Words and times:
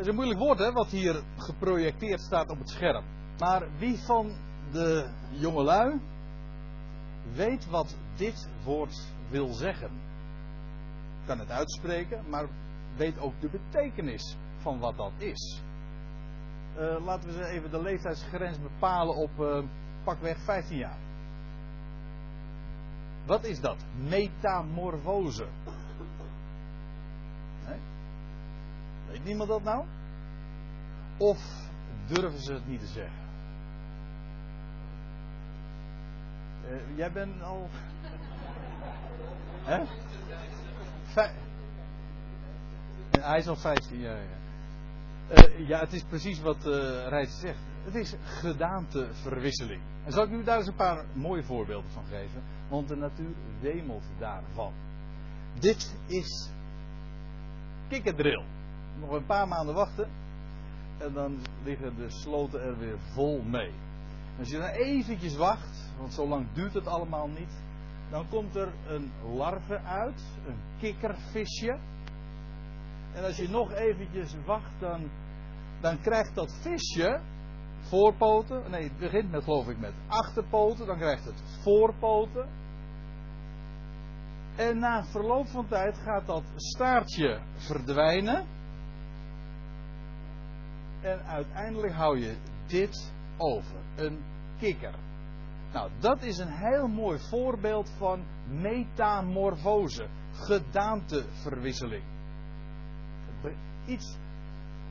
is 0.00 0.06
een 0.06 0.14
moeilijk 0.14 0.40
woord, 0.40 0.58
hè, 0.58 0.72
wat 0.72 0.90
hier 0.90 1.22
geprojecteerd 1.36 2.20
staat 2.20 2.50
op 2.50 2.58
het 2.58 2.68
scherm. 2.68 3.04
Maar 3.38 3.66
wie 3.78 3.98
van 3.98 4.32
de 4.72 5.10
jongelui 5.30 6.00
weet 7.34 7.70
wat 7.70 7.96
dit 8.16 8.48
woord 8.64 9.12
wil 9.28 9.52
zeggen? 9.52 9.90
Kan 11.26 11.38
het 11.38 11.50
uitspreken, 11.50 12.28
maar 12.28 12.48
weet 12.96 13.18
ook 13.18 13.40
de 13.40 13.48
betekenis 13.48 14.36
van 14.58 14.78
wat 14.78 14.96
dat 14.96 15.12
is. 15.18 15.62
Uh, 16.78 17.04
laten 17.04 17.36
we 17.36 17.46
even 17.46 17.70
de 17.70 17.82
leeftijdsgrens 17.82 18.60
bepalen 18.60 19.14
op 19.14 19.30
uh, 19.40 19.62
pakweg 20.04 20.38
15 20.38 20.76
jaar. 20.76 20.98
Wat 23.26 23.44
is 23.44 23.60
dat? 23.60 23.76
Metamorfose. 24.08 25.46
Nee? 27.66 27.78
Weet 29.10 29.24
niemand 29.24 29.48
dat 29.48 29.62
nou? 29.62 29.84
Of 31.16 31.68
durven 32.06 32.40
ze 32.40 32.52
het 32.52 32.66
niet 32.66 32.80
te 32.80 32.86
zeggen? 32.86 33.18
Uh, 36.70 36.96
jij 36.96 37.12
bent 37.12 37.42
al. 37.42 37.68
Hè? 39.62 39.84
Hij 43.20 43.38
is 43.38 43.48
al 43.48 43.56
15, 43.56 43.98
ja. 43.98 44.12
ja. 44.12 44.38
Uh, 45.30 45.68
ja, 45.68 45.80
het 45.80 45.92
is 45.92 46.02
precies 46.02 46.40
wat 46.40 46.66
uh, 46.66 47.22
zegt. 47.22 47.58
Het 47.84 47.94
is 47.94 48.14
gedaanteverwisseling. 48.24 49.82
En 50.04 50.12
zal 50.12 50.24
ik 50.24 50.30
u 50.30 50.44
daar 50.44 50.58
eens 50.58 50.66
een 50.66 50.74
paar 50.74 51.04
mooie 51.12 51.42
voorbeelden 51.42 51.90
van 51.90 52.04
geven? 52.04 52.42
Want 52.68 52.88
de 52.88 52.96
natuur 52.96 53.34
wemelt 53.60 54.04
daarvan. 54.18 54.72
Dit 55.58 55.94
is 56.06 56.50
kikkerdril. 57.88 58.44
Nog 59.00 59.10
een 59.10 59.26
paar 59.26 59.48
maanden 59.48 59.74
wachten. 59.74 60.08
En 60.98 61.12
dan 61.12 61.38
liggen 61.64 61.96
de 61.96 62.10
sloten 62.10 62.62
er 62.62 62.78
weer 62.78 62.98
vol 63.14 63.42
mee. 63.42 63.72
Als 64.38 64.48
je 64.48 64.58
dan 64.58 64.68
eventjes 64.68 65.36
wacht, 65.36 65.92
want 65.98 66.12
zo 66.12 66.28
lang 66.28 66.46
duurt 66.52 66.74
het 66.74 66.86
allemaal 66.86 67.28
niet. 67.28 67.62
Dan 68.10 68.28
komt 68.28 68.56
er 68.56 68.72
een 68.86 69.12
larve 69.34 69.80
uit, 69.80 70.22
een 70.46 70.60
kikkervisje. 70.78 71.78
En 73.12 73.24
als 73.24 73.36
je 73.36 73.48
nog 73.48 73.72
eventjes 73.72 74.34
wacht, 74.44 74.80
dan, 74.80 75.10
dan 75.80 76.00
krijgt 76.00 76.34
dat 76.34 76.58
visje 76.60 77.20
voorpoten. 77.80 78.70
Nee, 78.70 78.82
het 78.82 78.98
begint 78.98 79.30
met, 79.30 79.44
geloof 79.44 79.68
ik, 79.68 79.78
met 79.78 79.92
achterpoten. 80.06 80.86
Dan 80.86 80.98
krijgt 80.98 81.24
het 81.24 81.42
voorpoten. 81.62 82.48
En 84.56 84.78
na 84.78 85.04
verloop 85.04 85.46
van 85.46 85.68
tijd 85.68 85.98
gaat 85.98 86.26
dat 86.26 86.42
staartje 86.56 87.40
verdwijnen. 87.56 88.46
En 91.00 91.22
uiteindelijk 91.26 91.92
hou 91.92 92.18
je 92.18 92.36
dit 92.66 93.12
over. 93.36 93.76
Een 93.96 94.18
kikker. 94.58 94.94
Nou, 95.72 95.90
dat 95.98 96.22
is 96.22 96.38
een 96.38 96.52
heel 96.52 96.88
mooi 96.88 97.18
voorbeeld 97.18 97.90
van 97.98 98.24
metamorfose. 98.48 100.06
Gedaanteverwisseling. 100.32 102.02
Iets 103.86 104.16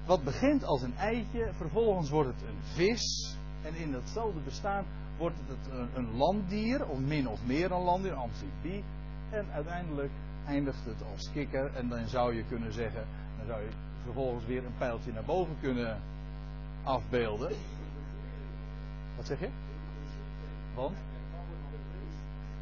wat 0.05 0.23
begint 0.23 0.63
als 0.63 0.81
een 0.81 0.95
eitje, 0.97 1.49
vervolgens 1.53 2.09
wordt 2.09 2.29
het 2.29 2.41
een 2.41 2.63
vis. 2.63 3.35
En 3.61 3.75
in 3.75 3.91
datzelfde 3.91 4.39
bestaan 4.39 4.85
wordt 5.17 5.35
het 5.47 5.89
een, 5.95 6.17
landdier, 6.17 6.87
of 6.87 6.99
min 6.99 7.27
of 7.27 7.45
meer 7.45 7.71
een 7.71 7.81
landdier, 7.81 8.11
een 8.11 8.17
amfibie. 8.17 8.83
En 9.29 9.45
uiteindelijk 9.51 10.11
eindigt 10.45 10.85
het 10.85 11.03
als 11.11 11.31
kikker. 11.31 11.75
En 11.75 11.89
dan 11.89 12.07
zou 12.07 12.35
je 12.35 12.43
kunnen 12.43 12.73
zeggen, 12.73 13.05
dan 13.37 13.45
zou 13.47 13.61
je 13.61 13.69
vervolgens 14.13 14.45
weer 14.45 14.65
een 14.65 14.77
pijltje 14.77 15.11
naar 15.11 15.23
boven 15.23 15.55
kunnen 15.61 16.01
afbeelden. 16.83 17.51
Wat 19.15 19.25
zeg 19.25 19.39
je? 19.39 19.49
Want? 20.75 20.97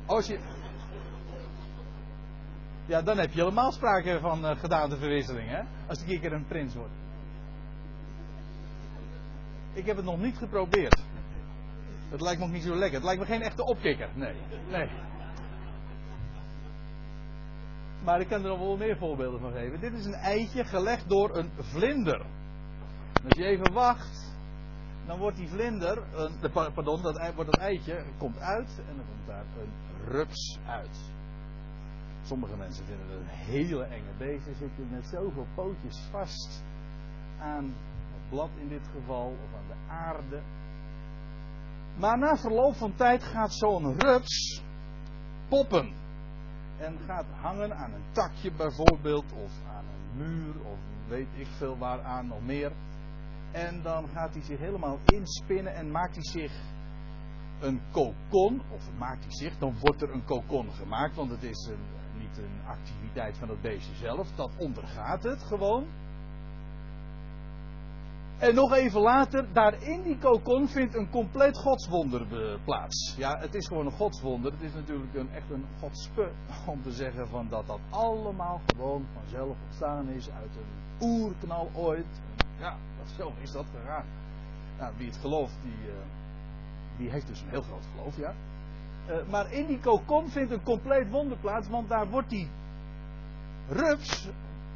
Als 0.05 0.27
je. 0.27 0.39
Ja, 2.85 3.01
dan 3.01 3.17
heb 3.17 3.31
je 3.31 3.39
helemaal 3.39 3.71
sprake 3.71 4.19
van 4.21 4.45
uh, 4.45 4.59
gedaanteverwisseling, 4.59 5.49
hè? 5.49 5.61
Als 5.87 5.99
de 5.99 6.05
kikker 6.05 6.33
een 6.33 6.47
prins 6.47 6.75
wordt. 6.75 6.93
Ik 9.73 9.85
heb 9.85 9.95
het 9.95 10.05
nog 10.05 10.19
niet 10.19 10.37
geprobeerd. 10.37 11.03
Het 12.09 12.21
lijkt 12.21 12.39
me 12.39 12.45
ook 12.45 12.51
niet 12.51 12.63
zo 12.63 12.75
lekker. 12.75 12.97
Het 12.97 13.03
lijkt 13.03 13.19
me 13.19 13.25
geen 13.25 13.41
echte 13.41 13.63
opkikker. 13.63 14.09
Nee. 14.13 14.35
Nee. 14.69 14.89
Maar 18.07 18.21
ik 18.21 18.27
kan 18.27 18.43
er 18.43 18.49
nog 18.49 18.59
wel 18.59 18.77
meer 18.77 18.97
voorbeelden 18.97 19.39
van 19.39 19.51
geven. 19.51 19.79
Dit 19.79 19.93
is 19.93 20.05
een 20.05 20.13
eitje 20.13 20.65
gelegd 20.65 21.09
door 21.09 21.37
een 21.37 21.51
vlinder. 21.57 22.25
Als 23.25 23.35
je 23.35 23.43
even 23.43 23.71
wacht, 23.71 24.35
dan 25.05 25.19
wordt 25.19 25.37
die 25.37 25.47
vlinder, 25.47 26.03
pardon, 26.73 27.01
dat, 27.01 27.33
wordt 27.35 27.49
dat 27.49 27.59
eitje, 27.59 28.03
komt 28.17 28.39
uit 28.39 28.69
en 28.89 28.95
dan 28.95 29.05
komt 29.05 29.27
daar 29.27 29.45
een 29.61 29.71
rups 30.09 30.59
uit. 30.67 31.13
Sommige 32.23 32.55
mensen 32.57 32.85
vinden 32.85 33.09
het 33.09 33.19
een 33.19 33.53
hele 33.53 33.83
enge 33.83 34.13
beest. 34.17 34.43
Ze 34.43 34.53
zitten 34.53 34.89
met 34.91 35.05
zoveel 35.05 35.47
pootjes 35.55 35.99
vast 36.11 36.63
aan 37.39 37.75
blad 38.29 38.49
in 38.59 38.67
dit 38.67 38.87
geval, 38.93 39.27
of 39.27 39.59
aan 39.59 39.67
de 39.67 39.93
aarde. 39.93 40.41
Maar 41.97 42.17
na 42.17 42.37
verloop 42.37 42.75
van 42.75 42.95
tijd 42.95 43.23
gaat 43.23 43.53
zo'n 43.53 43.99
rups 43.99 44.63
poppen. 45.49 46.05
En 46.77 46.97
gaat 47.05 47.25
hangen 47.41 47.77
aan 47.77 47.93
een 47.93 48.11
takje 48.11 48.51
bijvoorbeeld, 48.51 49.31
of 49.31 49.51
aan 49.69 49.85
een 49.85 50.17
muur, 50.17 50.65
of 50.65 50.79
weet 51.07 51.27
ik 51.35 51.47
veel 51.47 51.77
waaraan 51.77 52.27
nog 52.27 52.41
meer. 52.41 52.71
En 53.51 53.81
dan 53.81 54.07
gaat 54.07 54.33
hij 54.33 54.43
zich 54.43 54.59
helemaal 54.59 54.99
inspinnen 55.05 55.75
en 55.75 55.91
maakt 55.91 56.13
hij 56.13 56.23
zich 56.23 56.51
een 57.59 57.81
kokon, 57.91 58.61
of 58.71 58.89
maakt 58.97 59.23
hij 59.23 59.33
zich, 59.33 59.57
dan 59.57 59.75
wordt 59.79 60.01
er 60.01 60.13
een 60.13 60.25
kokon 60.25 60.71
gemaakt, 60.71 61.15
want 61.15 61.31
het 61.31 61.43
is 61.43 61.69
een, 61.71 61.83
niet 62.19 62.37
een 62.37 62.67
activiteit 62.67 63.37
van 63.37 63.49
het 63.49 63.61
beestje 63.61 63.95
zelf, 63.95 64.27
dat 64.35 64.51
ondergaat 64.57 65.23
het 65.23 65.43
gewoon. 65.43 65.85
En 68.37 68.55
nog 68.55 68.73
even 68.73 69.01
later, 69.01 69.45
daar 69.53 69.83
in 69.83 70.01
die 70.01 70.17
kokon 70.17 70.67
vindt 70.67 70.95
een 70.95 71.09
compleet 71.09 71.57
godswonder 71.57 72.25
plaats. 72.63 73.15
Ja, 73.17 73.39
het 73.39 73.55
is 73.55 73.67
gewoon 73.67 73.85
een 73.85 73.91
godswonder. 73.91 74.51
Het 74.51 74.61
is 74.61 74.73
natuurlijk 74.73 75.13
een, 75.13 75.29
echt 75.33 75.49
een 75.49 75.65
godspe 75.79 76.31
om 76.73 76.81
te 76.81 76.91
zeggen 76.91 77.27
van 77.27 77.47
dat 77.49 77.67
dat 77.67 77.79
allemaal 77.89 78.61
gewoon 78.65 79.05
vanzelf 79.13 79.55
ontstaan 79.63 80.09
is 80.09 80.29
uit 80.29 80.55
een 80.55 81.07
oerknal 81.07 81.69
ooit. 81.73 82.21
Ja, 82.59 82.77
zo 83.17 83.33
is 83.41 83.51
dat 83.51 83.65
gegaan. 83.79 84.05
Nou, 84.77 84.93
wie 84.97 85.07
het 85.07 85.17
gelooft, 85.17 85.57
die, 85.61 85.87
uh, 85.87 85.93
die 86.97 87.09
heeft 87.09 87.27
dus 87.27 87.41
een 87.41 87.49
heel 87.49 87.61
groot 87.61 87.85
geloof, 87.95 88.17
ja. 88.17 88.33
Uh, 89.09 89.29
maar 89.29 89.51
in 89.51 89.65
die 89.65 89.79
kokon 89.79 90.29
vindt 90.29 90.51
een 90.51 90.63
compleet 90.63 91.09
wonder 91.09 91.37
plaats, 91.37 91.67
want 91.67 91.89
daar 91.89 92.09
wordt 92.09 92.29
die 92.29 92.49
rups 93.67 94.29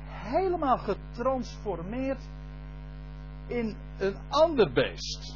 helemaal 0.08 0.78
getransformeerd 0.78 2.20
in 3.52 3.76
een 3.98 4.16
ander 4.30 4.72
beest. 4.72 5.36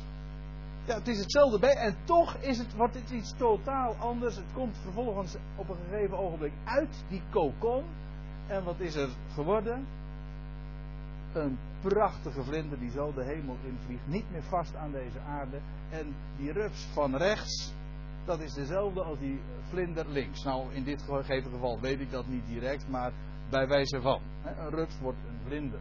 Ja, 0.86 0.96
het 0.96 1.08
is 1.08 1.20
hetzelfde 1.20 1.60
beest 1.60 1.78
en 1.78 1.96
toch 2.04 2.36
is 2.36 2.58
het, 2.58 2.76
wordt 2.76 3.12
iets 3.12 3.34
totaal 3.38 3.96
anders. 3.96 4.36
Het 4.36 4.54
komt 4.54 4.78
vervolgens 4.82 5.36
op 5.56 5.70
een 5.70 5.78
gegeven 5.90 6.18
ogenblik 6.18 6.54
uit 6.64 7.04
die 7.10 7.22
kokon. 7.30 7.84
En 8.48 8.64
wat 8.64 8.80
is 8.80 8.96
er 8.96 9.10
geworden? 9.34 9.86
Een 11.34 11.58
prachtige 11.82 12.44
vlinder 12.44 12.80
die 12.80 12.92
zo 12.92 13.14
de 13.14 13.24
hemel 13.24 13.58
invliegt. 13.64 14.08
Niet 14.08 14.32
meer 14.32 14.44
vast 14.44 14.76
aan 14.76 14.92
deze 14.92 15.20
aarde. 15.20 15.60
En 15.90 16.16
die 16.38 16.52
rups 16.52 16.88
van 16.94 17.16
rechts, 17.16 17.74
dat 18.26 18.40
is 18.40 18.54
dezelfde 18.54 19.04
als 19.04 19.20
die 19.20 19.40
vlinder 19.70 20.10
links. 20.10 20.44
Nou, 20.44 20.74
in 20.74 20.84
dit 20.84 21.02
gegeven 21.02 21.52
geval 21.52 21.80
weet 21.80 22.00
ik 22.00 22.12
dat 22.12 22.28
niet 22.28 22.48
direct, 22.48 22.90
maar 22.90 23.12
bij 23.50 23.68
wijze 23.68 24.02
van. 24.02 24.22
Een 24.44 24.70
rups 24.70 25.00
wordt 25.00 25.20
een 25.28 25.40
vlinder. 25.48 25.80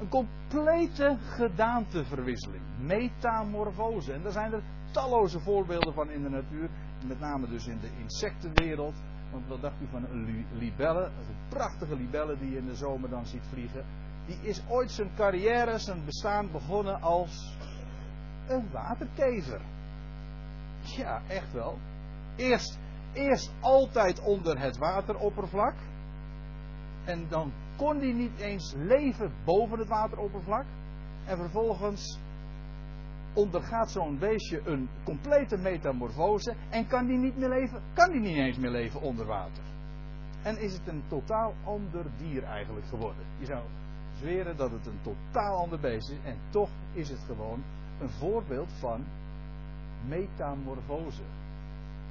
Een 0.00 0.08
complete 0.08 1.16
gedaanteverwisseling. 1.20 2.62
Metamorfose. 2.78 4.12
En 4.12 4.22
daar 4.22 4.32
zijn 4.32 4.52
er 4.52 4.62
talloze 4.90 5.40
voorbeelden 5.40 5.94
van 5.94 6.10
in 6.10 6.22
de 6.22 6.28
natuur. 6.28 6.68
Met 7.06 7.20
name 7.20 7.48
dus 7.48 7.66
in 7.66 7.78
de 7.80 7.90
insectenwereld. 7.98 8.94
Want 9.30 9.48
wat 9.48 9.60
dacht 9.60 9.80
u 9.80 9.86
van 9.90 10.04
een 10.04 10.46
libelle? 10.52 11.04
Een 11.04 11.36
prachtige 11.48 11.96
libelle 11.96 12.38
die 12.38 12.50
je 12.50 12.56
in 12.56 12.66
de 12.66 12.74
zomer 12.74 13.10
dan 13.10 13.26
ziet 13.26 13.46
vliegen. 13.52 13.84
Die 14.26 14.38
is 14.42 14.62
ooit 14.68 14.90
zijn 14.90 15.10
carrière, 15.16 15.78
zijn 15.78 16.04
bestaan 16.04 16.50
begonnen 16.50 17.00
als 17.00 17.56
een 18.48 18.70
waterkever. 18.72 19.60
Ja, 20.80 21.22
echt 21.28 21.52
wel. 21.52 21.78
Eerst, 22.36 22.78
eerst 23.12 23.52
altijd 23.60 24.20
onder 24.20 24.60
het 24.60 24.76
wateroppervlak. 24.76 25.74
En 27.04 27.26
dan 27.28 27.52
kon 27.78 27.98
die 27.98 28.14
niet 28.14 28.38
eens 28.38 28.74
leven 28.76 29.32
boven 29.44 29.78
het 29.78 29.88
wateroppervlak. 29.88 30.64
En 31.24 31.36
vervolgens 31.36 32.18
ondergaat 33.32 33.90
zo'n 33.90 34.18
beestje 34.18 34.60
een 34.64 34.88
complete 35.04 35.56
metamorfose 35.56 36.54
en 36.70 36.86
kan 36.86 37.06
die 37.06 37.18
niet 37.18 37.36
meer 37.36 37.48
leven, 37.48 37.82
kan 37.94 38.10
die 38.10 38.20
niet 38.20 38.36
eens 38.36 38.56
meer 38.56 38.70
leven 38.70 39.00
onder 39.00 39.26
water. 39.26 39.62
En 40.42 40.58
is 40.60 40.72
het 40.72 40.88
een 40.88 41.02
totaal 41.08 41.54
ander 41.64 42.06
dier 42.16 42.44
eigenlijk 42.44 42.86
geworden. 42.86 43.24
Je 43.38 43.46
zou 43.46 43.62
zweren 44.18 44.56
dat 44.56 44.70
het 44.70 44.86
een 44.86 45.00
totaal 45.02 45.56
ander 45.56 45.80
beest 45.80 46.10
is. 46.10 46.18
En 46.24 46.36
toch 46.50 46.70
is 46.92 47.08
het 47.08 47.20
gewoon 47.26 47.62
een 48.00 48.10
voorbeeld 48.10 48.72
van 48.72 49.04
metamorfose. 50.06 51.22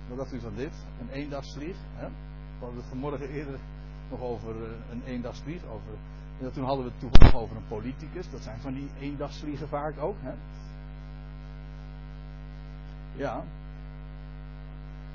Wat 0.08 0.18
dacht 0.18 0.34
u 0.34 0.40
van 0.40 0.56
dit? 0.56 0.74
Een 1.02 1.10
eendagsvlieg. 1.10 1.78
Hè? 1.94 2.08
We 2.08 2.66
hadden 2.66 2.78
het 2.78 2.90
vanmorgen 2.90 3.30
eerder 3.30 3.60
nog 4.10 4.22
over 4.22 4.50
eh, 4.50 4.92
een 4.92 5.04
eendagsvlieg. 5.06 5.64
Over, 5.66 5.94
ja, 6.38 6.50
toen 6.50 6.64
hadden 6.64 6.86
we 6.86 6.92
het 7.08 7.34
over 7.34 7.56
een 7.56 7.68
politicus. 7.68 8.30
Dat 8.30 8.42
zijn 8.42 8.60
van 8.60 8.74
die 8.74 8.90
eendagsvliegen 9.00 9.68
vaak 9.68 10.00
ook. 10.00 10.16
Hè? 10.20 10.34
Ja. 13.14 13.44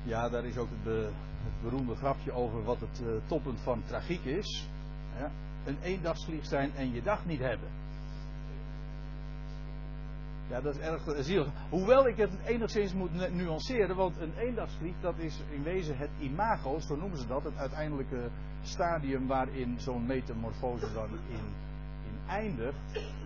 Ja, 0.03 0.29
daar 0.29 0.45
is 0.45 0.57
ook 0.57 0.69
het 0.83 1.13
beroemde 1.61 1.95
grapje 1.95 2.31
over 2.31 2.63
wat 2.63 2.79
het 2.79 3.01
uh, 3.03 3.07
toppunt 3.27 3.59
van 3.59 3.83
tragiek 3.85 4.23
is. 4.23 4.69
Ja? 5.17 5.31
Een 5.65 5.77
eendagsvlieg 5.81 6.45
zijn 6.45 6.75
en 6.75 6.93
je 6.93 7.01
dag 7.01 7.25
niet 7.25 7.39
hebben. 7.39 7.82
Ja, 10.47 10.61
dat 10.61 10.75
is 10.75 10.81
erg 10.81 11.01
zielig. 11.19 11.47
Hoewel 11.69 12.07
ik 12.07 12.17
het 12.17 12.31
enigszins 12.45 12.93
moet 12.93 13.33
nuanceren, 13.33 13.95
want 13.95 14.17
een 14.17 14.33
eendagsvlieg, 14.37 14.93
dat 15.01 15.17
is 15.17 15.41
in 15.49 15.63
wezen 15.63 15.97
het 15.97 16.09
imago, 16.19 16.79
zo 16.79 16.95
noemen 16.95 17.17
ze 17.17 17.27
dat, 17.27 17.43
het 17.43 17.57
uiteindelijke 17.57 18.29
stadium 18.61 19.27
waarin 19.27 19.79
zo'n 19.79 20.05
metamorfose 20.05 20.93
dan 20.93 21.09
in, 21.29 21.45
in 22.05 22.29
eindigt. 22.29 22.77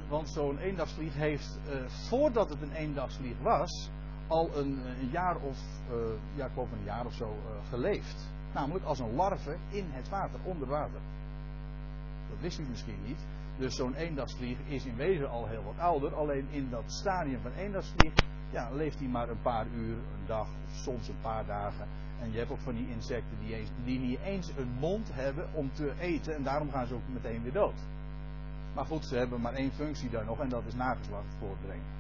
Want 0.09 0.29
zo'n 0.29 0.57
eendagsvlieg 0.57 1.13
heeft, 1.13 1.59
uh, 1.69 1.87
voordat 1.87 2.49
het 2.49 2.61
een 2.61 2.71
eendagsvlieg 2.71 3.35
was, 3.41 3.89
al 4.27 4.57
een, 4.57 4.79
een 4.99 5.09
jaar 5.11 5.35
of, 5.35 5.57
uh, 5.91 5.97
ja, 6.35 6.45
ik 6.45 6.51
geloof 6.51 6.71
een 6.71 6.83
jaar 6.83 7.05
of 7.05 7.13
zo 7.13 7.29
uh, 7.29 7.69
geleefd. 7.69 8.27
Namelijk 8.53 8.85
als 8.85 8.99
een 8.99 9.15
larve 9.15 9.55
in 9.69 9.85
het 9.89 10.09
water, 10.09 10.39
onder 10.43 10.67
water. 10.67 10.99
Dat 12.29 12.39
wist 12.39 12.59
u 12.59 12.63
misschien 12.69 12.99
niet. 13.05 13.19
Dus 13.57 13.75
zo'n 13.75 13.95
eendagsvlieg 13.95 14.57
is 14.67 14.85
in 14.85 14.95
wezen 14.95 15.29
al 15.29 15.47
heel 15.47 15.63
wat 15.63 15.79
ouder. 15.79 16.15
Alleen 16.15 16.47
in 16.49 16.69
dat 16.69 16.83
stadium 16.85 17.41
van 17.41 17.51
eendagsvlieg 17.51 18.11
ja, 18.51 18.69
leeft 18.71 18.99
hij 18.99 19.07
maar 19.07 19.29
een 19.29 19.41
paar 19.41 19.65
uur, 19.75 19.93
een 19.93 20.25
dag 20.25 20.47
soms 20.71 21.07
een 21.07 21.21
paar 21.21 21.45
dagen. 21.45 21.87
En 22.21 22.31
je 22.31 22.37
hebt 22.37 22.51
ook 22.51 22.59
van 22.59 22.75
die 22.75 22.89
insecten 22.89 23.37
die, 23.39 23.67
die 23.83 23.99
niet 23.99 24.19
eens 24.19 24.51
een 24.57 24.71
mond 24.79 25.13
hebben 25.13 25.47
om 25.53 25.71
te 25.73 25.93
eten. 25.99 26.35
En 26.35 26.43
daarom 26.43 26.71
gaan 26.71 26.87
ze 26.87 26.93
ook 26.93 27.07
meteen 27.13 27.43
weer 27.43 27.53
dood. 27.53 27.79
Maar 28.73 28.85
goed, 28.85 29.05
ze 29.05 29.15
hebben 29.15 29.41
maar 29.41 29.53
één 29.53 29.71
functie 29.71 30.09
daar 30.09 30.25
nog 30.25 30.39
en 30.39 30.49
dat 30.49 30.63
is 30.65 30.73
nageslacht 30.73 31.35
voortbrengen. 31.39 31.95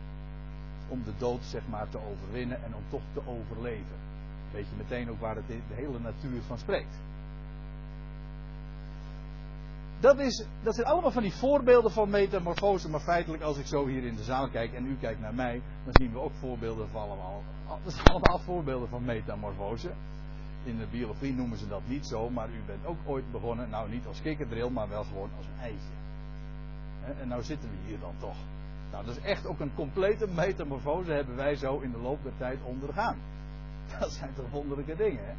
Om 0.87 1.03
de 1.03 1.13
dood 1.17 1.43
zeg 1.43 1.67
maar 1.67 1.89
te 1.89 1.99
overwinnen 2.11 2.63
en 2.63 2.75
om 2.75 2.83
toch 2.89 3.01
te 3.13 3.21
overleven. 3.25 3.97
Weet 4.51 4.65
je 4.69 4.75
meteen 4.75 5.09
ook 5.09 5.19
waar 5.19 5.35
het 5.35 5.47
de 5.47 5.73
hele 5.73 5.99
natuur 5.99 6.41
van 6.41 6.57
spreekt. 6.57 6.99
Dat, 9.99 10.19
is, 10.19 10.45
dat 10.63 10.75
zijn 10.75 10.87
allemaal 10.87 11.11
van 11.11 11.21
die 11.21 11.33
voorbeelden 11.33 11.91
van 11.91 12.09
metamorfose. 12.09 12.89
Maar 12.89 12.99
feitelijk, 12.99 13.43
als 13.43 13.57
ik 13.57 13.65
zo 13.65 13.85
hier 13.85 14.03
in 14.03 14.15
de 14.15 14.23
zaal 14.23 14.49
kijk 14.49 14.73
en 14.73 14.85
u 14.85 14.97
kijkt 14.99 15.19
naar 15.19 15.33
mij, 15.33 15.61
dan 15.83 15.93
zien 15.93 16.11
we 16.11 16.19
ook 16.19 16.33
voorbeelden 16.39 16.89
van 16.89 17.01
allemaal. 17.01 17.41
Dat 17.83 17.93
zijn 17.93 18.05
allemaal 18.05 18.39
voorbeelden 18.39 18.89
van 18.89 19.05
metamorfose. 19.05 19.89
In 20.63 20.77
de 20.77 20.87
biologie 20.91 21.33
noemen 21.33 21.57
ze 21.57 21.67
dat 21.67 21.81
niet 21.85 22.07
zo, 22.07 22.29
maar 22.29 22.49
u 22.49 22.61
bent 22.65 22.85
ook 22.85 22.97
ooit 23.05 23.31
begonnen, 23.31 23.69
nou 23.69 23.89
niet 23.89 24.05
als 24.07 24.21
kikkerdril, 24.21 24.69
maar 24.69 24.89
wel 24.89 25.03
gewoon 25.03 25.29
als 25.37 25.45
een 25.45 25.61
eitje. 25.61 25.95
En 27.21 27.27
nou 27.27 27.43
zitten 27.43 27.69
we 27.69 27.75
hier 27.87 27.99
dan 27.99 28.13
toch. 28.19 28.35
Nou, 28.91 29.05
dat 29.05 29.17
is 29.17 29.23
echt 29.23 29.45
ook 29.45 29.59
een 29.59 29.73
complete 29.75 30.27
metamorfose 30.27 31.11
hebben 31.11 31.35
wij 31.35 31.55
zo 31.55 31.79
in 31.79 31.91
de 31.91 31.97
loop 31.97 32.23
der 32.23 32.37
tijd 32.37 32.59
ondergaan. 32.63 33.17
Dat 33.99 34.11
zijn 34.11 34.33
toch 34.33 34.49
wonderlijke 34.51 34.95
dingen, 34.95 35.25
hè? 35.25 35.33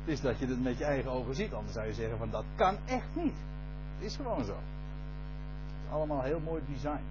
Het 0.00 0.14
is 0.14 0.20
dat 0.20 0.38
je 0.38 0.46
het 0.46 0.62
met 0.62 0.78
je 0.78 0.84
eigen 0.84 1.10
ogen 1.10 1.34
ziet, 1.34 1.52
anders 1.52 1.74
zou 1.74 1.86
je 1.86 1.92
zeggen 1.92 2.18
van 2.18 2.30
dat 2.30 2.44
kan 2.54 2.76
echt 2.86 3.14
niet. 3.14 3.36
Het 3.96 4.04
is 4.04 4.16
gewoon 4.16 4.44
zo. 4.44 4.56
Allemaal 5.90 6.22
heel 6.22 6.40
mooi 6.40 6.62
design. 6.68 7.04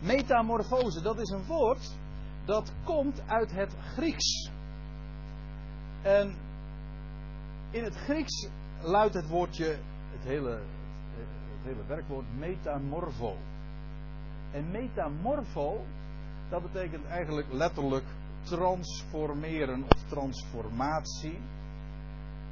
Metamorfose, 0.00 1.02
dat 1.02 1.20
is 1.20 1.30
een 1.30 1.46
woord 1.46 1.96
dat 2.44 2.72
komt 2.84 3.22
uit 3.26 3.52
het 3.52 3.74
Grieks. 3.94 4.50
En 6.02 6.36
in 7.70 7.84
het 7.84 7.94
Grieks 7.94 8.48
luidt 8.82 9.14
het 9.14 9.28
woordje, 9.28 9.66
het 10.10 10.24
hele, 10.24 10.50
het 10.50 11.64
hele 11.64 11.86
werkwoord 11.86 12.26
metamorpho. 12.36 13.36
En 14.52 14.70
metamorpho, 14.70 15.84
dat 16.48 16.62
betekent 16.62 17.06
eigenlijk 17.06 17.52
letterlijk 17.52 18.04
transformeren 18.42 19.82
of 19.82 20.02
transformatie. 20.08 21.38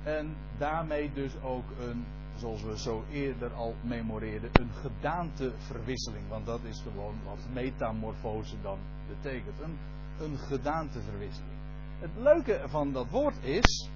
En 0.02 0.36
daarmee 0.58 1.12
dus 1.12 1.40
ook 1.42 1.64
een 1.80 2.04
zoals 2.36 2.62
we 2.62 2.78
zo 2.78 3.04
eerder 3.10 3.52
al 3.52 3.74
memoreerden, 3.80 4.50
een 4.56 4.70
gedaanteverwisseling. 4.72 6.28
Want 6.28 6.46
dat 6.46 6.60
is 6.62 6.80
gewoon 6.80 7.14
wat 7.24 7.38
metamorfose 7.52 8.56
dan 8.62 8.78
betekent. 9.08 9.60
Een, 9.60 10.38
gedaanteverwisseling. 10.38 11.52
Het 11.98 12.10
leuke 12.16 12.62
van 12.66 12.92
dat 12.92 13.10
woord 13.10 13.44
is 13.44 13.88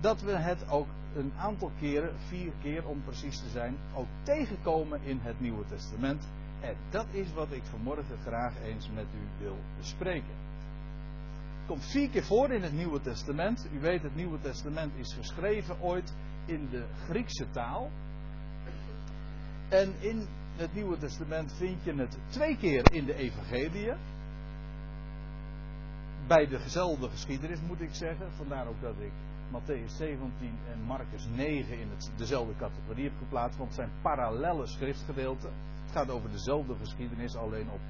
dat 0.00 0.22
we 0.22 0.36
het 0.36 0.68
ook 0.68 0.86
een 1.14 1.32
aantal 1.38 1.70
keren, 1.78 2.18
vier 2.28 2.52
keer 2.62 2.86
om 2.86 3.02
precies 3.04 3.38
te 3.38 3.48
zijn, 3.48 3.76
ook 3.94 4.06
tegenkomen 4.22 5.00
in 5.02 5.18
het 5.22 5.40
Nieuwe 5.40 5.64
Testament. 5.66 6.28
En 6.60 6.76
dat 6.90 7.06
is 7.10 7.32
wat 7.32 7.52
ik 7.52 7.62
vanmorgen 7.62 8.18
graag 8.26 8.60
eens 8.62 8.90
met 8.94 9.06
u 9.14 9.42
wil 9.44 9.56
bespreken. 9.78 10.34
Het 11.58 11.66
komt 11.66 11.84
vier 11.84 12.08
keer 12.08 12.24
voor 12.24 12.50
in 12.50 12.62
het 12.62 12.72
Nieuwe 12.72 13.00
Testament. 13.00 13.68
U 13.72 13.80
weet, 13.80 14.02
het 14.02 14.14
Nieuwe 14.14 14.40
Testament 14.40 14.92
is 14.96 15.14
geschreven 15.14 15.80
ooit 15.80 16.14
in 16.44 16.68
de 16.70 16.84
Griekse 17.08 17.50
taal. 17.50 17.90
En 19.68 19.94
in 19.98 20.26
het 20.56 20.74
Nieuwe 20.74 20.98
Testament 20.98 21.52
vind 21.52 21.84
je 21.84 21.94
het 21.94 22.18
twee 22.28 22.56
keer 22.56 22.92
in 22.92 23.04
de 23.04 23.14
Evangelie. 23.14 23.92
Bij 26.26 26.46
dezelfde 26.46 27.08
geschiedenis 27.08 27.60
moet 27.60 27.80
ik 27.80 27.94
zeggen. 27.94 28.32
Vandaar 28.32 28.66
ook 28.66 28.80
dat 28.80 28.94
ik 28.98 29.12
Matthäus 29.52 29.96
17 29.96 30.58
en 30.72 30.82
Marcus 30.82 31.26
9 31.34 31.78
in 31.78 31.90
het, 31.90 32.10
dezelfde 32.16 32.56
categorie 32.56 33.04
heb 33.04 33.18
geplaatst. 33.18 33.58
Want 33.58 33.70
het 33.70 33.78
zijn 33.78 34.00
parallelle 34.02 34.66
schriftgedeelten. 34.66 35.50
Het 35.82 35.92
gaat 35.92 36.10
over 36.10 36.30
dezelfde 36.30 36.74
geschiedenis, 36.74 37.36
alleen 37.36 37.70
op 37.70 37.80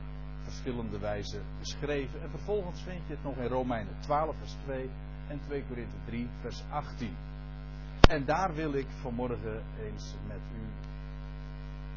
verschillende 0.42 0.98
wijzen 0.98 1.42
beschreven. 1.58 2.22
En 2.22 2.30
vervolgens 2.30 2.82
vind 2.82 3.06
je 3.06 3.12
het 3.12 3.24
nog 3.24 3.36
in 3.36 3.46
Romeinen 3.46 4.00
12 4.00 4.36
vers 4.38 4.56
2 4.64 4.90
en 5.28 5.40
2 5.40 5.64
Korinthe 5.68 5.96
3 6.04 6.28
vers 6.40 6.62
18. 6.70 7.16
En 8.08 8.24
daar 8.24 8.54
wil 8.54 8.72
ik 8.72 8.86
vanmorgen 9.00 9.62
eens 9.82 10.16
met 10.26 10.40
u 10.56 10.88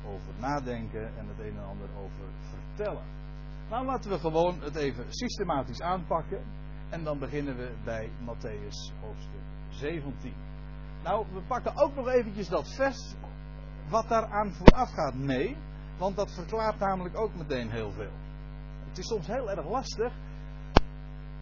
over 0.07 0.33
nadenken 0.39 1.17
en 1.17 1.27
het 1.27 1.39
een 1.39 1.57
en 1.57 1.65
ander 1.65 1.87
over 1.97 2.25
vertellen. 2.49 3.03
Nou, 3.69 3.85
laten 3.85 4.11
we 4.11 4.19
gewoon 4.19 4.61
het 4.61 4.75
even 4.75 5.05
systematisch 5.09 5.81
aanpakken. 5.81 6.43
En 6.89 7.03
dan 7.03 7.19
beginnen 7.19 7.57
we 7.57 7.71
bij 7.83 8.09
Matthäus 8.21 9.01
hoofdstuk 9.01 9.41
17. 9.69 10.33
Nou, 11.03 11.25
we 11.33 11.41
pakken 11.41 11.75
ook 11.75 11.95
nog 11.95 12.07
eventjes 12.07 12.47
dat 12.47 12.75
vers 12.75 13.15
wat 13.89 14.07
daaraan 14.07 14.53
vooraf 14.53 14.89
gaat 14.89 15.15
mee. 15.15 15.57
Want 15.97 16.15
dat 16.15 16.33
verklaart 16.33 16.79
namelijk 16.79 17.17
ook 17.17 17.35
meteen 17.35 17.71
heel 17.71 17.91
veel. 17.91 18.11
Het 18.87 18.97
is 18.97 19.07
soms 19.07 19.27
heel 19.27 19.49
erg 19.49 19.69
lastig, 19.69 20.13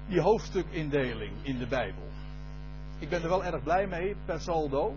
die 0.07 0.21
hoofdstukindeling 0.21 1.45
in 1.45 1.57
de 1.57 1.67
Bijbel. 1.67 2.10
Ik 3.01 3.09
ben 3.09 3.21
er 3.21 3.29
wel 3.29 3.43
erg 3.43 3.63
blij 3.63 3.87
mee, 3.87 4.15
per 4.25 4.41
saldo. 4.41 4.95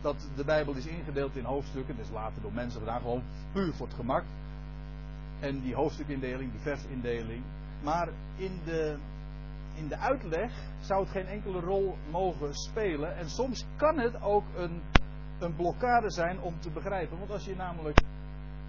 Dat 0.00 0.28
de 0.36 0.44
Bijbel 0.44 0.74
is 0.74 0.86
ingedeeld 0.86 1.36
in 1.36 1.44
hoofdstukken. 1.44 1.96
Dat 1.96 2.04
is 2.04 2.12
later 2.12 2.42
door 2.42 2.52
mensen 2.52 2.80
gedaan, 2.80 3.00
gewoon 3.00 3.22
puur 3.52 3.72
voor 3.72 3.86
het 3.86 3.96
gemak. 3.96 4.24
En 5.40 5.60
die 5.60 5.74
hoofdstukindeling, 5.74 6.50
die 6.50 6.60
versindeling. 6.60 7.42
Maar 7.82 8.08
in 8.36 8.60
de, 8.64 8.98
in 9.74 9.88
de 9.88 9.96
uitleg 9.96 10.52
zou 10.80 11.00
het 11.00 11.10
geen 11.10 11.26
enkele 11.26 11.60
rol 11.60 11.96
mogen 12.10 12.54
spelen. 12.54 13.16
En 13.16 13.30
soms 13.30 13.66
kan 13.76 13.98
het 13.98 14.22
ook 14.22 14.44
een, 14.56 14.82
een 15.38 15.54
blokkade 15.54 16.10
zijn 16.10 16.40
om 16.40 16.60
te 16.60 16.70
begrijpen. 16.70 17.18
Want 17.18 17.30
als 17.30 17.44
je 17.44 17.56
namelijk 17.56 18.00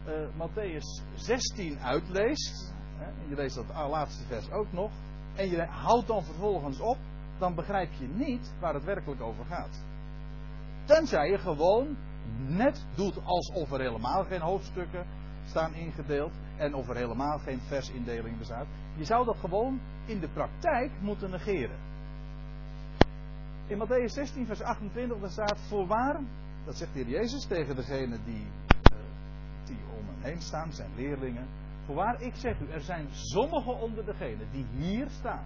uh, 0.08 0.48
Matthäus 0.48 1.05
16 1.15 1.79
uitleest. 1.79 2.74
Hè, 2.98 3.05
en 3.05 3.29
je 3.29 3.36
leest 3.36 3.55
dat 3.55 3.89
laatste 3.89 4.24
vers 4.27 4.51
ook 4.51 4.72
nog. 4.72 4.91
En 5.36 5.50
je 5.50 5.65
houdt 5.65 6.08
dan 6.08 6.24
vervolgens 6.24 6.79
op 6.79 6.98
dan 7.41 7.55
begrijp 7.55 7.91
je 7.93 8.07
niet 8.07 8.53
waar 8.60 8.74
het 8.74 8.83
werkelijk 8.83 9.21
over 9.21 9.45
gaat. 9.45 9.83
Tenzij 10.86 11.29
je 11.29 11.38
gewoon 11.38 11.98
net 12.48 12.86
doet 12.95 13.24
alsof 13.24 13.71
er 13.71 13.79
helemaal 13.79 14.24
geen 14.24 14.41
hoofdstukken 14.41 15.05
staan 15.45 15.74
ingedeeld 15.74 16.31
en 16.57 16.74
of 16.74 16.89
er 16.89 16.95
helemaal 16.95 17.39
geen 17.39 17.60
versindeling 17.60 18.38
bestaat. 18.38 18.65
Je 18.95 19.05
zou 19.05 19.25
dat 19.25 19.38
gewoon 19.38 19.79
in 20.05 20.19
de 20.19 20.27
praktijk 20.27 20.91
moeten 21.00 21.29
negeren. 21.29 21.77
In 23.67 23.77
Matthäus 23.77 24.13
16, 24.13 24.45
vers 24.45 24.62
28, 24.62 25.19
daar 25.19 25.29
staat: 25.29 25.60
Voorwaar, 25.60 26.19
dat 26.65 26.77
zegt 26.77 26.93
de 26.93 27.00
heer 27.00 27.10
Jezus 27.10 27.45
tegen 27.45 27.75
degene 27.75 28.17
die, 28.25 28.45
uh, 28.93 29.00
die 29.65 29.79
om 29.98 30.05
hem 30.07 30.31
heen 30.31 30.41
staan, 30.41 30.74
zijn 30.74 30.91
leerlingen. 30.95 31.48
Voorwaar, 31.86 32.21
ik 32.21 32.36
zeg 32.36 32.60
u, 32.60 32.69
er 32.69 32.81
zijn 32.81 33.07
sommigen 33.12 33.79
onder 33.79 34.05
degenen 34.05 34.48
die 34.51 34.65
hier 34.77 35.07
staan 35.10 35.45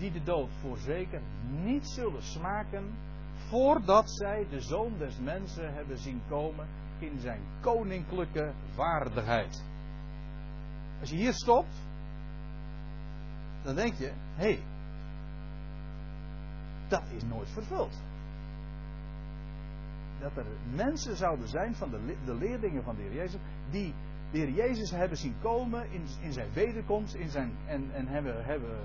die 0.00 0.12
de 0.12 0.22
dood 0.22 0.48
voorzeker 0.60 1.20
niet 1.62 1.88
zullen 1.88 2.22
smaken 2.22 2.84
voordat 3.48 4.10
zij 4.10 4.46
de 4.50 4.60
zoon 4.60 4.92
des 4.98 5.18
mensen 5.18 5.74
hebben 5.74 5.98
zien 5.98 6.20
komen 6.28 6.66
in 6.98 7.18
zijn 7.18 7.40
koninklijke 7.60 8.52
waardigheid. 8.74 9.64
Als 11.00 11.10
je 11.10 11.16
hier 11.16 11.32
stopt, 11.32 11.74
dan 13.62 13.74
denk 13.74 13.94
je, 13.94 14.12
hé, 14.34 14.52
hey, 14.52 14.62
dat 16.88 17.02
is 17.16 17.22
nooit 17.22 17.48
vervuld. 17.50 18.02
Dat 20.20 20.36
er 20.36 20.46
mensen 20.74 21.16
zouden 21.16 21.48
zijn 21.48 21.74
van 21.74 21.90
de, 21.90 22.16
de 22.24 22.34
leerlingen 22.34 22.82
van 22.82 22.96
de 22.96 23.02
Heer 23.02 23.14
Jezus, 23.14 23.40
die 23.70 23.94
de 24.30 24.38
Heer 24.38 24.50
Jezus 24.50 24.90
hebben 24.90 25.18
zien 25.18 25.34
komen 25.42 25.90
in, 25.90 26.02
in 26.20 26.32
zijn 26.32 26.52
wederkomst 26.52 27.14
in 27.14 27.28
zijn, 27.28 27.52
en, 27.66 27.90
en 27.94 28.06
hebben, 28.06 28.44
hebben 28.44 28.78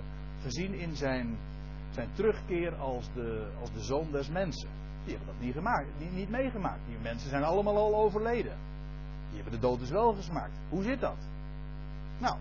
gezien 0.46 0.74
in 0.74 0.96
zijn, 0.96 1.38
zijn 1.90 2.10
terugkeer 2.14 2.76
als 2.76 3.10
de, 3.14 3.52
als 3.60 3.72
de 3.72 3.84
zoon 3.84 4.12
des 4.12 4.30
mensen. 4.30 4.70
Die 5.04 5.16
hebben 5.16 5.34
dat 5.34 5.46
niet, 5.46 5.54
gemaakt, 5.54 5.88
niet, 6.00 6.14
niet 6.14 6.30
meegemaakt. 6.30 6.86
Die 6.88 6.98
mensen 6.98 7.30
zijn 7.30 7.44
allemaal 7.44 7.78
al 7.78 7.96
overleden. 7.96 8.58
Die 9.28 9.42
hebben 9.42 9.60
de 9.60 9.68
dood 9.68 9.80
dus 9.80 9.90
wel 9.90 10.14
gesmaakt. 10.14 10.58
Hoe 10.70 10.84
zit 10.84 11.00
dat? 11.00 11.28
Nou, 12.18 12.38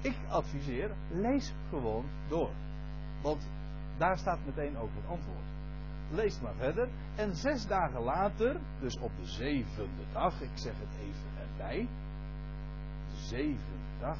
ik 0.00 0.16
adviseer, 0.28 0.90
lees 1.10 1.52
gewoon 1.68 2.04
door. 2.28 2.50
Want 3.22 3.48
daar 3.98 4.18
staat 4.18 4.38
meteen 4.46 4.76
ook 4.76 4.90
het 4.94 5.06
antwoord. 5.08 5.46
Lees 6.10 6.40
maar 6.40 6.54
verder. 6.54 6.88
En 7.14 7.36
zes 7.36 7.66
dagen 7.66 8.02
later, 8.02 8.56
dus 8.80 8.98
op 8.98 9.10
de 9.20 9.26
zevende 9.26 10.04
dag, 10.12 10.40
ik 10.40 10.50
zeg 10.54 10.72
het 10.78 11.00
even 11.00 11.30
erbij. 11.50 11.88
De 13.10 13.16
zevende 13.16 13.98
dag. 14.00 14.18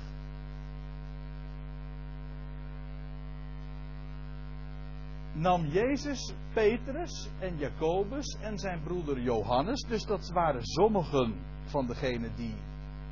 Nam 5.39 5.67
Jezus 5.67 6.35
Petrus 6.53 7.29
en 7.39 7.57
Jacobus 7.59 8.37
en 8.41 8.59
zijn 8.59 8.81
broeder 8.83 9.21
Johannes, 9.21 9.81
dus 9.89 10.05
dat 10.05 10.31
waren 10.31 10.65
sommigen 10.65 11.35
van 11.65 11.87
degenen 11.87 12.33
die 12.37 12.55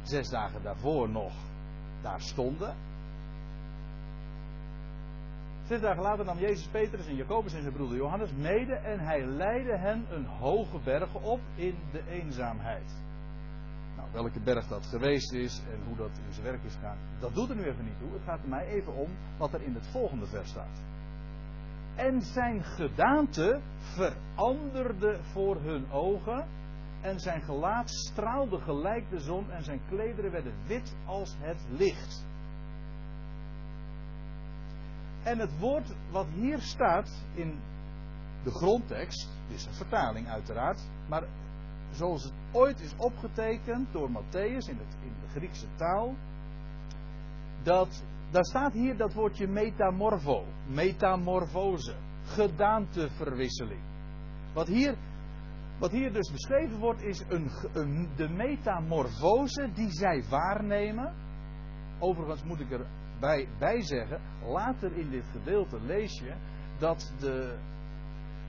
zes 0.03 0.29
dagen 0.29 0.63
daarvoor 0.63 1.09
nog 1.09 1.33
daar 2.03 2.21
stonden. 2.21 2.75
Zes 5.67 5.81
dagen 5.81 6.03
later 6.03 6.25
nam 6.25 6.39
Jezus 6.39 6.69
Petrus 6.69 7.07
en 7.07 7.17
Jacobus 7.17 7.55
en 7.55 7.63
zijn 7.63 7.75
broeder 7.75 7.97
Johannes 7.97 8.33
mede 8.33 8.75
en 8.75 9.01
hij 9.01 9.25
leidde 9.25 9.77
hen 9.77 10.07
een 10.11 10.27
hoge 10.27 10.79
berg 10.85 11.15
op 11.15 11.41
in 11.55 11.75
de 11.93 12.03
eenzaamheid. 12.09 13.03
Nou, 13.97 14.09
welke 14.13 14.41
berg 14.41 14.67
dat 14.67 14.87
geweest 14.87 15.33
is 15.33 15.63
en 15.73 15.81
hoe 15.87 15.97
dat 15.97 16.11
in 16.27 16.33
zijn 16.33 16.47
werk 16.47 16.63
is 16.63 16.75
gegaan, 16.75 16.99
dat 17.19 17.35
doet 17.35 17.49
er 17.49 17.57
nu 17.57 17.65
even 17.65 17.85
niet 17.85 17.99
toe. 17.99 18.13
Het 18.13 18.23
gaat 18.23 18.43
er 18.43 18.49
mij 18.49 18.67
even 18.67 18.95
om 18.95 19.11
wat 19.37 19.55
er 19.55 19.63
in 19.63 19.75
het 19.75 19.87
volgende 19.87 20.27
vers 20.27 20.49
staat. 20.49 20.96
En 21.97 22.23
zijn 22.23 22.65
gedaante 22.65 23.61
veranderde 23.79 25.19
voor 25.23 25.57
hun 25.61 25.91
ogen 25.91 26.47
en 27.01 27.21
zijn 27.21 27.43
gelaat 27.43 27.91
straalde 27.91 28.61
gelijk 28.61 29.11
de 29.11 29.21
zon 29.21 29.51
en 29.51 29.65
zijn 29.65 29.81
klederen 29.89 30.31
werden 30.31 30.55
wit 30.67 30.97
als 31.05 31.37
het 31.39 31.59
licht. 31.69 32.25
En 35.23 35.39
het 35.39 35.59
woord 35.59 35.95
wat 36.11 36.27
hier 36.35 36.61
staat 36.61 37.25
in 37.35 37.59
de 38.43 38.51
grondtekst, 38.51 39.29
dit 39.49 39.57
is 39.57 39.67
een 39.67 39.73
vertaling 39.73 40.29
uiteraard, 40.29 40.81
maar 41.09 41.23
zoals 41.91 42.23
het 42.23 42.33
ooit 42.53 42.81
is 42.81 42.95
opgetekend 42.97 43.93
door 43.93 44.11
Matthäus 44.11 44.69
in, 44.69 44.79
het, 44.79 44.97
in 45.03 45.15
de 45.21 45.29
Griekse 45.39 45.67
taal, 45.77 46.15
dat, 47.63 48.05
daar 48.31 48.45
staat 48.45 48.73
hier 48.73 48.97
dat 48.97 49.15
woordje 49.15 49.47
metamorfo, 49.47 50.45
metamorfose, 50.67 51.95
gedaanteverwisseling. 52.25 53.81
Wat 54.53 54.67
hier 54.67 54.97
wat 55.79 55.91
hier 55.91 56.13
dus 56.13 56.31
beschreven 56.33 56.79
wordt 56.79 57.03
is 57.03 57.25
een, 57.29 57.51
de 58.17 58.29
metamorfose 58.29 59.71
die 59.75 59.91
zij 59.91 60.25
waarnemen. 60.29 61.15
Overigens 61.99 62.43
moet 62.43 62.61
ik 62.61 62.71
erbij 62.71 63.49
bij 63.59 63.83
zeggen, 63.83 64.21
later 64.45 64.97
in 64.97 65.11
dit 65.11 65.25
gedeelte 65.33 65.81
lees 65.81 66.19
je 66.19 66.35
dat, 66.79 67.15
de, 67.19 67.59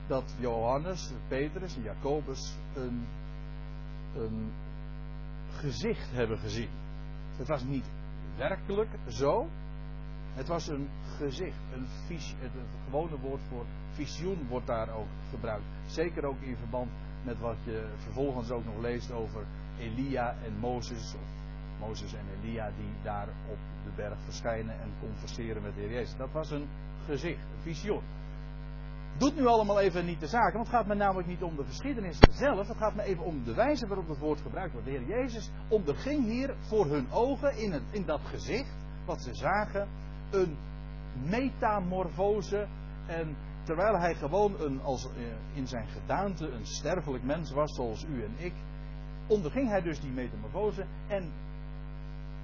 dat 0.06 0.34
Johannes, 0.38 1.12
Petrus 1.28 1.76
en 1.76 1.82
Jacobus 1.82 2.56
een, 2.74 3.06
een 4.14 4.52
gezicht 5.50 6.12
hebben 6.12 6.38
gezien. 6.38 6.70
Het 7.36 7.48
was 7.48 7.64
niet 7.64 7.90
werkelijk 8.36 8.90
zo. 9.08 9.48
Het 10.38 10.48
was 10.48 10.68
een 10.68 10.88
gezicht, 11.16 11.58
een 11.74 11.86
visie, 12.06 12.36
het, 12.38 12.50
gewone 12.84 13.18
woord 13.18 13.40
voor 13.48 13.64
visioen 13.92 14.46
wordt 14.48 14.66
daar 14.66 14.94
ook 14.94 15.06
gebruikt. 15.30 15.64
Zeker 15.86 16.24
ook 16.24 16.40
in 16.40 16.56
verband 16.56 16.90
met 17.24 17.40
wat 17.40 17.56
je 17.64 17.86
vervolgens 17.96 18.50
ook 18.50 18.64
nog 18.64 18.78
leest 18.80 19.12
over 19.12 19.44
Elia 19.78 20.34
en 20.44 20.58
Mozes. 20.58 21.14
Of 21.14 21.28
Mozes 21.80 22.12
en 22.12 22.24
Elia 22.40 22.70
die 22.76 22.92
daar 23.02 23.28
op 23.50 23.58
de 23.84 23.90
berg 23.96 24.18
verschijnen 24.24 24.80
en 24.80 24.92
converseren 25.00 25.62
met 25.62 25.74
de 25.74 25.80
Heer 25.80 25.90
Jezus. 25.90 26.16
Dat 26.16 26.32
was 26.32 26.50
een 26.50 26.68
gezicht, 27.04 27.42
een 27.42 27.62
visioen. 27.62 28.02
Doet 29.16 29.36
nu 29.36 29.46
allemaal 29.46 29.80
even 29.80 30.04
niet 30.04 30.20
de 30.20 30.26
zaak, 30.26 30.52
want 30.52 30.66
het 30.66 30.76
gaat 30.76 30.86
me 30.86 30.94
namelijk 30.94 31.28
niet 31.28 31.42
om 31.42 31.56
de 31.56 31.64
geschiedenis 31.64 32.18
zelf. 32.30 32.68
Het 32.68 32.76
gaat 32.76 32.94
me 32.94 33.02
even 33.02 33.24
om 33.24 33.44
de 33.44 33.54
wijze 33.54 33.86
waarop 33.86 34.08
het 34.08 34.18
woord 34.18 34.40
gebruikt 34.40 34.72
wordt. 34.72 34.86
De 34.86 34.92
Heer 34.92 35.06
Jezus 35.06 35.50
onderging 35.68 36.24
hier 36.24 36.54
voor 36.60 36.86
hun 36.86 37.10
ogen 37.10 37.56
in, 37.56 37.72
het, 37.72 37.82
in 37.90 38.04
dat 38.04 38.20
gezicht, 38.24 38.74
wat 39.04 39.20
ze 39.22 39.34
zagen, 39.34 39.88
een 40.30 40.56
metamorfose. 41.22 42.66
En 43.06 43.36
terwijl 43.62 43.98
hij 43.98 44.14
gewoon 44.14 44.60
een, 44.60 44.80
als, 44.82 45.04
eh, 45.04 45.22
in 45.52 45.66
zijn 45.66 45.86
gedaante 45.86 46.48
een 46.48 46.66
sterfelijk 46.66 47.24
mens 47.24 47.50
was, 47.50 47.74
zoals 47.74 48.04
u 48.04 48.24
en 48.24 48.34
ik, 48.36 48.54
onderging 49.26 49.68
hij 49.68 49.82
dus 49.82 50.00
die 50.00 50.10
metamorfose. 50.10 50.86
En 51.08 51.32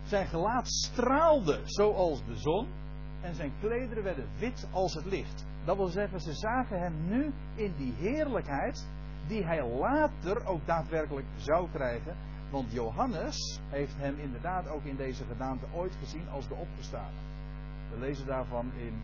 zijn 0.02 0.26
gelaat 0.26 0.68
straalde 0.68 1.60
zoals 1.64 2.24
de 2.24 2.36
zon. 2.36 2.68
En 3.20 3.34
zijn 3.34 3.52
klederen 3.60 4.02
werden 4.02 4.28
wit 4.38 4.68
als 4.72 4.94
het 4.94 5.04
licht. 5.04 5.46
Dat 5.64 5.76
wil 5.76 5.86
zeggen, 5.86 6.20
ze 6.20 6.32
zagen 6.32 6.80
hem 6.80 7.08
nu 7.08 7.32
in 7.54 7.74
die 7.76 7.94
heerlijkheid 7.98 8.88
die 9.26 9.44
hij 9.44 9.68
later 9.68 10.46
ook 10.46 10.66
daadwerkelijk 10.66 11.26
zou 11.36 11.70
krijgen. 11.70 12.16
Want 12.50 12.72
Johannes 12.72 13.60
heeft 13.68 13.96
hem 13.96 14.18
inderdaad 14.18 14.68
ook 14.68 14.84
in 14.84 14.96
deze 14.96 15.24
gedaante 15.24 15.66
ooit 15.72 15.96
gezien 15.96 16.28
als 16.28 16.48
de 16.48 16.54
opgestane. 16.54 17.16
We 17.94 18.00
lezen 18.00 18.26
daarvan 18.26 18.72
in, 18.76 19.02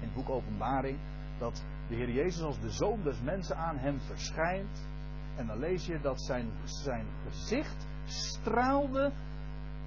het 0.00 0.14
boek 0.14 0.28
Openbaring 0.28 0.98
dat 1.38 1.64
de 1.88 1.94
Heer 1.94 2.10
Jezus 2.10 2.42
als 2.42 2.60
de 2.60 2.70
zoon 2.70 3.02
des 3.02 3.20
mensen 3.20 3.56
aan 3.56 3.76
hem 3.76 4.00
verschijnt. 4.00 4.88
En 5.36 5.46
dan 5.46 5.58
lees 5.58 5.86
je 5.86 6.00
dat 6.00 6.22
zijn, 6.22 6.50
zijn 6.64 7.06
gezicht 7.26 7.86
straalde 8.04 9.12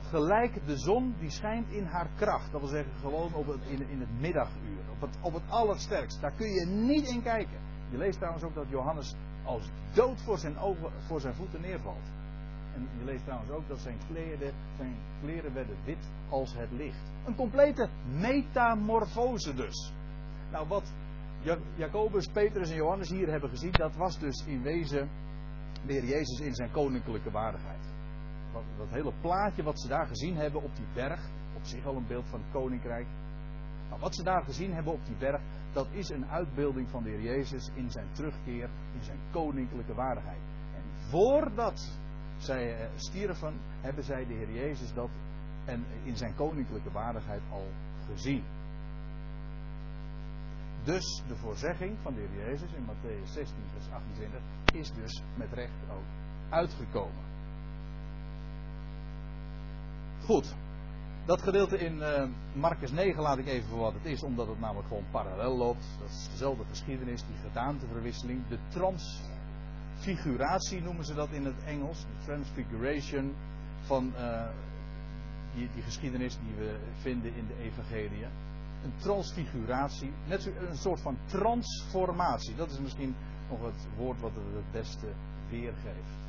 gelijk 0.09 0.65
de 0.65 0.77
zon 0.77 1.15
die 1.19 1.29
schijnt 1.29 1.69
in 1.69 1.85
haar 1.85 2.09
kracht. 2.15 2.51
Dat 2.51 2.61
wil 2.61 2.69
zeggen 2.69 2.93
gewoon 2.99 3.33
op 3.33 3.47
het, 3.47 3.61
in, 3.67 3.89
in 3.89 3.99
het 3.99 4.19
middaguur. 4.19 4.79
Op 4.91 5.01
het, 5.01 5.17
op 5.21 5.33
het 5.33 5.43
allersterkst. 5.49 6.21
Daar 6.21 6.35
kun 6.35 6.49
je 6.49 6.65
niet 6.65 7.07
in 7.07 7.21
kijken. 7.21 7.59
Je 7.89 7.97
leest 7.97 8.17
trouwens 8.17 8.43
ook 8.43 8.55
dat 8.55 8.69
Johannes 8.69 9.15
als 9.43 9.69
dood 9.93 10.21
voor 10.21 10.37
zijn, 10.37 10.57
ogen, 10.57 10.91
voor 11.07 11.19
zijn 11.19 11.35
voeten 11.35 11.61
neervalt. 11.61 12.11
En 12.77 12.87
je 12.97 13.05
leest 13.05 13.23
trouwens 13.23 13.51
ook 13.51 13.67
dat 13.67 13.79
zijn 13.79 13.97
kleren, 14.07 14.53
zijn 14.77 14.95
kleren 15.21 15.53
werden 15.53 15.77
wit 15.85 16.09
als 16.29 16.55
het 16.55 16.71
licht. 16.71 17.11
Een 17.25 17.35
complete 17.35 17.89
metamorfose 18.19 19.53
dus. 19.53 19.93
Nou, 20.51 20.67
wat 20.67 20.93
Jacobus, 21.75 22.27
Petrus 22.27 22.69
en 22.69 22.75
Johannes 22.75 23.09
hier 23.09 23.27
hebben 23.27 23.49
gezien, 23.49 23.71
dat 23.71 23.95
was 23.95 24.19
dus 24.19 24.45
in 24.45 24.61
wezen 24.61 25.09
de 25.85 25.93
Heer 25.93 26.05
Jezus 26.05 26.39
in 26.39 26.55
zijn 26.55 26.71
koninklijke 26.71 27.31
waardigheid. 27.31 27.83
Dat, 28.53 28.63
dat 28.77 28.89
hele 28.89 29.13
plaatje 29.21 29.63
wat 29.63 29.79
ze 29.79 29.87
daar 29.87 30.07
gezien 30.07 30.35
hebben 30.35 30.61
op 30.61 30.75
die 30.75 30.87
berg, 30.93 31.29
op 31.55 31.63
zich 31.63 31.85
al 31.85 31.95
een 31.95 32.07
beeld 32.07 32.27
van 32.27 32.39
het 32.39 32.51
koninkrijk. 32.51 33.07
Maar 33.89 33.99
wat 33.99 34.15
ze 34.15 34.23
daar 34.23 34.43
gezien 34.43 34.73
hebben 34.73 34.93
op 34.93 35.05
die 35.05 35.15
berg, 35.15 35.41
dat 35.71 35.87
is 35.91 36.09
een 36.09 36.25
uitbeelding 36.25 36.89
van 36.89 37.03
de 37.03 37.09
Heer 37.09 37.21
Jezus 37.21 37.71
in 37.73 37.91
zijn 37.91 38.07
terugkeer, 38.11 38.69
in 38.93 39.03
zijn 39.03 39.19
koninklijke 39.31 39.93
waardigheid. 39.93 40.41
En 40.75 41.09
voordat 41.09 41.99
zij 42.37 42.79
eh, 42.79 42.87
stierven, 42.95 43.53
hebben 43.81 44.03
zij 44.03 44.25
de 44.25 44.33
Heer 44.33 44.51
Jezus 44.51 44.93
dat 44.93 45.09
en 45.65 45.85
in 46.03 46.17
zijn 46.17 46.35
koninklijke 46.35 46.91
waardigheid 46.91 47.41
al 47.51 47.67
gezien. 48.11 48.43
Dus 50.83 51.23
de 51.27 51.35
voorzegging 51.35 51.97
van 52.01 52.13
de 52.13 52.19
Heer 52.19 52.45
Jezus 52.45 52.69
in 52.71 52.85
Matthäus 52.85 53.31
16, 53.31 53.55
vers 53.73 53.91
28 53.91 54.39
is 54.71 54.93
dus 54.93 55.21
met 55.35 55.53
recht 55.53 55.71
ook 55.91 56.05
uitgekomen. 56.49 57.25
Goed, 60.23 60.55
dat 61.25 61.41
gedeelte 61.41 61.77
in 61.77 61.95
uh, 61.97 62.23
Marcus 62.53 62.91
9 62.91 63.21
laat 63.21 63.37
ik 63.37 63.47
even 63.47 63.69
voor 63.69 63.79
wat 63.79 63.93
het 63.93 64.05
is, 64.05 64.23
omdat 64.23 64.47
het 64.47 64.59
namelijk 64.59 64.87
gewoon 64.87 65.05
parallel 65.11 65.57
loopt. 65.57 65.85
Dat 65.99 66.09
is 66.09 66.29
dezelfde 66.31 66.63
geschiedenis, 66.69 67.25
die 67.25 67.37
gedaanteverwisseling, 67.47 68.47
de 68.47 68.57
transfiguratie 69.99 70.81
noemen 70.81 71.05
ze 71.05 71.13
dat 71.13 71.29
in 71.31 71.45
het 71.45 71.63
Engels, 71.65 71.99
de 71.99 72.25
transfiguration 72.25 73.35
van 73.81 74.13
uh, 74.15 74.45
die, 75.55 75.83
geschiedenis 75.83 76.37
die 76.45 76.55
we 76.65 76.77
vinden 77.01 77.35
in 77.35 77.47
de 77.47 77.63
Evangelie 77.63 78.25
een 78.83 78.93
transfiguratie, 78.97 80.11
net 80.27 80.45
een 80.69 80.77
soort 80.77 81.01
van 81.01 81.17
transformatie. 81.25 82.55
Dat 82.55 82.71
is 82.71 82.79
misschien 82.79 83.15
nog 83.49 83.61
het 83.61 83.87
woord 83.97 84.21
wat 84.21 84.33
we 84.33 84.39
het 84.55 84.71
beste 84.71 85.07
weergeeft. 85.49 86.25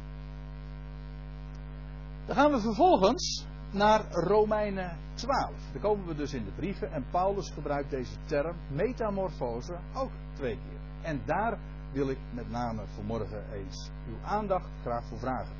Dan 2.27 2.37
gaan 2.37 2.51
we 2.51 2.61
vervolgens 2.61 3.47
naar 3.71 4.11
Romeinen 4.11 4.97
12. 5.15 5.51
Daar 5.73 5.83
komen 5.83 6.07
we 6.07 6.15
dus 6.15 6.35
in 6.35 6.45
de 6.45 6.51
brieven 6.51 6.93
en 6.93 7.05
Paulus 7.11 7.51
gebruikt 7.51 7.91
deze 7.91 8.17
term 8.25 8.57
metamorfose 8.69 9.79
ook 9.95 10.11
twee 10.35 10.55
keer. 10.55 10.79
En 11.03 11.21
daar 11.25 11.59
wil 11.93 12.09
ik 12.09 12.19
met 12.31 12.51
name 12.51 12.83
vanmorgen 12.95 13.53
eens 13.53 13.91
uw 14.09 14.17
aandacht 14.25 14.69
graag 14.83 15.05
voor 15.05 15.19
vragen. 15.19 15.57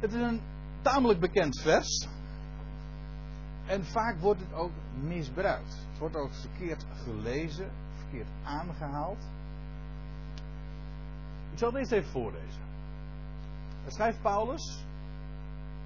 Het 0.00 0.12
is 0.12 0.20
een 0.20 0.40
tamelijk 0.82 1.20
bekend 1.20 1.60
vers. 1.60 2.08
En 3.66 3.84
vaak 3.84 4.18
wordt 4.20 4.40
het 4.40 4.52
ook 4.52 4.72
misbruikt. 5.02 5.86
Het 5.90 5.98
wordt 5.98 6.16
ook 6.16 6.32
verkeerd 6.32 6.84
gelezen, 7.04 7.70
verkeerd 7.96 8.28
aangehaald. 8.42 9.18
Ik 11.52 11.58
zal 11.58 11.68
het 11.68 11.78
eerst 11.78 11.92
even 11.92 12.10
voorlezen. 12.10 12.62
Schrijft 13.86 14.22
Paulus, 14.22 14.84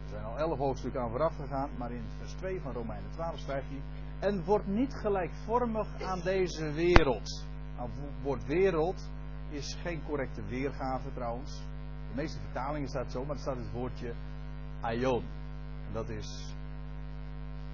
er 0.06 0.12
zijn 0.12 0.24
al 0.24 0.38
elf 0.38 0.58
hoofdstukken 0.58 1.00
aan 1.00 1.10
vooraf 1.10 1.36
gegaan, 1.36 1.70
maar 1.76 1.90
in 1.90 2.04
vers 2.18 2.32
2 2.32 2.60
van 2.60 2.72
Romeinen 2.72 3.10
12 3.10 3.38
schrijft 3.38 3.66
hij: 3.68 3.80
En 4.18 4.44
wordt 4.44 4.66
niet 4.66 4.94
gelijkvormig 4.94 6.02
aan 6.02 6.20
deze 6.20 6.72
wereld. 6.72 7.44
Nou, 7.76 7.90
het 7.90 8.22
woord 8.22 8.44
wereld 8.44 9.10
is 9.48 9.78
geen 9.82 10.02
correcte 10.04 10.42
weergave 10.44 11.12
trouwens. 11.12 11.62
De 12.08 12.14
meeste 12.14 12.40
vertalingen 12.40 12.88
staat 12.88 13.10
zo, 13.10 13.24
maar 13.24 13.34
er 13.34 13.40
staat 13.40 13.56
het 13.56 13.72
woordje 13.72 14.14
aion. 14.80 15.24
En 15.86 15.92
dat 15.92 16.08
is 16.08 16.54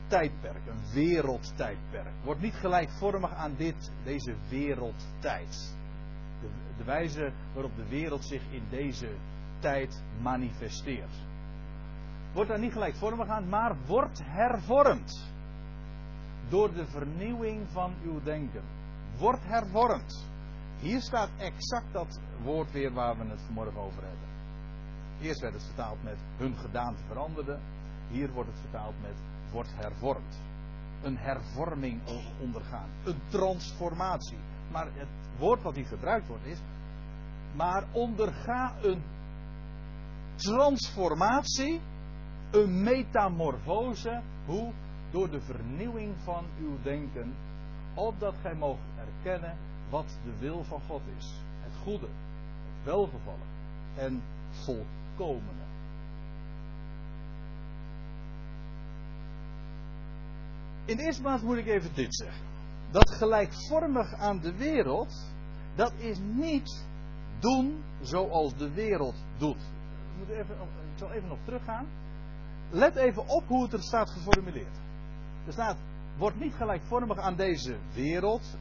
tijdperk, 0.07 0.67
een 0.67 0.93
wereldtijdperk. 0.93 2.15
Wordt 2.25 2.41
niet 2.41 2.55
gelijkvormig 2.55 3.35
aan 3.35 3.55
dit, 3.57 3.93
deze 4.05 4.35
wereldtijd. 4.49 5.77
De, 6.41 6.49
de 6.77 6.85
wijze 6.85 7.33
waarop 7.55 7.77
de 7.77 7.89
wereld 7.89 8.25
zich 8.25 8.43
in 8.51 8.65
deze 8.71 9.09
tijd 9.59 10.03
manifesteert. 10.23 11.31
Wordt 12.33 12.51
daar 12.51 12.59
niet 12.59 12.73
gelijkvormig 12.73 13.29
aan, 13.29 13.49
maar 13.49 13.77
wordt 13.87 14.21
hervormd. 14.25 15.31
Door 16.49 16.73
de 16.73 16.87
vernieuwing 16.87 17.71
van 17.71 17.95
uw 18.05 18.23
denken. 18.23 18.63
Wordt 19.19 19.45
hervormd. 19.45 20.27
Hier 20.81 21.01
staat 21.01 21.29
exact 21.39 21.93
dat 21.93 22.21
woord 22.43 22.73
weer 22.73 22.93
waar 22.93 23.19
we 23.19 23.25
het 23.25 23.43
vanmorgen 23.43 23.81
over 23.81 24.03
hebben. 24.03 24.29
Eerst 25.21 25.41
werd 25.41 25.55
het 25.55 25.65
vertaald 25.65 26.03
met 26.03 26.19
hun 26.37 26.57
gedaante 26.57 27.03
veranderde. 27.07 27.59
Hier 28.09 28.33
wordt 28.33 28.51
het 28.51 28.61
vertaald 28.61 28.95
met 29.03 29.15
wordt 29.53 29.73
hervormd. 29.75 30.41
Een 31.03 31.17
hervorming 31.17 32.01
ondergaan. 32.41 32.89
Een 33.05 33.21
transformatie. 33.29 34.39
Maar 34.71 34.87
het 34.93 35.09
woord 35.39 35.63
wat 35.63 35.75
hier 35.75 35.87
gebruikt 35.87 36.29
wordt 36.29 36.47
is. 36.47 36.59
Maar 37.55 37.85
onderga 37.93 38.75
een 38.83 39.03
transformatie. 40.35 41.81
Een 42.53 42.83
metamorfose. 42.83 44.21
Hoe? 44.47 44.73
Door 45.11 45.31
de 45.31 45.41
vernieuwing 45.41 46.15
van 46.23 46.45
uw 46.61 46.77
denken. 46.83 47.35
Opdat 47.95 48.35
gij 48.43 48.55
moogt 48.55 48.81
erkennen 48.99 49.57
wat 49.91 50.19
de 50.25 50.39
wil 50.39 50.65
van 50.65 50.81
God 50.81 51.03
is. 51.19 51.41
Het 51.61 51.73
goede, 51.83 52.07
het 52.07 52.85
welgevallen 52.85 53.47
en 53.97 54.23
volkomene. 54.51 55.63
In 60.85 60.97
de 60.97 61.03
eerste 61.03 61.23
plaats 61.23 61.43
moet 61.43 61.57
ik 61.57 61.67
even 61.67 61.95
dit 61.95 62.15
zeggen. 62.15 62.45
Dat 62.91 63.11
gelijkvormig 63.11 64.15
aan 64.15 64.41
de 64.41 64.57
wereld, 64.57 65.33
dat 65.75 65.93
is 65.97 66.19
niet 66.19 66.87
doen 67.39 67.83
zoals 68.01 68.57
de 68.57 68.71
wereld 68.71 69.25
doet. 69.39 69.57
Ik, 69.57 70.19
moet 70.19 70.29
even, 70.29 70.57
ik 70.93 70.99
zal 70.99 71.11
even 71.11 71.29
nog 71.29 71.39
teruggaan. 71.45 71.87
Let 72.75 72.97
even 72.97 73.29
op 73.29 73.47
hoe 73.47 73.63
het 73.63 73.73
er 73.73 73.83
staat 73.83 74.11
geformuleerd. 74.11 74.77
Er 75.47 75.53
staat, 75.53 75.77
wordt 76.17 76.41
niet 76.41 76.55
gelijkvormig 76.55 77.19
aan 77.19 77.37
deze 77.37 77.77
wereld. 77.95 78.57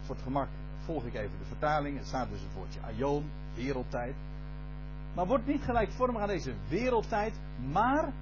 Voor 0.00 0.14
het 0.14 0.24
gemak 0.24 0.48
volg 0.84 1.04
ik 1.04 1.14
even 1.14 1.38
de 1.38 1.44
vertaling. 1.44 1.98
Er 1.98 2.04
staat 2.04 2.28
dus 2.28 2.40
het 2.40 2.54
woordje 2.54 2.80
aion, 2.80 3.30
wereldtijd. 3.54 4.14
Maar 5.14 5.26
wordt 5.26 5.46
niet 5.46 5.62
gelijkvormig 5.62 6.22
aan 6.22 6.28
deze 6.28 6.54
wereldtijd, 6.68 7.40
maar 7.72 8.12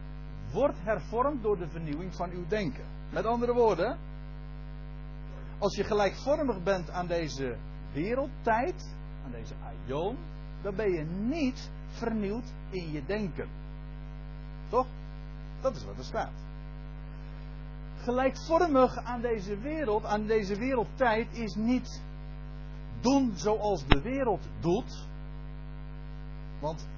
wordt 0.52 0.78
hervormd 0.82 1.42
door 1.42 1.58
de 1.58 1.68
vernieuwing 1.68 2.14
van 2.14 2.30
uw 2.30 2.46
denken. 2.46 2.84
Met 3.10 3.24
andere 3.24 3.52
woorden, 3.52 3.98
als 5.58 5.76
je 5.76 5.84
gelijkvormig 5.84 6.62
bent 6.62 6.90
aan 6.90 7.06
deze 7.06 7.56
wereldtijd, 7.92 8.96
aan 9.24 9.30
deze 9.30 9.54
aion, 9.64 10.16
dan 10.62 10.74
ben 10.74 10.92
je 10.92 11.04
niet 11.04 11.70
vernieuwd 11.88 12.52
in 12.70 12.92
je 12.92 13.04
denken. 13.04 13.61
Toch? 14.72 14.86
Dat 15.60 15.76
is 15.76 15.84
wat 15.84 15.98
er 15.98 16.04
staat. 16.04 16.32
Gelijkvormig 17.96 18.96
aan 18.96 19.20
deze 19.20 19.58
wereld, 19.58 20.04
aan 20.04 20.26
deze 20.26 20.56
wereldtijd, 20.56 21.28
is 21.32 21.54
niet 21.54 22.02
doen 23.00 23.32
zoals 23.34 23.86
de 23.86 24.00
wereld 24.00 24.48
doet. 24.60 25.06
Want 26.60 26.88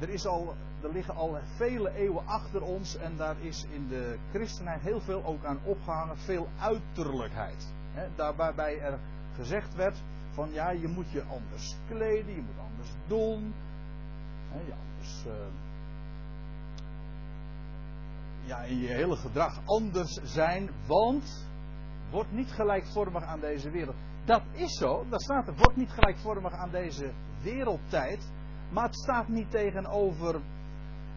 er 0.00 0.08
is 0.08 0.26
al 0.26 0.54
er 0.82 0.92
liggen 0.92 1.14
al 1.14 1.38
vele 1.56 1.94
eeuwen 1.94 2.26
achter 2.26 2.62
ons 2.62 2.96
en 2.96 3.16
daar 3.16 3.36
is 3.40 3.66
in 3.70 3.88
de 3.88 4.18
christenheid 4.32 4.80
heel 4.80 5.00
veel 5.00 5.24
ook 5.24 5.44
aan 5.44 5.58
opgehangen, 5.64 6.18
veel 6.18 6.48
uiterlijkheid. 6.58 7.72
He, 7.92 8.08
daar 8.14 8.36
waarbij 8.36 8.80
er 8.80 8.98
gezegd 9.34 9.74
werd 9.74 10.02
van 10.30 10.52
ja, 10.52 10.70
je 10.70 10.88
moet 10.88 11.10
je 11.10 11.22
anders 11.22 11.76
kleden, 11.88 12.34
je 12.34 12.42
moet 12.42 12.64
anders 12.70 12.90
doen, 13.06 13.54
he, 14.48 14.58
je 14.66 14.72
anders, 14.72 15.24
uh, 15.26 15.32
ja, 18.50 18.62
in 18.62 18.78
je 18.78 18.88
hele 18.88 19.16
gedrag 19.16 19.60
anders 19.64 20.12
zijn, 20.22 20.70
want 20.86 21.48
wordt 22.10 22.32
niet 22.32 22.50
gelijkvormig 22.50 23.22
aan 23.22 23.40
deze 23.40 23.70
wereld. 23.70 23.96
Dat 24.24 24.42
is 24.52 24.78
zo, 24.78 25.04
daar 25.08 25.20
staat 25.20 25.48
er, 25.48 25.54
wordt 25.54 25.76
niet 25.76 25.90
gelijkvormig 25.90 26.52
aan 26.52 26.70
deze 26.70 27.12
wereldtijd, 27.42 28.30
maar 28.70 28.84
het 28.84 28.98
staat 28.98 29.28
niet 29.28 29.50
tegenover 29.50 30.40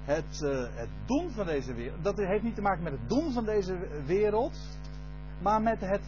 het, 0.03 0.41
uh, 0.41 0.65
het 0.75 0.89
doen 1.05 1.31
van 1.31 1.45
deze 1.45 1.73
wereld. 1.73 2.03
Dat 2.03 2.17
heeft 2.17 2.43
niet 2.43 2.55
te 2.55 2.61
maken 2.61 2.83
met 2.83 2.91
het 2.91 3.09
doen 3.09 3.31
van 3.31 3.45
deze 3.45 4.03
wereld, 4.05 4.57
maar 5.41 5.61
met 5.61 5.79
het 5.79 6.01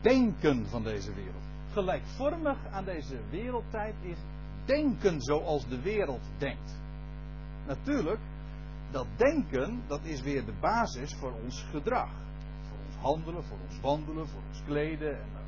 denken 0.00 0.66
van 0.66 0.82
deze 0.82 1.14
wereld. 1.14 1.44
Gelijkvormig 1.72 2.58
aan 2.70 2.84
deze 2.84 3.20
wereldtijd 3.30 3.94
is 4.00 4.18
denken 4.64 5.20
zoals 5.20 5.68
de 5.68 5.80
wereld 5.80 6.22
denkt. 6.38 6.80
Natuurlijk, 7.66 8.20
dat 8.92 9.06
denken, 9.16 9.82
dat 9.86 10.00
is 10.02 10.20
weer 10.20 10.44
de 10.44 10.54
basis 10.60 11.14
voor 11.14 11.32
ons 11.44 11.66
gedrag. 11.70 12.10
Voor 12.68 12.78
ons 12.86 12.96
handelen, 12.96 13.44
voor 13.44 13.58
ons 13.68 13.80
wandelen, 13.80 14.28
voor 14.28 14.40
ons 14.48 14.62
kleden. 14.64 15.18
En, 15.18 15.28
uh, 15.32 15.38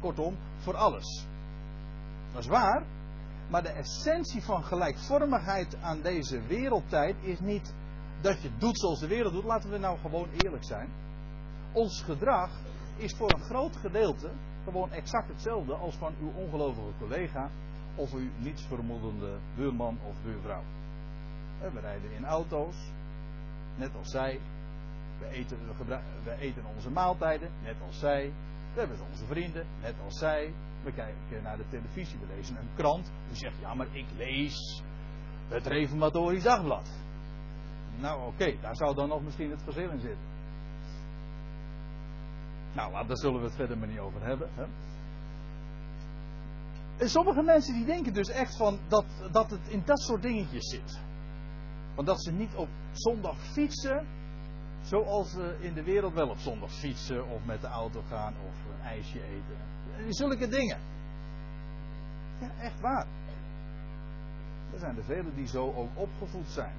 kortom, 0.00 0.36
voor 0.56 0.76
alles. 0.76 1.26
Dat 2.32 2.42
is 2.42 2.48
waar, 2.48 2.84
maar 3.48 3.62
de 3.62 3.68
essentie 3.68 4.42
van 4.42 4.64
gelijkvormigheid 4.64 5.76
aan 5.80 6.00
deze 6.02 6.40
wereldtijd 6.46 7.16
is 7.20 7.40
niet 7.40 7.74
dat 8.20 8.42
je 8.42 8.50
doet 8.58 8.78
zoals 8.78 9.00
de 9.00 9.06
wereld 9.06 9.32
doet. 9.32 9.44
Laten 9.44 9.70
we 9.70 9.78
nou 9.78 9.98
gewoon 9.98 10.28
eerlijk 10.36 10.64
zijn. 10.64 10.88
Ons 11.72 12.02
gedrag 12.02 12.50
is 12.96 13.14
voor 13.16 13.32
een 13.32 13.42
groot 13.42 13.76
gedeelte 13.76 14.30
gewoon 14.64 14.92
exact 14.92 15.28
hetzelfde 15.28 15.74
als 15.74 15.94
van 15.94 16.14
uw 16.20 16.32
ongelovige 16.36 16.92
collega 16.98 17.50
of 17.94 18.12
uw 18.12 18.28
nietsvermoedende 18.38 19.38
buurman 19.54 19.98
of 20.08 20.14
buurvrouw. 20.22 20.62
We 21.72 21.80
rijden 21.80 22.10
in 22.10 22.24
auto's, 22.24 22.76
net 23.76 23.90
als 23.98 24.10
zij. 24.10 24.40
We 25.18 25.28
eten, 25.28 25.58
we 26.24 26.36
eten 26.38 26.64
onze 26.74 26.90
maaltijden, 26.90 27.50
net 27.62 27.76
als 27.86 27.98
zij. 27.98 28.32
We 28.74 28.80
hebben 28.80 28.98
onze 29.10 29.24
vrienden, 29.24 29.66
net 29.80 29.94
als 30.04 30.18
zij. 30.18 30.52
We 30.82 30.92
kijken 30.92 31.42
naar 31.42 31.56
de 31.56 31.68
televisie, 31.68 32.18
we 32.18 32.34
lezen 32.34 32.56
een 32.56 32.70
krant. 32.74 33.10
U 33.30 33.34
zegt, 33.34 33.58
ja, 33.60 33.74
maar 33.74 33.86
ik 33.90 34.06
lees 34.16 34.82
het 35.48 35.66
Reformatorisch 35.66 36.42
Dagblad. 36.42 36.90
Nou, 37.98 38.26
oké, 38.26 38.54
daar 38.60 38.76
zou 38.76 38.94
dan 38.94 39.08
nog 39.08 39.22
misschien 39.22 39.50
het 39.50 39.62
verschil 39.62 39.90
in 39.90 40.00
zitten. 40.00 40.34
Nou, 42.72 43.06
daar 43.06 43.16
zullen 43.16 43.40
we 43.40 43.46
het 43.46 43.54
verder 43.54 43.78
maar 43.78 43.88
niet 43.88 43.98
over 43.98 44.22
hebben. 44.22 44.48
Hè? 44.54 44.64
En 46.96 47.08
sommige 47.08 47.42
mensen 47.42 47.74
die 47.74 47.84
denken 47.84 48.14
dus 48.14 48.28
echt 48.28 48.56
van 48.56 48.78
dat, 48.88 49.04
dat 49.32 49.50
het 49.50 49.68
in 49.68 49.82
dat 49.84 50.00
soort 50.00 50.22
dingetjes 50.22 50.68
zit. 50.68 51.00
Want 51.96 52.08
dat 52.08 52.22
ze 52.22 52.32
niet 52.32 52.54
op 52.54 52.68
zondag 52.92 53.36
fietsen, 53.38 54.06
zoals 54.82 55.30
ze 55.30 55.56
in 55.60 55.74
de 55.74 55.82
wereld 55.82 56.14
wel 56.14 56.28
op 56.28 56.38
zondag 56.38 56.72
fietsen 56.72 57.28
of 57.28 57.44
met 57.44 57.60
de 57.60 57.66
auto 57.66 58.02
gaan 58.08 58.34
of 58.48 58.54
een 58.70 58.86
ijsje 58.86 59.22
eten 59.22 59.66
zulke 60.08 60.48
dingen. 60.48 60.78
Ja, 62.40 62.50
echt 62.60 62.80
waar. 62.80 63.06
Er 64.72 64.78
zijn 64.78 64.96
er 64.96 65.04
velen 65.04 65.34
die 65.34 65.46
zo 65.46 65.72
ook 65.72 65.90
opgevoed 65.94 66.48
zijn. 66.48 66.74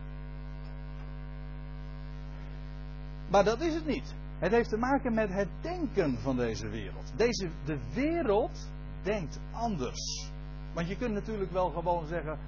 Maar 3.29 3.43
dat 3.43 3.61
is 3.61 3.73
het 3.73 3.85
niet. 3.85 4.15
Het 4.39 4.51
heeft 4.51 4.69
te 4.69 4.77
maken 4.77 5.13
met 5.13 5.29
het 5.29 5.47
denken 5.61 6.17
van 6.19 6.35
deze 6.35 6.69
wereld. 6.69 7.11
Deze, 7.15 7.49
de 7.65 7.79
wereld 7.93 8.69
denkt 9.01 9.39
anders. 9.51 10.31
Want 10.73 10.87
je 10.87 10.97
kunt 10.97 11.13
natuurlijk 11.13 11.51
wel 11.51 11.69
gewoon 11.69 12.05
zeggen: 12.05 12.39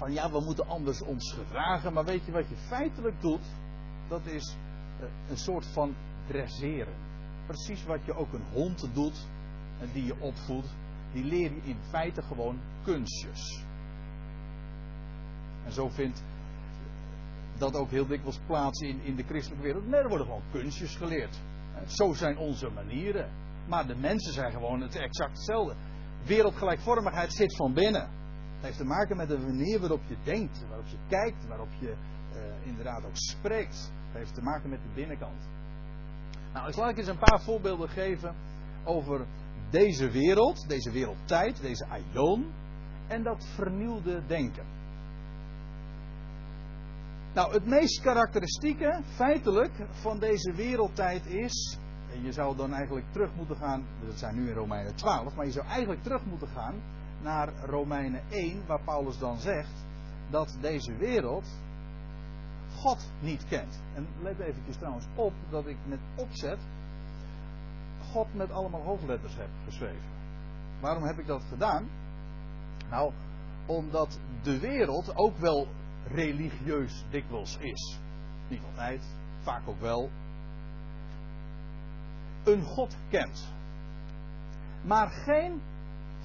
van 0.00 0.12
ja, 0.12 0.30
we 0.30 0.40
moeten 0.40 0.68
anders 0.68 1.02
ons 1.02 1.32
gedragen. 1.32 1.92
Maar 1.92 2.04
weet 2.04 2.24
je 2.24 2.32
wat 2.32 2.48
je 2.48 2.56
feitelijk 2.56 3.20
doet? 3.20 3.46
Dat 4.08 4.26
is 4.26 4.56
eh, 5.00 5.06
een 5.30 5.36
soort 5.36 5.66
van 5.66 5.94
dresseren. 6.26 6.94
Precies 7.46 7.84
wat 7.84 8.04
je 8.04 8.14
ook 8.14 8.32
een 8.32 8.44
hond 8.52 8.88
doet 8.92 9.26
en 9.80 9.88
die 9.92 10.04
je 10.04 10.20
opvoedt. 10.20 10.68
Die 11.12 11.24
leer 11.24 11.50
je 11.50 11.60
in 11.62 11.76
feite 11.88 12.22
gewoon 12.22 12.58
kunstjes. 12.82 13.64
En 15.64 15.72
zo 15.72 15.88
vindt 15.88 16.22
dat 17.58 17.76
ook 17.76 17.90
heel 17.90 18.06
dikwijls 18.06 18.40
plaats 18.46 18.80
in, 18.80 19.00
in 19.02 19.16
de 19.16 19.24
christelijke 19.24 19.64
wereld. 19.64 19.86
Nee, 19.86 20.00
er 20.00 20.08
worden 20.08 20.26
gewoon 20.26 20.42
kunstjes 20.52 20.96
geleerd. 20.96 21.40
Zo 21.86 22.12
zijn 22.12 22.38
onze 22.38 22.70
manieren. 22.70 23.30
Maar 23.68 23.86
de 23.86 23.96
mensen 23.96 24.32
zijn 24.32 24.52
gewoon 24.52 24.80
het 24.80 24.96
exact 24.96 25.32
hetzelfde. 25.32 25.74
Wereldgelijkvormigheid 26.24 27.32
zit 27.32 27.56
van 27.56 27.72
binnen. 27.72 28.19
Het 28.60 28.68
heeft 28.68 28.80
te 28.80 28.94
maken 28.94 29.16
met 29.16 29.28
de 29.28 29.38
manier 29.38 29.80
waarop 29.80 30.00
je 30.06 30.16
denkt, 30.22 30.64
waarop 30.68 30.86
je 30.86 30.96
kijkt, 31.08 31.46
waarop 31.46 31.68
je 31.78 31.88
uh, 31.88 32.66
inderdaad 32.66 33.04
ook 33.04 33.16
spreekt. 33.16 33.92
Het 34.06 34.16
heeft 34.16 34.34
te 34.34 34.42
maken 34.42 34.70
met 34.70 34.82
de 34.82 34.88
binnenkant. 34.94 35.48
Nou, 36.52 36.68
ik 36.68 36.74
zal 36.74 36.88
ik 36.88 36.98
eens 36.98 37.08
een 37.08 37.18
paar 37.18 37.40
voorbeelden 37.40 37.88
geven 37.88 38.34
over 38.84 39.26
deze 39.70 40.10
wereld, 40.10 40.68
deze 40.68 40.90
wereldtijd, 40.90 41.60
deze 41.60 41.86
aion 41.86 42.52
en 43.06 43.22
dat 43.22 43.46
vernieuwde 43.54 44.26
denken. 44.26 44.64
Nou, 47.34 47.52
het 47.52 47.66
meest 47.66 48.00
karakteristieke, 48.00 49.00
feitelijk, 49.04 49.72
van 49.90 50.18
deze 50.18 50.52
wereldtijd 50.52 51.26
is. 51.26 51.78
En 52.12 52.22
je 52.22 52.32
zou 52.32 52.56
dan 52.56 52.72
eigenlijk 52.72 53.06
terug 53.12 53.34
moeten 53.34 53.56
gaan. 53.56 53.86
Dat 54.06 54.18
zijn 54.18 54.34
nu 54.34 54.48
in 54.48 54.54
Romeinen 54.54 54.94
12, 54.94 55.34
maar 55.34 55.46
je 55.46 55.52
zou 55.52 55.66
eigenlijk 55.66 56.02
terug 56.02 56.24
moeten 56.24 56.48
gaan 56.48 56.74
naar 57.22 57.52
Romeinen 57.64 58.22
1, 58.28 58.66
waar 58.66 58.80
Paulus 58.84 59.18
dan 59.18 59.38
zegt 59.38 59.84
dat 60.30 60.56
deze 60.60 60.96
wereld 60.96 61.46
God 62.76 63.10
niet 63.20 63.46
kent. 63.48 63.82
En 63.94 64.06
let 64.22 64.38
eventjes 64.38 64.76
trouwens 64.76 65.06
op 65.14 65.32
dat 65.50 65.66
ik 65.66 65.76
met 65.86 66.00
opzet 66.16 66.58
God 68.12 68.34
met 68.34 68.50
allemaal 68.50 68.82
hoofdletters 68.82 69.36
heb 69.36 69.48
geschreven. 69.64 70.08
Waarom 70.80 71.02
heb 71.02 71.18
ik 71.18 71.26
dat 71.26 71.42
gedaan? 71.48 71.88
Nou, 72.90 73.12
omdat 73.66 74.20
de 74.42 74.58
wereld 74.58 75.16
ook 75.16 75.36
wel 75.36 75.68
religieus 76.06 77.04
dikwijls 77.10 77.56
is. 77.58 77.98
Niet 78.48 78.62
altijd, 78.70 79.16
vaak 79.40 79.68
ook 79.68 79.80
wel. 79.80 80.10
Een 82.44 82.62
God 82.62 82.96
kent. 83.08 83.52
Maar 84.82 85.08
geen 85.08 85.60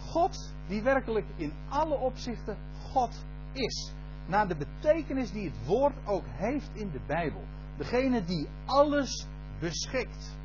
God 0.10 0.54
die 0.68 0.82
werkelijk 0.82 1.26
in 1.36 1.54
alle 1.70 1.98
opzichten 1.98 2.58
God 2.92 3.26
is. 3.52 3.94
Naar 4.26 4.48
de 4.48 4.56
betekenis 4.56 5.32
die 5.32 5.50
het 5.50 5.66
woord 5.66 5.96
ook 6.06 6.24
heeft 6.28 6.70
in 6.74 6.92
de 6.92 7.00
Bijbel. 7.08 7.44
Degene 7.78 8.24
die 8.24 8.48
alles 8.66 9.28
beschikt. 9.60 10.36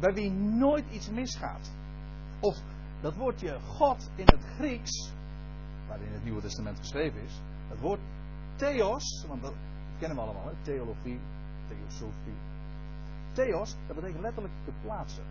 Bij 0.00 0.12
wie 0.12 0.30
nooit 0.30 0.84
iets 0.90 1.10
misgaat. 1.10 1.72
Of 2.40 2.56
dat 3.00 3.14
woordje 3.14 3.60
God 3.60 4.10
in 4.14 4.24
het 4.24 4.44
Grieks, 4.56 5.12
waarin 5.88 6.12
het 6.12 6.24
Nieuwe 6.24 6.40
Testament 6.40 6.78
geschreven 6.78 7.20
is. 7.22 7.40
Het 7.68 7.80
woord 7.80 8.00
Theos, 8.56 9.24
want 9.28 9.42
dat 9.42 9.54
kennen 9.98 10.16
we 10.16 10.22
allemaal, 10.22 10.44
hè? 10.44 10.52
theologie, 10.62 11.20
theosofie. 11.68 12.38
Theos, 13.32 13.76
dat 13.86 13.96
betekent 13.96 14.20
letterlijk 14.20 14.54
te 14.64 14.72
plaatsen. 14.82 15.24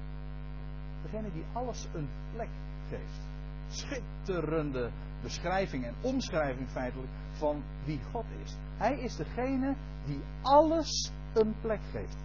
Degene 1.01 1.31
die 1.31 1.43
alles 1.53 1.87
een 1.93 2.09
plek 2.33 2.49
geeft. 2.89 3.32
Schitterende 3.73 4.91
beschrijving 5.21 5.85
en 5.85 5.95
omschrijving 6.01 6.69
feitelijk 6.69 7.11
van 7.31 7.63
wie 7.85 7.99
God 8.11 8.25
is. 8.43 8.55
Hij 8.77 8.99
is 8.99 9.15
degene 9.15 9.75
die 10.05 10.21
alles 10.41 11.11
een 11.33 11.55
plek 11.61 11.79
geeft. 11.91 12.17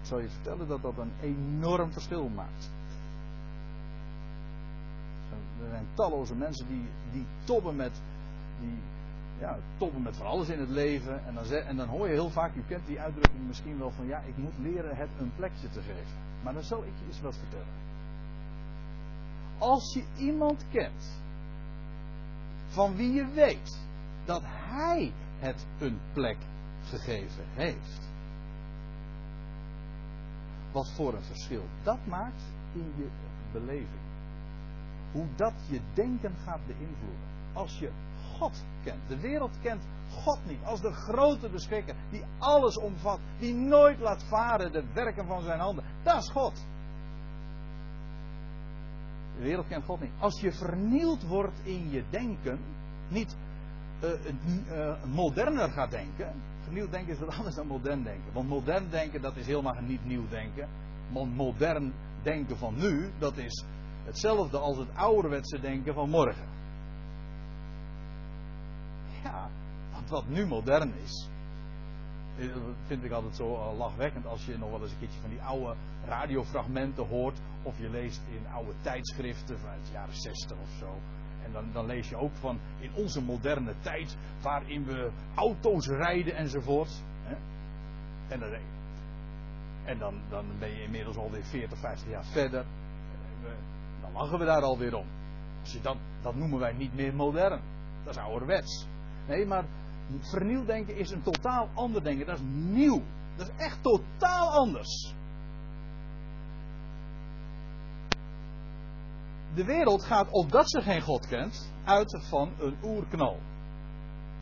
Ik 0.00 0.08
zal 0.08 0.18
je 0.18 0.28
vertellen 0.28 0.68
dat 0.68 0.82
dat 0.82 0.98
een 0.98 1.12
enorm 1.20 1.92
verschil 1.92 2.28
maakt. 2.28 2.70
Er 5.62 5.68
zijn 5.68 5.86
talloze 5.94 6.34
mensen 6.34 6.66
die, 6.66 6.88
die 7.12 7.26
tobben 7.44 7.76
met 7.76 8.00
die 8.60 8.78
ja, 9.38 9.58
toppen 9.78 10.02
met 10.02 10.16
van 10.16 10.26
alles 10.26 10.48
in 10.48 10.58
het 10.58 10.68
leven. 10.68 11.26
En 11.26 11.34
dan, 11.34 11.44
en 11.44 11.76
dan 11.76 11.88
hoor 11.88 12.06
je 12.06 12.12
heel 12.12 12.30
vaak, 12.30 12.54
u 12.54 12.62
kent 12.68 12.86
die 12.86 13.00
uitdrukking 13.00 13.46
misschien 13.46 13.78
wel 13.78 13.90
van 13.90 14.06
ja, 14.06 14.18
ik 14.18 14.36
moet 14.36 14.58
leren 14.58 14.96
het 14.96 15.08
een 15.18 15.32
plekje 15.36 15.68
te 15.68 15.80
geven. 15.80 16.16
Maar 16.42 16.52
dan 16.52 16.62
zal 16.62 16.84
ik 16.84 16.92
je 16.98 17.06
eens 17.06 17.20
wat 17.20 17.36
vertellen. 17.36 17.91
Als 19.62 19.92
je 19.94 20.04
iemand 20.16 20.64
kent 20.70 21.20
van 22.68 22.96
wie 22.96 23.12
je 23.12 23.26
weet 23.26 23.78
dat 24.24 24.42
hij 24.44 25.12
het 25.38 25.66
een 25.78 26.00
plek 26.12 26.36
gegeven 26.84 27.44
heeft. 27.54 28.10
Wat 30.72 30.90
voor 30.90 31.14
een 31.14 31.22
verschil 31.22 31.62
dat 31.82 32.06
maakt 32.06 32.42
in 32.72 32.92
je 32.96 33.08
beleving. 33.52 34.02
Hoe 35.12 35.26
dat 35.36 35.54
je 35.68 35.80
denken 35.94 36.34
gaat 36.44 36.66
beïnvloeden. 36.66 37.28
Als 37.52 37.78
je 37.78 37.90
God 38.38 38.64
kent. 38.84 39.08
De 39.08 39.20
wereld 39.20 39.60
kent 39.60 39.82
God 40.10 40.38
niet 40.46 40.64
als 40.64 40.80
de 40.80 40.92
grote 40.92 41.48
beschikker 41.48 41.94
die 42.10 42.24
alles 42.38 42.78
omvat, 42.78 43.18
die 43.38 43.54
nooit 43.54 43.98
laat 43.98 44.24
varen 44.24 44.72
de 44.72 44.84
werken 44.92 45.26
van 45.26 45.42
zijn 45.42 45.60
handen. 45.60 45.84
Dat 46.02 46.22
is 46.22 46.30
God. 46.30 46.64
De 49.36 49.42
wereld 49.42 49.66
kent 49.66 49.84
God 49.84 50.00
niet. 50.00 50.12
Als 50.18 50.40
je 50.40 50.52
vernield 50.52 51.22
wordt 51.26 51.60
in 51.62 51.90
je 51.90 52.04
denken, 52.10 52.58
niet 53.08 53.36
uh, 54.04 54.10
uh, 54.70 55.04
moderner 55.04 55.70
gaat 55.70 55.90
denken. 55.90 56.32
Vernieuwd 56.62 56.90
denken 56.90 57.12
is 57.12 57.18
wat 57.18 57.36
anders 57.38 57.54
dan 57.54 57.66
modern 57.66 58.02
denken. 58.02 58.32
Want 58.32 58.48
modern 58.48 58.90
denken, 58.90 59.22
dat 59.22 59.36
is 59.36 59.46
helemaal 59.46 59.80
niet 59.80 60.04
nieuw 60.04 60.28
denken. 60.28 60.68
Want 61.12 61.36
modern 61.36 61.92
denken 62.22 62.56
van 62.56 62.74
nu, 62.76 63.10
dat 63.18 63.36
is 63.36 63.64
hetzelfde 64.04 64.58
als 64.58 64.76
het 64.76 64.88
ouderwetse 64.94 65.60
denken 65.60 65.94
van 65.94 66.10
morgen. 66.10 66.48
Ja, 69.22 69.50
want 69.92 70.08
wat 70.08 70.28
nu 70.28 70.46
modern 70.46 70.92
is, 71.04 71.28
eh, 71.28 71.31
vind 72.86 73.04
ik 73.04 73.10
altijd 73.10 73.36
zo 73.36 73.54
eh, 73.54 73.78
lachwekkend 73.78 74.26
als 74.26 74.44
je 74.44 74.58
nog 74.58 74.70
wel 74.70 74.82
eens 74.82 74.92
een 74.92 74.98
keertje 74.98 75.20
van 75.20 75.30
die 75.30 75.42
oude 75.42 75.74
radiofragmenten 76.06 77.06
hoort. 77.06 77.38
Of 77.62 77.78
je 77.78 77.90
leest 77.90 78.22
in 78.28 78.52
oude 78.52 78.72
tijdschriften 78.80 79.58
vanuit 79.58 79.86
de 79.86 79.92
jaren 79.92 80.14
60 80.14 80.56
of 80.56 80.70
zo. 80.78 80.98
En 81.44 81.52
dan, 81.52 81.64
dan, 81.72 81.86
lees 81.86 82.08
je 82.08 82.16
ook 82.16 82.34
van 82.34 82.58
in 82.78 82.90
onze 82.94 83.22
moderne 83.22 83.74
tijd 83.80 84.16
waarin 84.42 84.84
we 84.84 85.10
auto's 85.34 85.86
rijden 85.86 86.36
enzovoort. 86.36 87.02
Hè? 87.22 87.34
En, 88.28 88.40
dan, 88.40 88.52
en 89.84 89.98
dan, 89.98 90.14
dan 90.28 90.44
ben 90.58 90.70
je 90.70 90.82
inmiddels 90.82 91.16
alweer 91.16 91.44
40, 91.44 91.78
50 91.78 92.08
jaar 92.08 92.24
verder. 92.24 92.64
Dan 94.00 94.12
lachen 94.12 94.38
we 94.38 94.44
daar 94.44 94.62
alweer 94.62 94.94
om. 94.94 95.06
Je 95.62 95.80
dat, 95.80 95.96
dat 96.22 96.34
noemen 96.34 96.58
wij 96.58 96.72
niet 96.72 96.94
meer 96.94 97.14
modern. 97.14 97.60
Dat 98.04 98.16
is 98.16 98.22
ouderwets. 98.22 98.86
Nee, 99.28 99.46
maar 99.46 99.64
vernieuwd 100.20 100.66
denken 100.66 100.96
is 100.96 101.10
een 101.10 101.22
totaal 101.22 101.68
ander 101.74 102.04
denken. 102.04 102.26
Dat 102.26 102.38
is 102.38 102.44
nieuw. 102.44 103.02
Dat 103.36 103.48
is 103.48 103.64
echt 103.64 103.82
totaal 103.82 104.50
anders. 104.50 105.14
De 109.54 109.64
wereld 109.64 110.04
gaat, 110.04 110.30
opdat 110.30 110.70
ze 110.70 110.82
geen 110.82 111.00
God 111.00 111.26
kent, 111.26 111.72
uit 111.84 112.24
van 112.28 112.52
een 112.58 112.76
oerknal. 112.82 113.38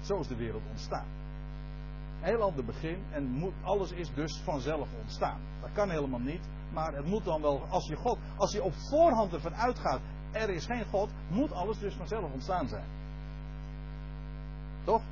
Zo 0.00 0.18
is 0.18 0.26
de 0.26 0.37
wereld 0.37 0.62
ontstaan. 0.70 1.06
Heel 2.20 2.42
ander 2.42 2.64
begin 2.64 3.04
en 3.11 3.24
moet, 3.30 3.54
alles 3.62 3.92
is 3.92 4.14
dus 4.14 4.40
vanzelf 4.44 4.88
ontstaan. 5.00 5.40
Dat 5.61 5.72
kan 5.72 5.90
helemaal 5.90 6.20
niet, 6.20 6.48
maar 6.72 6.94
het 6.94 7.06
moet 7.06 7.24
dan 7.24 7.42
wel, 7.42 7.64
als 7.68 7.87
je, 7.87 7.96
God, 7.96 8.18
als 8.37 8.52
je 8.52 8.62
op 8.62 8.72
voorhand 8.74 9.33
ervan 9.33 9.54
uitgaat, 9.54 10.00
er 10.33 10.50
is 10.50 10.66
geen 10.66 10.85
God, 10.85 11.11
moet 11.28 11.52
alles 11.52 11.78
dus 11.78 11.94
vanzelf 11.94 12.33
ontstaan 12.33 12.68
zijn. 12.68 12.85
Toch? 14.85 15.02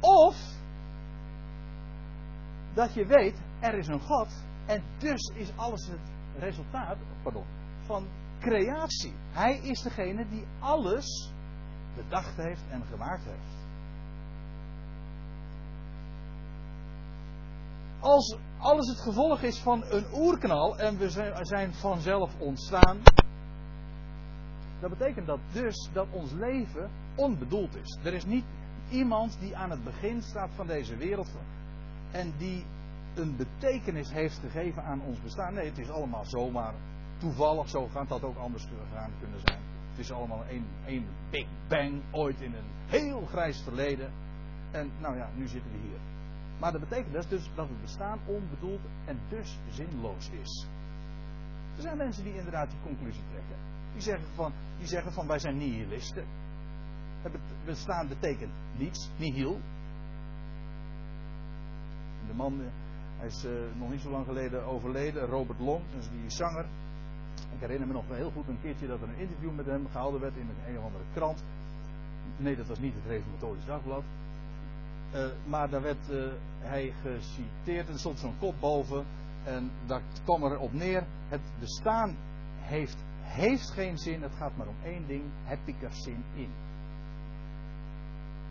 Of 0.00 0.36
dat 2.74 2.94
je 2.94 3.06
weet, 3.06 3.40
er 3.60 3.74
is 3.74 3.86
een 3.86 4.00
God 4.00 4.28
en 4.66 4.82
dus 4.98 5.32
is 5.34 5.52
alles 5.56 5.86
het 5.86 6.00
resultaat 6.38 6.96
pardon, 7.22 7.44
van 7.84 8.06
creatie. 8.40 9.14
Hij 9.30 9.58
is 9.58 9.82
degene 9.82 10.28
die 10.28 10.44
alles 10.58 11.32
bedacht 11.96 12.36
heeft 12.36 12.62
en 12.70 12.84
gemaakt 12.84 13.24
heeft. 13.24 13.64
Als 18.00 18.36
alles 18.58 18.88
het 18.88 19.00
gevolg 19.00 19.42
is 19.42 19.58
van 19.58 19.84
een 19.84 20.06
oerknal 20.14 20.78
en 20.78 20.98
we 20.98 21.10
zijn 21.42 21.74
vanzelf 21.74 22.30
ontstaan, 22.38 23.02
dat 24.80 24.90
betekent 24.90 25.26
dat 25.26 25.40
dus 25.52 25.88
dat 25.92 26.06
ons 26.10 26.32
leven 26.32 26.90
onbedoeld 27.14 27.76
is. 27.76 27.98
Er 28.04 28.14
is 28.14 28.24
niet 28.24 28.44
iemand 28.90 29.36
die 29.40 29.56
aan 29.56 29.70
het 29.70 29.84
begin 29.84 30.22
staat 30.22 30.50
van 30.54 30.66
deze 30.66 30.96
wereld. 30.96 31.28
en 32.10 32.32
die 32.36 32.64
een 33.14 33.36
betekenis 33.36 34.12
heeft 34.12 34.38
gegeven 34.38 34.82
aan 34.82 35.00
ons 35.00 35.20
bestaan. 35.20 35.54
Nee, 35.54 35.68
het 35.68 35.78
is 35.78 35.90
allemaal 35.90 36.24
zomaar 36.24 36.74
toevallig 37.18 37.68
zo 37.68 37.86
gaat 37.86 38.08
dat 38.08 38.22
ook 38.22 38.36
anders 38.36 38.64
gegaan 38.64 39.10
kunnen 39.20 39.40
zijn. 39.44 39.60
Het 39.90 39.98
is 39.98 40.12
allemaal 40.12 40.44
één 40.86 41.06
Big 41.30 41.46
Bang 41.68 42.02
ooit 42.10 42.40
in 42.40 42.54
een 42.54 42.70
heel 42.86 43.26
grijs 43.26 43.62
verleden. 43.62 44.12
En 44.70 44.90
nou 45.00 45.16
ja, 45.16 45.28
nu 45.34 45.46
zitten 45.46 45.70
we 45.70 45.78
hier. 45.78 45.98
Maar 46.58 46.72
dat 46.72 46.80
betekent 46.80 47.28
dus 47.28 47.50
dat 47.54 47.68
het 47.68 47.80
bestaan 47.80 48.18
onbedoeld 48.26 48.80
en 49.04 49.18
dus 49.28 49.58
zinloos 49.70 50.30
is. 50.30 50.66
Er 51.76 51.82
zijn 51.82 51.96
mensen 51.96 52.24
die 52.24 52.34
inderdaad 52.34 52.70
die 52.70 52.80
conclusie 52.82 53.22
trekken. 53.30 53.56
Die 53.92 54.02
zeggen 54.02 54.26
van, 54.34 54.52
die 54.78 54.86
zeggen 54.86 55.12
van 55.12 55.26
wij 55.26 55.38
zijn 55.38 55.56
nihilisten. 55.56 56.24
Bestaan 57.64 58.08
betekent 58.08 58.52
niets, 58.76 59.10
nihil. 59.16 59.60
De 62.26 62.34
man, 62.34 62.60
eh, 62.60 62.66
hij 63.16 63.26
is 63.26 63.44
uh, 63.44 63.52
nog 63.78 63.90
niet 63.90 64.00
zo 64.00 64.10
lang 64.10 64.26
geleden 64.26 64.64
overleden, 64.64 65.26
Robert 65.26 65.58
Long, 65.58 65.82
die 66.10 66.30
zanger. 66.30 66.66
Ik 67.54 67.60
herinner 67.60 67.86
me 67.86 67.92
nog 67.92 68.04
heel 68.08 68.30
goed 68.30 68.48
een 68.48 68.60
keertje 68.60 68.86
dat 68.86 69.02
er 69.02 69.08
een 69.08 69.18
interview 69.18 69.54
met 69.54 69.66
hem 69.66 69.86
gehouden 69.90 70.20
werd 70.20 70.36
in 70.36 70.48
een, 70.48 70.72
een 70.72 70.78
of 70.78 70.84
andere 70.84 71.04
krant. 71.14 71.44
Nee, 72.36 72.56
dat 72.56 72.66
was 72.66 72.78
niet 72.78 72.94
het 72.94 73.06
Reformatorisch 73.06 73.64
Dagblad. 73.64 74.02
Uh, 75.14 75.26
maar 75.46 75.70
daar 75.70 75.82
werd 75.82 76.06
hij 76.58 76.92
geciteerd 77.02 77.86
en 77.86 77.92
er 77.92 77.98
stond 77.98 78.18
zo'n 78.18 78.38
kop 78.38 78.54
boven. 78.60 79.04
En 79.44 79.70
daar 79.86 80.02
kwam 80.24 80.42
er 80.42 80.58
op 80.58 80.72
neer: 80.72 81.06
het 81.28 81.40
bestaan 81.58 82.16
heeft, 82.60 83.04
heeft 83.20 83.70
geen 83.70 83.98
zin, 83.98 84.22
het 84.22 84.34
gaat 84.34 84.56
maar 84.56 84.68
om 84.68 84.76
één 84.84 85.06
ding: 85.06 85.22
heb 85.44 85.58
ik 85.64 85.82
er 85.82 85.92
zin 85.92 86.24
in? 86.34 86.50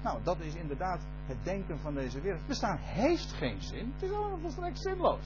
Nou, 0.05 0.19
dat 0.23 0.39
is 0.39 0.55
inderdaad 0.55 0.99
het 1.25 1.37
denken 1.43 1.79
van 1.79 1.93
deze 1.93 2.21
wereld. 2.21 2.47
Bestaan 2.47 2.77
heeft 2.77 3.31
geen 3.31 3.61
zin, 3.61 3.91
het 3.93 4.03
is 4.09 4.15
allemaal 4.15 4.37
volstrekt 4.37 4.81
zinloos. 4.81 5.25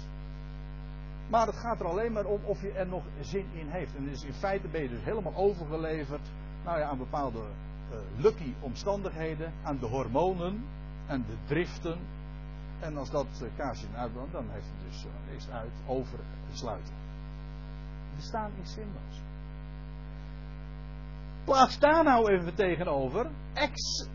Maar 1.29 1.47
het 1.47 1.55
gaat 1.55 1.79
er 1.79 1.85
alleen 1.85 2.11
maar 2.11 2.25
om 2.25 2.39
of 2.43 2.61
je 2.61 2.71
er 2.71 2.87
nog 2.87 3.03
zin 3.21 3.45
in 3.53 3.67
heeft. 3.67 3.95
En 3.95 4.05
dus 4.05 4.23
in 4.23 4.33
feite 4.33 4.67
ben 4.67 4.81
je 4.81 4.89
dus 4.89 5.03
helemaal 5.03 5.35
overgeleverd 5.35 6.29
nou 6.63 6.79
ja, 6.79 6.89
aan 6.89 6.97
bepaalde 6.97 7.39
uh, 7.39 7.97
lucky 8.17 8.53
omstandigheden, 8.59 9.53
aan 9.63 9.77
de 9.79 9.85
hormonen, 9.85 10.63
en 11.07 11.25
de 11.27 11.35
driften. 11.45 11.97
En 12.79 12.97
als 12.97 13.09
dat 13.09 13.27
uh, 13.43 13.49
kaarsje 13.57 13.85
uitbrandt, 13.95 14.31
dan 14.31 14.45
heeft 14.49 14.65
het 14.65 14.91
dus 14.91 15.05
uh, 15.05 15.33
eerst 15.33 15.49
uit 15.51 15.71
over 15.87 16.19
sluiten. 16.53 16.93
Bestaan 18.15 18.51
is 18.61 18.73
zinloos. 18.73 19.21
Plaats 21.43 21.79
daar 21.79 22.03
nou 22.03 22.31
even 22.31 22.55
tegenover. 22.55 23.31
Ex, 23.53 24.07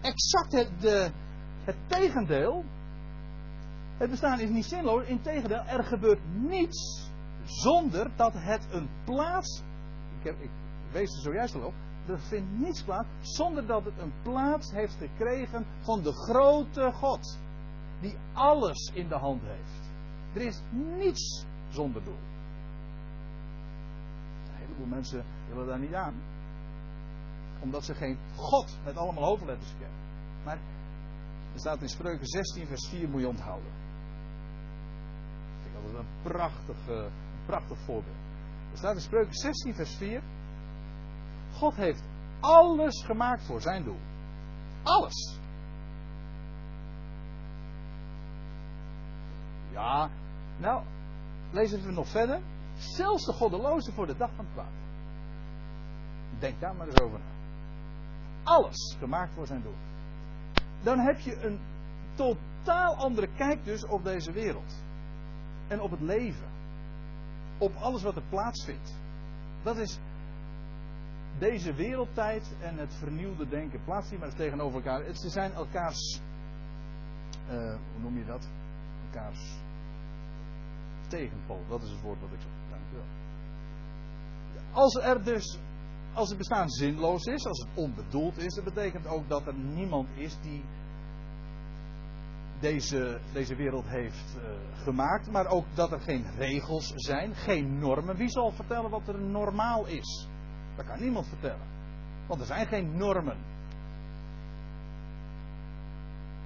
exact 0.00 0.52
het, 0.52 1.12
het 1.64 1.76
tegendeel. 1.86 2.64
Het 3.96 4.10
bestaan 4.10 4.40
is 4.40 4.48
niet 4.48 4.64
zinloos. 4.64 5.04
Integendeel, 5.04 5.62
er 5.66 5.84
gebeurt 5.84 6.20
niets 6.32 7.10
zonder 7.44 8.10
dat 8.16 8.32
het 8.34 8.66
een 8.70 8.88
plaats. 9.04 9.62
Ik, 10.18 10.24
heb, 10.24 10.40
ik 10.40 10.50
wees 10.92 11.14
er 11.14 11.22
zojuist 11.22 11.54
al 11.54 11.60
op. 11.60 11.74
Er 12.06 12.18
vindt 12.18 12.58
niets 12.58 12.82
plaats 12.82 13.08
zonder 13.22 13.66
dat 13.66 13.84
het 13.84 13.98
een 13.98 14.12
plaats 14.22 14.70
heeft 14.70 14.94
gekregen 14.94 15.66
van 15.80 16.02
de 16.02 16.12
grote 16.12 16.92
God. 16.92 17.38
Die 18.00 18.16
alles 18.32 18.90
in 18.94 19.08
de 19.08 19.14
hand 19.14 19.42
heeft. 19.42 19.90
Er 20.32 20.40
is 20.40 20.60
niets 20.70 21.44
zonder 21.68 22.04
doel. 22.04 22.18
Een 24.46 24.54
heleboel 24.54 24.86
mensen 24.86 25.24
willen 25.48 25.66
daar 25.66 25.78
niet 25.78 25.94
aan. 25.94 26.14
Omdat 27.60 27.84
ze 27.84 27.94
geen 27.94 28.18
God 28.36 28.78
met 28.84 28.96
allemaal 28.96 29.24
hoofdletters 29.24 29.72
kennen. 29.78 29.98
Maar 30.44 30.58
er 31.52 31.60
staat 31.60 31.80
in 31.80 31.88
Spreuken 31.88 32.26
16 32.26 32.66
vers 32.66 32.88
4 32.88 33.08
moet 33.08 33.20
je 33.20 33.28
onthouden. 33.28 33.70
Ik 35.64 35.70
vind 35.72 35.92
dat 35.92 36.00
een 36.00 36.22
prachtig, 36.22 36.86
een 36.86 37.10
prachtig 37.46 37.78
voorbeeld. 37.78 38.16
Er 38.72 38.78
staat 38.78 38.94
in 38.94 39.00
Spreuken 39.00 39.34
16 39.34 39.74
vers 39.74 39.96
4. 39.96 40.22
God 41.52 41.74
heeft 41.74 42.02
alles 42.40 43.04
gemaakt 43.04 43.46
voor 43.46 43.60
zijn 43.60 43.84
doel. 43.84 44.00
Alles. 44.82 45.38
Ja, 49.70 50.10
nou, 50.56 50.82
lezen 51.50 51.82
we 51.82 51.92
nog 51.92 52.08
verder. 52.08 52.40
Zelfs 52.76 53.24
de 53.24 53.32
goddeloze 53.32 53.92
voor 53.92 54.06
de 54.06 54.16
dag 54.16 54.30
van 54.36 54.46
kwaad. 54.52 54.72
Denk 56.38 56.60
daar 56.60 56.74
maar 56.74 56.86
eens 56.86 57.00
over 57.00 57.18
na. 57.18 57.37
Alles 58.48 58.96
gemaakt 58.98 59.34
voor 59.34 59.46
zijn 59.46 59.62
doel. 59.62 59.76
Dan 60.82 60.98
heb 60.98 61.18
je 61.18 61.44
een 61.44 61.58
totaal 62.14 62.94
andere 62.94 63.28
kijk 63.36 63.64
dus 63.64 63.86
op 63.86 64.04
deze 64.04 64.32
wereld. 64.32 64.82
En 65.68 65.80
op 65.80 65.90
het 65.90 66.00
leven. 66.00 66.48
Op 67.58 67.74
alles 67.74 68.02
wat 68.02 68.16
er 68.16 68.22
plaatsvindt. 68.28 68.98
Dat 69.62 69.76
is 69.76 69.98
deze 71.38 71.74
wereldtijd 71.74 72.56
en 72.60 72.78
het 72.78 72.94
vernieuwde 72.94 73.48
denken. 73.48 73.84
Plaats 73.84 74.08
die 74.08 74.18
maar 74.18 74.34
tegenover 74.34 74.76
elkaar. 74.76 75.14
Ze 75.14 75.28
zijn 75.28 75.52
elkaars. 75.52 76.20
Uh, 77.50 77.76
hoe 77.92 78.00
noem 78.00 78.18
je 78.18 78.24
dat? 78.24 78.48
Elkaars 79.06 79.56
tegenpol. 81.08 81.64
Dat 81.68 81.82
is 81.82 81.90
het 81.90 82.00
woord 82.00 82.20
wat 82.20 82.32
ik 82.32 82.40
zoek. 82.40 82.70
Dank 82.70 82.82
u 82.92 82.94
wel. 82.94 83.04
Als 84.72 84.94
er 84.94 85.24
dus. 85.24 85.58
Als 86.18 86.28
het 86.28 86.38
bestaan 86.38 86.68
zinloos 86.68 87.24
is, 87.24 87.46
als 87.46 87.58
het 87.58 87.68
onbedoeld 87.74 88.38
is, 88.38 88.54
dat 88.54 88.64
betekent 88.64 89.06
ook 89.06 89.28
dat 89.28 89.46
er 89.46 89.54
niemand 89.54 90.08
is 90.14 90.36
die 90.42 90.64
deze, 92.60 93.20
deze 93.32 93.54
wereld 93.54 93.84
heeft 93.86 94.36
uh, 94.36 94.82
gemaakt, 94.82 95.30
maar 95.30 95.46
ook 95.46 95.64
dat 95.74 95.92
er 95.92 96.00
geen 96.00 96.24
regels 96.36 96.92
zijn, 96.94 97.34
geen 97.34 97.78
normen. 97.78 98.16
Wie 98.16 98.28
zal 98.28 98.50
vertellen 98.50 98.90
wat 98.90 99.08
er 99.08 99.20
normaal 99.20 99.86
is? 99.86 100.28
Dat 100.76 100.86
kan 100.86 101.00
niemand 101.00 101.26
vertellen. 101.26 101.66
Want 102.26 102.40
er 102.40 102.46
zijn 102.46 102.66
geen 102.66 102.96
normen. 102.96 103.36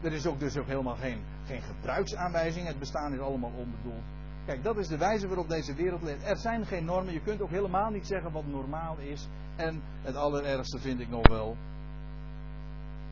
Er 0.02 0.12
is 0.12 0.26
ook 0.26 0.40
dus 0.40 0.56
ook 0.56 0.66
helemaal 0.66 0.96
geen, 0.96 1.22
geen 1.46 1.62
gebruiksaanwijzing. 1.62 2.66
Het 2.66 2.78
bestaan 2.78 3.12
is 3.12 3.20
allemaal 3.20 3.52
onbedoeld. 3.56 4.04
Kijk, 4.46 4.62
dat 4.62 4.76
is 4.76 4.88
de 4.88 4.96
wijze 4.96 5.26
waarop 5.26 5.48
deze 5.48 5.74
wereld 5.74 6.02
leeft. 6.02 6.24
Er 6.24 6.36
zijn 6.36 6.66
geen 6.66 6.84
normen. 6.84 7.12
Je 7.12 7.20
kunt 7.20 7.40
ook 7.40 7.50
helemaal 7.50 7.90
niet 7.90 8.06
zeggen 8.06 8.32
wat 8.32 8.46
normaal 8.46 8.96
is. 8.98 9.28
En 9.56 9.82
het 10.02 10.16
allerergste 10.16 10.78
vind 10.78 11.00
ik 11.00 11.08
nog 11.08 11.28
wel. 11.28 11.56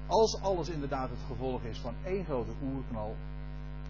Als 0.07 0.41
alles 0.41 0.69
inderdaad 0.69 1.11
het 1.11 1.19
gevolg 1.27 1.63
is 1.63 1.79
van 1.79 1.95
één 2.05 2.25
grote 2.25 2.51
oerknal. 2.63 3.17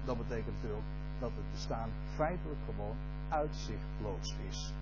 Dan 0.05 0.17
betekent 0.17 0.55
het 0.61 0.71
ook 0.73 0.83
dat 1.21 1.31
het 1.35 1.53
bestaan 1.53 1.91
feitelijk 2.15 2.61
gewoon 2.65 2.97
uitzichtloos 3.29 4.37
is. 4.49 4.73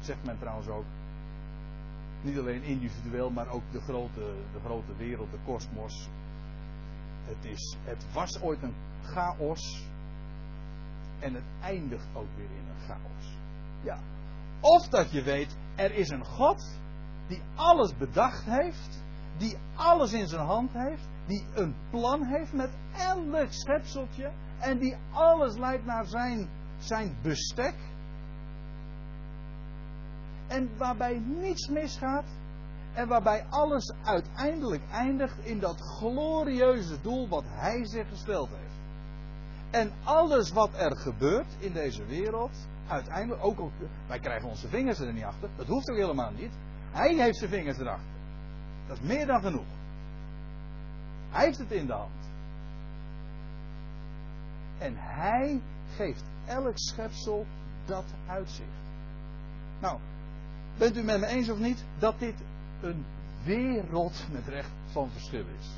Zegt 0.00 0.24
men 0.24 0.38
trouwens 0.38 0.68
ook. 0.68 0.84
Niet 2.22 2.38
alleen 2.38 2.62
individueel, 2.62 3.30
maar 3.30 3.48
ook 3.48 3.62
de 3.72 3.80
grote, 3.80 4.34
de 4.52 4.60
grote 4.64 4.96
wereld, 4.96 5.30
de 5.30 5.38
kosmos. 5.44 6.08
Het, 7.24 7.44
is, 7.44 7.76
het 7.84 8.12
was 8.12 8.40
ooit 8.42 8.62
een 8.62 8.74
chaos. 9.02 9.89
En 11.20 11.34
het 11.34 11.44
eindigt 11.60 12.06
ook 12.14 12.28
weer 12.36 12.50
in 12.50 12.66
een 12.68 12.80
chaos. 12.86 13.38
Ja. 13.82 13.98
Of 14.60 14.88
dat 14.88 15.12
je 15.12 15.22
weet, 15.22 15.56
er 15.76 15.92
is 15.92 16.08
een 16.08 16.24
God 16.24 16.78
die 17.28 17.42
alles 17.54 17.96
bedacht 17.96 18.44
heeft. 18.44 19.02
Die 19.36 19.56
alles 19.74 20.12
in 20.12 20.26
zijn 20.26 20.46
hand 20.46 20.72
heeft. 20.72 21.08
Die 21.26 21.44
een 21.54 21.74
plan 21.90 22.24
heeft 22.24 22.52
met 22.52 22.70
elk 22.96 23.52
schepseltje. 23.52 24.30
En 24.58 24.78
die 24.78 24.96
alles 25.12 25.56
leidt 25.56 25.84
naar 25.84 26.06
zijn, 26.06 26.48
zijn 26.78 27.16
bestek 27.22 27.74
en 30.50 30.70
waarbij 30.76 31.18
niets 31.18 31.68
misgaat 31.68 32.24
en 32.94 33.08
waarbij 33.08 33.46
alles 33.48 33.92
uiteindelijk 34.02 34.82
eindigt 34.90 35.38
in 35.38 35.60
dat 35.60 35.80
glorieuze 35.80 37.00
doel 37.00 37.28
wat 37.28 37.44
Hij 37.46 37.86
zich 37.86 38.08
gesteld 38.08 38.48
heeft. 38.48 38.69
En 39.70 39.92
alles 40.04 40.50
wat 40.50 40.70
er 40.74 40.96
gebeurt 40.96 41.54
in 41.58 41.72
deze 41.72 42.04
wereld, 42.04 42.56
uiteindelijk 42.86 43.44
ook, 43.44 43.60
ook 43.60 43.72
wij 44.06 44.18
krijgen 44.18 44.48
onze 44.48 44.68
vingers 44.68 44.98
er 44.98 45.12
niet 45.12 45.24
achter, 45.24 45.48
dat 45.56 45.66
hoeft 45.66 45.90
ook 45.90 45.96
helemaal 45.96 46.32
niet. 46.32 46.52
Hij 46.90 47.14
heeft 47.14 47.38
zijn 47.38 47.50
vingers 47.50 47.78
erachter. 47.78 48.08
Dat 48.86 48.96
is 48.96 49.02
meer 49.02 49.26
dan 49.26 49.40
genoeg. 49.40 49.66
Hij 51.30 51.44
heeft 51.44 51.58
het 51.58 51.70
in 51.70 51.86
de 51.86 51.92
hand. 51.92 52.28
En 54.78 54.94
hij 54.96 55.60
geeft 55.96 56.24
elk 56.46 56.78
schepsel 56.78 57.46
dat 57.86 58.04
uitzicht. 58.26 58.68
Nou, 59.80 59.98
Bent 60.80 60.96
u 60.96 61.02
met 61.02 61.20
me 61.20 61.26
eens 61.26 61.48
of 61.48 61.58
niet 61.58 61.84
dat 61.98 62.18
dit 62.18 62.34
een 62.80 63.04
wereld 63.44 64.26
met 64.32 64.48
recht 64.48 64.70
van 64.92 65.10
verschil 65.10 65.44
is? 65.60 65.68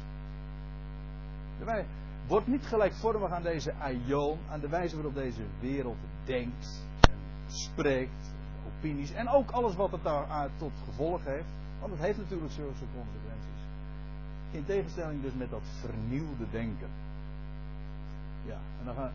Daarbij 1.59 1.87
wordt 2.33 2.47
niet 2.47 2.66
gelijkvormig 2.66 3.31
aan 3.31 3.42
deze 3.42 3.75
aion, 3.75 4.38
aan 4.51 4.61
de 4.61 4.68
wijze 4.68 4.95
waarop 4.95 5.14
deze 5.14 5.42
wereld 5.61 5.97
denkt 6.25 6.85
en 7.01 7.18
spreekt, 7.47 8.33
opinies 8.66 9.12
en 9.12 9.29
ook 9.29 9.51
alles 9.51 9.75
wat 9.75 9.90
het 9.90 10.03
daar 10.03 10.49
tot 10.57 10.73
gevolg 10.85 11.25
heeft. 11.25 11.49
Want 11.81 11.92
het 11.92 12.03
heeft 12.03 12.18
natuurlijk 12.18 12.53
zulke 12.53 12.73
consequenties. 12.73 13.62
In 14.51 14.64
tegenstelling 14.64 15.23
dus 15.23 15.33
met 15.35 15.51
dat 15.51 15.62
vernieuwde 15.81 16.45
denken. 16.51 16.88
Ja, 18.47 18.59
en 18.79 18.85
dan 18.85 18.95
gaan 18.95 19.12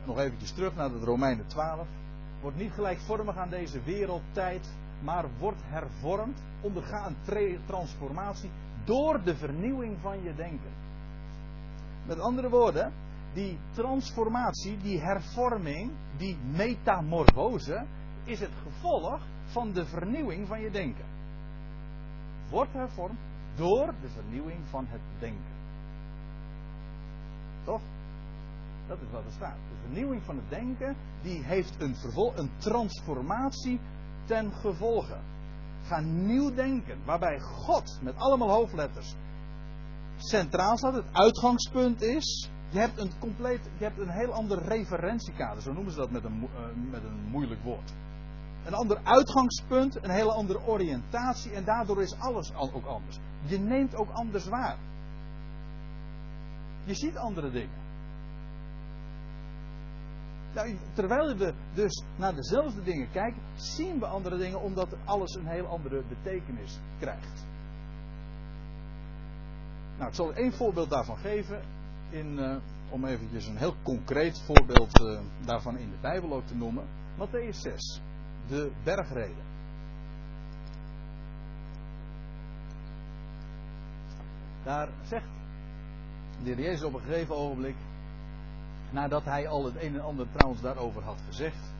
we 0.00 0.06
nog 0.06 0.18
eventjes 0.18 0.52
terug 0.52 0.74
naar 0.74 0.90
het 0.90 1.02
Romeinen 1.02 1.46
12. 1.46 1.86
Wordt 2.40 2.56
niet 2.56 2.72
gelijkvormig 2.72 3.36
aan 3.36 3.50
deze 3.50 3.82
wereldtijd, 3.82 4.68
maar 5.02 5.24
wordt 5.38 5.62
hervormd, 5.64 6.38
onderga 6.60 7.06
een 7.06 7.58
transformatie 7.66 8.50
door 8.84 9.22
de 9.24 9.36
vernieuwing 9.36 9.96
van 10.00 10.22
je 10.22 10.34
denken. 10.34 10.84
Met 12.06 12.20
andere 12.20 12.48
woorden, 12.48 12.92
die 13.32 13.58
transformatie, 13.74 14.76
die 14.82 15.00
hervorming, 15.00 15.90
die 16.16 16.36
metamorfose, 16.56 17.84
is 18.24 18.40
het 18.40 18.52
gevolg 18.62 19.20
van 19.46 19.72
de 19.72 19.86
vernieuwing 19.86 20.48
van 20.48 20.60
je 20.60 20.70
denken. 20.70 21.04
Wordt 22.50 22.72
hervormd 22.72 23.18
door 23.54 23.94
de 24.00 24.08
vernieuwing 24.08 24.58
van 24.70 24.86
het 24.88 25.00
denken. 25.18 25.54
Toch? 27.64 27.80
Dat 28.86 28.98
is 29.00 29.10
wat 29.12 29.24
er 29.24 29.32
staat. 29.32 29.56
De 29.68 29.76
vernieuwing 29.82 30.22
van 30.22 30.36
het 30.36 30.48
denken, 30.48 30.96
die 31.22 31.44
heeft 31.44 31.80
een, 31.80 31.96
vervol 31.96 32.32
een 32.36 32.50
transformatie 32.58 33.80
ten 34.24 34.52
gevolge. 34.52 35.16
Ga 35.82 36.00
nieuw 36.00 36.54
denken, 36.54 36.98
waarbij 37.04 37.40
God 37.40 37.98
met 38.02 38.16
allemaal 38.16 38.50
hoofdletters 38.50 39.14
centraal 40.16 40.76
staat, 40.76 40.94
het 40.94 41.12
uitgangspunt 41.12 42.02
is. 42.02 42.50
Je 42.68 42.78
hebt 42.78 42.98
een 42.98 43.10
compleet, 43.18 43.60
je 43.78 43.84
hebt 43.84 43.98
een 43.98 44.10
heel 44.10 44.32
ander 44.32 44.62
referentiekader, 44.62 45.62
zo 45.62 45.72
noemen 45.72 45.92
ze 45.92 45.98
dat 45.98 46.10
met 46.10 46.24
een, 46.24 46.42
uh, 46.42 46.90
met 46.90 47.04
een 47.04 47.28
moeilijk 47.30 47.62
woord. 47.62 47.92
Een 48.64 48.74
ander 48.74 48.98
uitgangspunt, 49.02 50.04
een 50.04 50.10
hele 50.10 50.32
andere 50.32 50.66
oriëntatie 50.66 51.52
en 51.52 51.64
daardoor 51.64 52.02
is 52.02 52.18
alles 52.18 52.54
ook 52.54 52.86
anders. 52.86 53.18
Je 53.42 53.58
neemt 53.58 53.94
ook 53.96 54.10
anders 54.10 54.48
waar. 54.48 54.76
Je 56.84 56.94
ziet 56.94 57.16
andere 57.16 57.50
dingen. 57.50 57.84
Nou, 60.54 60.76
terwijl 60.92 61.36
we 61.36 61.54
dus 61.74 62.02
naar 62.16 62.34
dezelfde 62.34 62.82
dingen 62.82 63.10
kijken, 63.10 63.42
zien 63.54 63.98
we 63.98 64.06
andere 64.06 64.36
dingen 64.36 64.60
omdat 64.60 64.96
alles 65.04 65.34
een 65.34 65.46
heel 65.46 65.66
andere 65.66 66.02
betekenis 66.08 66.78
krijgt. 66.98 67.46
Nou, 69.96 70.08
ik 70.08 70.14
zal 70.14 70.34
één 70.34 70.52
voorbeeld 70.52 70.90
daarvan 70.90 71.16
geven, 71.16 71.62
in, 72.10 72.38
uh, 72.38 72.56
om 72.88 73.04
eventjes 73.04 73.46
een 73.46 73.56
heel 73.56 73.74
concreet 73.82 74.40
voorbeeld 74.40 75.00
uh, 75.00 75.18
daarvan 75.44 75.78
in 75.78 75.90
de 75.90 75.96
Bijbel 76.00 76.32
ook 76.32 76.46
te 76.46 76.56
noemen. 76.56 76.84
Matthäus 77.18 77.56
6, 77.60 78.00
de 78.48 78.70
bergreden. 78.84 79.44
Daar 84.62 84.88
zegt 85.08 85.26
de 86.42 86.50
heer 86.50 86.60
Jezus 86.60 86.82
op 86.82 86.94
een 86.94 87.00
gegeven 87.00 87.36
ogenblik, 87.36 87.76
nadat 88.90 89.24
hij 89.24 89.48
al 89.48 89.64
het 89.64 89.82
een 89.82 89.94
en 89.94 90.00
ander 90.00 90.26
trouwens 90.32 90.62
daarover 90.62 91.02
had 91.02 91.20
gezegd, 91.26 91.72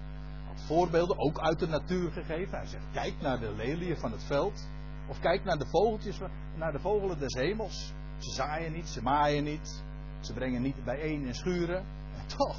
had 0.46 0.60
voorbeelden 0.66 1.18
ook 1.18 1.38
uit 1.38 1.58
de 1.58 1.66
natuur 1.66 2.12
gegeven. 2.12 2.58
Hij 2.58 2.66
zegt: 2.66 2.84
Kijk 2.92 3.14
naar 3.20 3.40
de 3.40 3.52
leliën 3.56 3.96
van 3.96 4.12
het 4.12 4.24
veld, 4.24 4.68
of 5.06 5.20
kijk 5.20 5.44
naar 5.44 5.58
de 5.58 5.66
vogeltjes, 5.66 6.20
naar 6.54 6.72
de 6.72 6.80
vogelen 6.80 7.18
des 7.18 7.34
hemels. 7.34 7.92
Ze 8.18 8.30
zaaien 8.30 8.72
niet, 8.72 8.88
ze 8.88 9.02
maaien 9.02 9.44
niet, 9.44 9.84
ze 10.20 10.32
brengen 10.32 10.62
niet 10.62 10.84
bijeen 10.84 11.26
in 11.26 11.34
schuren. 11.34 11.84
En 12.16 12.26
toch, 12.36 12.56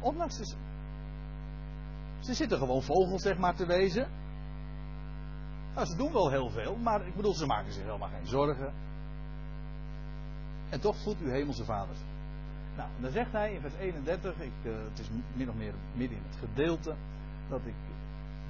ondanks 0.00 0.36
ze. 0.36 0.56
Ze 2.20 2.34
zitten 2.34 2.58
gewoon 2.58 2.82
vogels, 2.82 3.22
zeg 3.22 3.38
maar, 3.38 3.54
te 3.54 3.66
wezen. 3.66 4.08
Nou, 5.74 5.86
ze 5.86 5.96
doen 5.96 6.12
wel 6.12 6.30
heel 6.30 6.50
veel, 6.50 6.76
maar 6.76 7.06
ik 7.06 7.14
bedoel, 7.16 7.34
ze 7.34 7.46
maken 7.46 7.72
zich 7.72 7.84
helemaal 7.84 8.08
geen 8.08 8.26
zorgen. 8.26 8.72
En 10.68 10.80
toch 10.80 10.96
voedt 11.02 11.20
uw 11.20 11.30
hemelse 11.30 11.64
vader 11.64 11.96
Nou, 12.76 12.88
dan 13.00 13.10
zegt 13.10 13.32
hij 13.32 13.52
in 13.52 13.60
vers 13.60 13.74
31, 13.74 14.40
ik, 14.40 14.52
uh, 14.62 14.72
het 14.88 14.98
is 14.98 15.06
min 15.32 15.48
of 15.48 15.54
meer 15.54 15.74
midden 15.92 16.16
in 16.16 16.24
het 16.28 16.38
gedeelte 16.38 16.94
dat 17.48 17.60
ik 17.64 17.74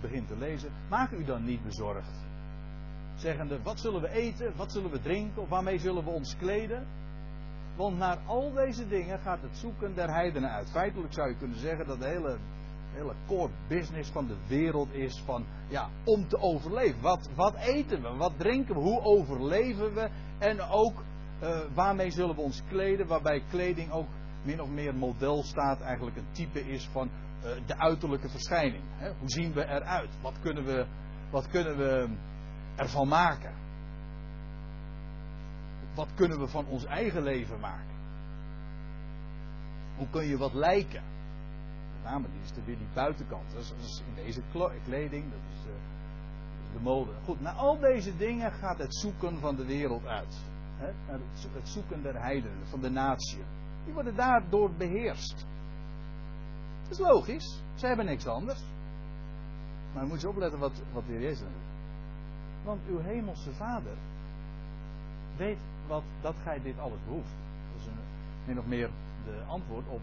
begin 0.00 0.26
te 0.26 0.36
lezen. 0.36 0.70
Maak 0.88 1.10
u 1.10 1.24
dan 1.24 1.44
niet 1.44 1.62
bezorgd. 1.62 2.24
Zeggende, 3.16 3.62
wat 3.62 3.81
zullen 3.81 4.00
we 4.00 4.11
eten, 4.11 4.52
wat 4.57 4.72
zullen 4.72 4.90
we 4.90 5.00
drinken, 5.00 5.42
of 5.42 5.48
waarmee 5.48 5.79
zullen 5.79 6.05
we 6.05 6.11
ons 6.11 6.37
kleden? 6.37 6.87
Want 7.76 7.98
naar 7.98 8.18
al 8.26 8.52
deze 8.52 8.88
dingen 8.88 9.18
gaat 9.18 9.42
het 9.42 9.57
zoeken 9.57 9.94
der 9.94 10.11
heidenen 10.11 10.50
uit. 10.50 10.70
Feitelijk 10.70 11.12
zou 11.12 11.29
je 11.29 11.37
kunnen 11.37 11.59
zeggen 11.59 11.87
dat 11.87 12.00
de 12.00 12.07
hele, 12.07 12.37
hele 12.92 13.14
core 13.26 13.52
business 13.68 14.11
van 14.11 14.26
de 14.26 14.37
wereld 14.46 14.92
is 14.92 15.22
van, 15.24 15.44
ja, 15.68 15.88
om 16.05 16.29
te 16.29 16.38
overleven. 16.38 17.00
Wat, 17.00 17.31
wat 17.35 17.55
eten 17.55 18.02
we, 18.02 18.16
wat 18.16 18.33
drinken 18.38 18.74
we, 18.74 18.81
hoe 18.81 19.00
overleven 19.00 19.94
we? 19.94 20.09
En 20.38 20.61
ook 20.61 21.05
uh, 21.42 21.61
waarmee 21.74 22.11
zullen 22.11 22.35
we 22.35 22.40
ons 22.40 22.62
kleden? 22.68 23.07
Waarbij 23.07 23.42
kleding 23.50 23.90
ook 23.90 24.09
min 24.42 24.61
of 24.61 24.68
meer 24.68 24.94
model 24.94 25.42
staat, 25.42 25.81
eigenlijk 25.81 26.16
een 26.16 26.31
type 26.33 26.61
is 26.61 26.88
van 26.92 27.11
uh, 27.44 27.50
de 27.66 27.79
uiterlijke 27.79 28.29
verschijning. 28.29 28.83
Hè? 28.96 29.12
Hoe 29.18 29.31
zien 29.31 29.52
we 29.52 29.64
eruit? 29.64 30.11
Wat 30.22 30.40
kunnen 30.40 30.64
we, 30.64 30.87
wat 31.31 31.48
kunnen 31.48 31.76
we 31.76 32.09
ervan 32.76 33.08
maken? 33.08 33.52
Wat 35.94 36.08
kunnen 36.14 36.38
we 36.38 36.46
van 36.46 36.66
ons 36.66 36.84
eigen 36.84 37.22
leven 37.22 37.60
maken? 37.60 37.94
Hoe 39.96 40.06
kun 40.10 40.24
je 40.24 40.36
wat 40.36 40.54
lijken? 40.54 41.02
Met 41.92 42.12
name 42.12 42.26
die 42.32 42.40
is 42.42 42.50
er 42.50 42.64
weer 42.64 42.78
die 42.78 42.88
buitenkant. 42.94 43.52
Dat 43.52 43.74
is, 43.80 44.02
in 44.06 44.24
deze 44.24 44.42
kleding, 44.84 45.24
dat 45.30 45.40
is 45.54 45.72
de 46.72 46.80
mode. 46.82 47.10
Goed, 47.24 47.40
naar 47.40 47.54
al 47.54 47.78
deze 47.78 48.16
dingen 48.16 48.52
gaat 48.52 48.78
het 48.78 48.96
zoeken 48.96 49.38
van 49.38 49.56
de 49.56 49.64
wereld 49.64 50.06
uit 50.06 50.36
het 50.78 51.68
zoeken 51.68 52.02
der 52.02 52.20
heidenen, 52.20 52.66
van 52.66 52.80
de 52.80 52.90
natie. 52.90 53.44
Die 53.84 53.94
worden 53.94 54.16
daardoor 54.16 54.70
beheerst. 54.70 55.46
Dat 56.82 56.90
is 56.90 56.98
logisch. 56.98 57.62
Ze 57.74 57.86
hebben 57.86 58.06
niks 58.06 58.26
anders. 58.26 58.60
Maar 59.94 60.06
moet 60.06 60.20
je 60.20 60.28
opletten 60.28 60.58
wat, 60.58 60.82
wat 60.92 61.06
de 61.06 61.12
Jezus 61.12 61.38
doet. 61.38 61.65
Want 62.66 62.81
uw 62.88 62.98
hemelse 62.98 63.52
vader 63.52 63.96
weet 65.37 65.59
wat, 65.87 66.02
dat 66.20 66.35
gij 66.42 66.62
dit 66.62 66.79
alles 66.79 66.98
behoeft. 67.05 67.35
Dat 67.72 67.81
is 67.81 67.87
een, 67.87 67.98
min 68.46 68.59
of 68.59 68.66
meer 68.66 68.90
de 69.24 69.42
antwoord 69.46 69.87
op, 69.88 70.00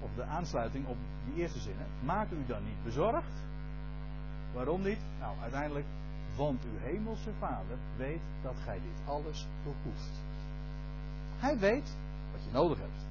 of 0.00 0.10
de 0.14 0.22
aansluiting 0.22 0.86
op 0.86 0.96
die 1.24 1.42
eerste 1.42 1.58
zinnen. 1.58 1.86
Maak 2.04 2.30
u 2.30 2.46
dan 2.46 2.64
niet 2.64 2.84
bezorgd. 2.84 3.32
Waarom 4.52 4.82
niet? 4.82 5.00
Nou, 5.18 5.38
uiteindelijk 5.40 5.86
want 6.36 6.64
uw 6.64 6.78
hemelse 6.78 7.30
Vader 7.38 7.76
weet 7.96 8.20
dat 8.42 8.54
gij 8.64 8.80
dit 8.80 9.06
alles 9.06 9.46
behoeft. 9.64 10.22
Hij 11.38 11.58
weet 11.58 11.96
wat 12.32 12.44
je 12.44 12.50
nodig 12.52 12.78
hebt. 12.78 13.06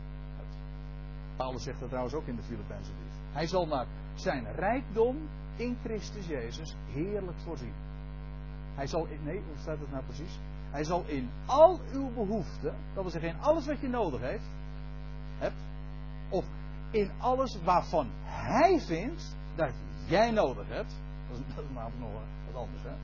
Paulus 1.36 1.64
zegt 1.64 1.80
dat 1.80 1.90
trouwens 1.90 2.16
ook 2.16 2.28
in 2.28 2.36
de 2.36 2.42
Filipijnse 2.42 2.92
brief. 2.92 3.14
Hij 3.32 3.48
zal 3.48 3.68
naar 3.68 3.86
zijn 4.16 4.52
rijkdom 4.52 5.18
in 5.56 5.78
Christus 5.84 6.28
Jezus 6.28 6.76
heerlijk 6.92 7.38
voorzien. 7.38 7.74
Hij 8.78 8.88
zal, 8.88 9.06
in, 9.06 9.20
nee, 9.24 9.42
hoe 9.48 9.58
staat 9.62 9.80
het 9.80 9.92
nou 9.92 10.04
precies? 10.04 10.40
Hij 10.70 10.84
zal 10.84 11.04
in 11.06 11.30
al 11.46 11.80
uw 11.94 12.14
behoeften, 12.14 12.76
dat 12.94 13.04
wil 13.04 13.12
zeggen 13.12 13.30
in 13.30 13.40
alles 13.40 13.66
wat 13.66 13.80
je 13.80 13.88
nodig 13.88 14.22
heeft, 14.22 14.50
hebt, 15.38 15.62
of 16.30 16.46
in 16.92 17.12
alles 17.18 17.62
waarvan 17.64 18.10
hij 18.24 18.80
vindt 18.80 19.36
dat 19.56 19.72
jij 20.08 20.32
nodig 20.32 20.68
hebt, 20.68 20.94
dat 21.30 21.38
is, 21.38 21.56
dat 21.56 21.64
is 21.64 22.00
nog 22.00 22.12
wat 22.52 22.62
anders, 22.62 22.84
hè? 22.84 22.96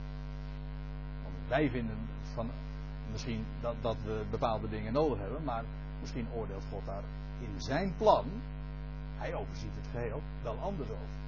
wij 1.48 1.70
vinden 1.70 1.96
van 2.34 2.50
misschien 3.12 3.44
dat, 3.60 3.74
dat 3.80 3.96
we 4.04 4.24
bepaalde 4.30 4.68
dingen 4.68 4.92
nodig 4.92 5.18
hebben, 5.18 5.44
maar 5.44 5.64
misschien 6.00 6.26
oordeelt 6.34 6.64
God 6.70 6.86
daar 6.86 7.02
in 7.40 7.54
zijn 7.56 7.94
plan, 7.96 8.24
hij 9.16 9.34
overziet 9.34 9.74
het 9.76 9.86
geheel, 9.90 10.22
wel 10.42 10.56
anders 10.58 10.88
over. 10.88 11.22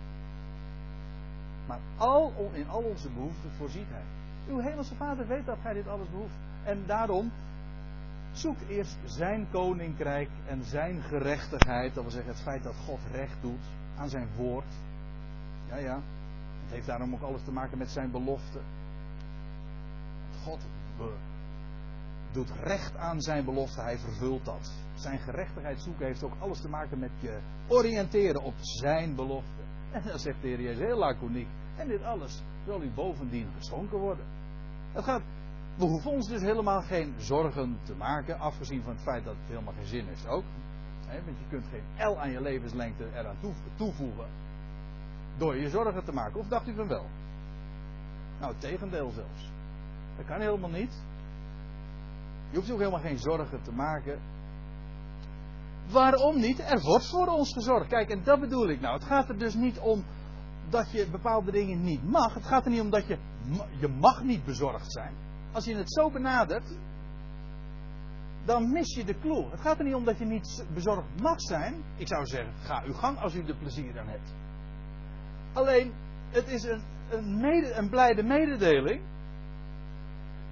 Maar 1.66 1.78
al, 1.96 2.50
in 2.52 2.68
al 2.68 2.82
onze 2.82 3.10
behoeften 3.10 3.50
voorziet 3.56 3.88
hij. 3.88 4.02
Uw 4.48 4.58
hemelse 4.58 4.94
vader 4.94 5.26
weet 5.26 5.46
dat 5.46 5.58
gij 5.62 5.72
dit 5.72 5.88
alles 5.88 6.10
behoeft. 6.10 6.34
En 6.64 6.86
daarom 6.86 7.32
zoek 8.32 8.56
eerst 8.68 8.96
zijn 9.04 9.46
koninkrijk 9.50 10.30
en 10.46 10.64
zijn 10.64 11.02
gerechtigheid. 11.02 11.94
Dat 11.94 12.02
wil 12.02 12.12
zeggen 12.12 12.32
het 12.32 12.42
feit 12.42 12.62
dat 12.62 12.74
God 12.74 13.00
recht 13.12 13.36
doet 13.40 13.64
aan 13.96 14.08
zijn 14.08 14.28
woord. 14.36 14.74
Ja, 15.68 15.76
ja. 15.76 16.00
Het 16.62 16.74
heeft 16.74 16.86
daarom 16.86 17.14
ook 17.14 17.22
alles 17.22 17.42
te 17.42 17.52
maken 17.52 17.78
met 17.78 17.90
zijn 17.90 18.10
belofte. 18.10 18.60
God 20.42 20.66
doet 22.32 22.50
recht 22.62 22.96
aan 22.96 23.20
zijn 23.20 23.44
belofte, 23.44 23.80
hij 23.80 23.98
vervult 23.98 24.44
dat. 24.44 24.72
Zijn 24.94 25.18
gerechtigheid 25.18 25.80
zoeken 25.80 26.06
heeft 26.06 26.22
ook 26.22 26.36
alles 26.38 26.60
te 26.60 26.68
maken 26.68 26.98
met 26.98 27.10
je 27.20 27.38
oriënteren 27.68 28.42
op 28.42 28.54
zijn 28.60 29.14
belofte. 29.14 29.62
En 29.92 30.02
dan 30.04 30.18
zegt 30.18 30.42
de 30.42 30.48
Heer 30.48 30.60
Jezus 30.60 30.84
heel 30.84 30.98
laconiek. 30.98 31.48
En 31.76 31.88
dit 31.88 32.02
alles 32.02 32.42
zal 32.66 32.82
u 32.82 32.90
bovendien 32.90 33.48
geschonken 33.56 33.98
worden. 33.98 34.24
Het 34.96 35.04
gaat, 35.04 35.22
we 35.74 35.84
hoeven 35.84 36.10
ons 36.10 36.28
dus 36.28 36.40
helemaal 36.40 36.82
geen 36.82 37.14
zorgen 37.18 37.78
te 37.82 37.94
maken, 37.94 38.38
afgezien 38.38 38.82
van 38.82 38.92
het 38.92 39.02
feit 39.02 39.24
dat 39.24 39.34
het 39.34 39.48
helemaal 39.48 39.74
geen 39.76 39.86
zin 39.86 40.06
heeft 40.06 40.26
ook. 40.26 40.44
want 41.06 41.38
je 41.38 41.44
kunt 41.48 41.64
geen 41.70 42.08
L 42.08 42.18
aan 42.18 42.30
je 42.30 42.40
levenslengte 42.40 43.04
eraan 43.14 43.36
toevoegen 43.76 44.26
door 45.36 45.56
je 45.56 45.68
zorgen 45.68 46.04
te 46.04 46.12
maken. 46.12 46.40
Of 46.40 46.48
dacht 46.48 46.68
u 46.68 46.74
van 46.74 46.88
wel? 46.88 47.04
Nou, 48.40 48.52
het 48.52 48.60
tegendeel 48.60 49.10
zelfs. 49.10 49.52
Dat 50.16 50.26
kan 50.26 50.40
helemaal 50.40 50.70
niet. 50.70 51.02
Je 52.50 52.56
hoeft 52.56 52.66
je 52.66 52.72
ook 52.72 52.78
helemaal 52.78 53.00
geen 53.00 53.18
zorgen 53.18 53.62
te 53.62 53.72
maken. 53.72 54.20
Waarom 55.90 56.40
niet? 56.40 56.58
Er 56.58 56.80
wordt 56.80 57.10
voor 57.10 57.26
ons 57.26 57.52
gezorgd. 57.52 57.88
Kijk, 57.88 58.10
en 58.10 58.22
dat 58.24 58.40
bedoel 58.40 58.68
ik 58.68 58.80
nou. 58.80 58.94
Het 58.94 59.04
gaat 59.04 59.28
er 59.28 59.38
dus 59.38 59.54
niet 59.54 59.78
om 59.78 60.04
dat 60.68 60.90
je 60.90 61.10
bepaalde 61.10 61.50
dingen 61.50 61.82
niet 61.82 62.02
mag. 62.10 62.34
Het 62.34 62.44
gaat 62.44 62.64
er 62.64 62.70
niet 62.70 62.80
om 62.80 62.90
dat 62.90 63.06
je, 63.06 63.18
je 63.80 63.88
mag 63.88 64.22
niet 64.22 64.44
bezorgd 64.44 64.92
zijn. 64.92 65.14
Als 65.52 65.64
je 65.64 65.76
het 65.76 65.92
zo 65.92 66.10
benadert, 66.10 66.78
dan 68.44 68.72
mis 68.72 68.94
je 68.94 69.04
de 69.04 69.18
clue. 69.18 69.50
Het 69.50 69.60
gaat 69.60 69.78
er 69.78 69.84
niet 69.84 69.94
om 69.94 70.04
dat 70.04 70.18
je 70.18 70.24
niet 70.24 70.64
bezorgd 70.74 71.20
mag 71.20 71.40
zijn. 71.40 71.74
Ik 71.96 72.08
zou 72.08 72.26
zeggen, 72.26 72.54
ga 72.62 72.82
uw 72.86 72.92
gang 72.92 73.18
als 73.18 73.34
u 73.34 73.44
er 73.46 73.56
plezier 73.56 74.00
aan 74.00 74.08
hebt. 74.08 74.34
Alleen, 75.52 75.92
het 76.30 76.48
is 76.48 76.62
een, 76.62 76.82
een, 77.10 77.40
mede, 77.40 77.72
een 77.72 77.90
blijde 77.90 78.22
mededeling. 78.22 79.00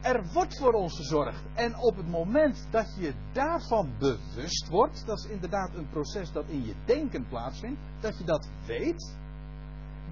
Er 0.03 0.33
wordt 0.33 0.59
voor 0.59 0.73
ons 0.73 0.97
gezorgd. 0.97 1.43
En 1.55 1.77
op 1.77 1.97
het 1.97 2.09
moment 2.09 2.67
dat 2.71 2.97
je 2.99 3.15
daarvan 3.33 3.91
bewust 3.99 4.69
wordt, 4.69 5.07
dat 5.07 5.19
is 5.19 5.31
inderdaad 5.31 5.75
een 5.75 5.89
proces 5.89 6.33
dat 6.33 6.49
in 6.49 6.65
je 6.65 6.75
denken 6.85 7.29
plaatsvindt, 7.29 7.81
dat 8.01 8.19
je 8.19 8.25
dat 8.25 8.49
weet, 8.67 9.17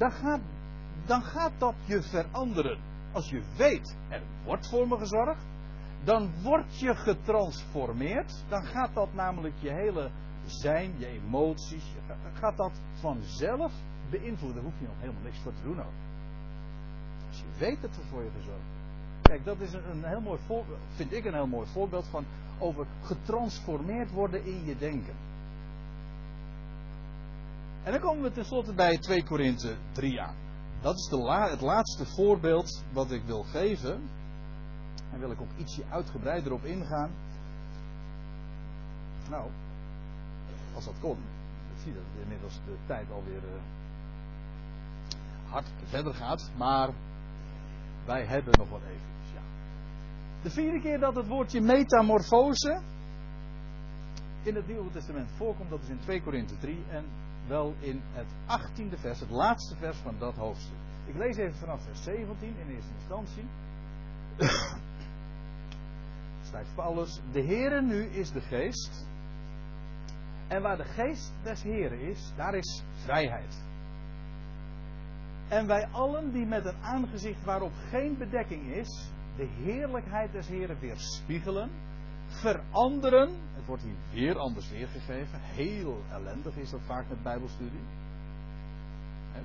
dan 0.03 0.13
gaat, 0.13 0.41
dan 1.07 1.23
gaat 1.23 1.53
dat 1.59 1.75
je 1.85 2.03
veranderen. 2.03 2.79
Als 3.13 3.31
je 3.31 3.43
weet, 3.57 3.97
er 4.09 4.23
wordt 4.45 4.69
voor 4.69 4.89
me 4.89 4.99
gezorgd, 4.99 5.45
dan 6.05 6.31
word 6.43 6.79
je 6.79 6.95
getransformeerd. 6.95 8.45
Dan 8.49 8.65
gaat 8.65 8.95
dat 8.95 9.15
namelijk 9.15 9.55
je 9.59 9.71
hele 9.71 10.11
zijn, 10.45 10.95
je 10.99 11.07
emoties, 11.07 11.85
gaat 12.33 12.57
dat 12.57 12.73
vanzelf 12.93 13.73
beïnvloeden. 14.11 14.55
Daar 14.55 14.65
hoef 14.65 14.81
je 14.81 14.87
nog 14.87 15.01
helemaal 15.01 15.23
niks 15.23 15.39
voor 15.39 15.55
te 15.55 15.63
doen 15.63 15.81
ook. 15.81 15.97
Als 17.29 17.39
je 17.39 17.59
weet 17.59 17.81
dat 17.81 17.97
er 17.97 18.05
voor 18.11 18.23
je 18.23 18.31
gezorgd 18.37 18.71
Kijk, 19.23 19.45
dat 19.45 19.61
is 19.61 19.73
een, 19.73 20.05
heel 20.05 20.21
mooi 20.21 20.41
voorbeeld, 20.47 20.79
vind 20.95 21.13
ik 21.13 21.25
een 21.25 21.35
heel 21.35 21.47
mooi 21.47 21.67
voorbeeld 21.67 22.07
van 22.07 22.25
over 22.59 22.87
getransformeerd 23.03 24.11
worden 24.11 24.45
in 24.45 24.65
je 24.65 24.79
denken. 24.79 25.15
En 27.83 27.93
dan 27.93 28.01
komen 28.01 28.23
we 28.23 28.33
tenslotte 28.33 28.75
bij 28.75 28.99
2 28.99 29.25
Korinthe 29.25 29.77
3 29.93 30.21
aan. 30.21 30.35
Dat 30.81 30.95
is 30.95 31.09
de 31.09 31.33
het 31.51 31.61
laatste 31.61 32.07
voorbeeld 32.07 32.85
wat 32.93 33.11
ik 33.11 33.23
wil 33.25 33.43
geven. 33.43 34.01
En 35.13 35.19
wil 35.19 35.31
ik 35.31 35.41
ook 35.41 35.59
ietsje 35.59 35.83
uitgebreider 35.91 36.53
op 36.53 36.65
ingaan. 36.65 37.11
Nou, 39.31 39.51
als 40.75 40.85
dat 40.85 40.95
kon. 41.01 41.19
Ik 41.75 41.83
zie 41.83 41.95
dat 41.95 42.03
inmiddels 42.23 42.55
de 42.55 42.77
tijd 42.87 43.11
alweer 43.11 43.43
uh, 43.43 43.61
hard 45.51 45.67
verder 45.85 46.15
gaat. 46.15 46.51
Maar 46.57 46.89
wij 48.05 48.25
hebben 48.25 48.59
nog 48.59 48.69
wat 48.69 48.81
even. 48.81 49.11
De 50.43 50.51
vierde 50.51 50.81
keer 50.81 50.99
dat 50.99 51.15
het 51.15 51.27
woordje 51.27 51.61
metamorfose 51.61 52.81
in 54.43 54.55
het 54.55 54.67
Nieuwe 54.67 54.91
Testament 54.91 55.31
voorkomt, 55.37 55.71
dat 55.71 55.83
is 55.83 55.89
in 55.89 55.99
2 56.01 56.23
Korinthe 56.23 56.59
3 56.59 56.85
en 56.91 57.05
wel 57.47 57.75
in 57.79 58.01
het 58.13 58.27
18e 58.61 59.01
vers, 59.01 59.21
het 59.21 59.31
laatste 59.31 59.77
vers 59.77 59.97
van 59.97 60.19
dat 60.19 60.35
hoofdstuk. 60.35 60.77
Ik 61.05 61.17
lees 61.17 61.37
even 61.37 61.59
vanaf 61.59 61.83
vers 61.83 62.03
17 62.03 62.55
in 62.59 62.75
eerste 62.75 62.93
instantie. 62.99 63.45
Schrijft 66.49 66.75
Paulus: 66.75 67.21
De 67.33 67.43
Heere 67.43 67.83
nu 67.83 68.05
is 68.05 68.33
de 68.33 68.41
geest. 68.41 69.07
En 70.49 70.63
waar 70.63 70.77
de 70.77 70.85
geest 70.85 71.33
des 71.43 71.63
Heren 71.63 72.01
is, 72.01 72.33
daar 72.37 72.55
is 72.55 72.83
vrijheid. 73.05 73.63
En 75.49 75.67
wij 75.67 75.87
allen 75.87 76.33
die 76.33 76.47
met 76.47 76.65
een 76.65 76.83
aangezicht 76.83 77.45
waarop 77.45 77.73
geen 77.91 78.19
bedekking 78.19 78.75
is, 78.75 79.09
de 79.37 79.49
heerlijkheid 79.63 80.33
des 80.33 80.49
Heren 80.49 80.79
weerspiegelen, 80.79 81.71
veranderen. 82.33 83.29
Het 83.55 83.67
wordt 83.67 83.83
hier 83.83 83.95
weer 84.13 84.39
anders 84.39 84.71
weergegeven. 84.71 85.41
Heel 85.41 86.03
ellendig 86.11 86.57
is 86.57 86.71
dat 86.71 86.81
vaak 86.87 87.09
met 87.09 87.23
Bijbelstudie. 87.23 87.81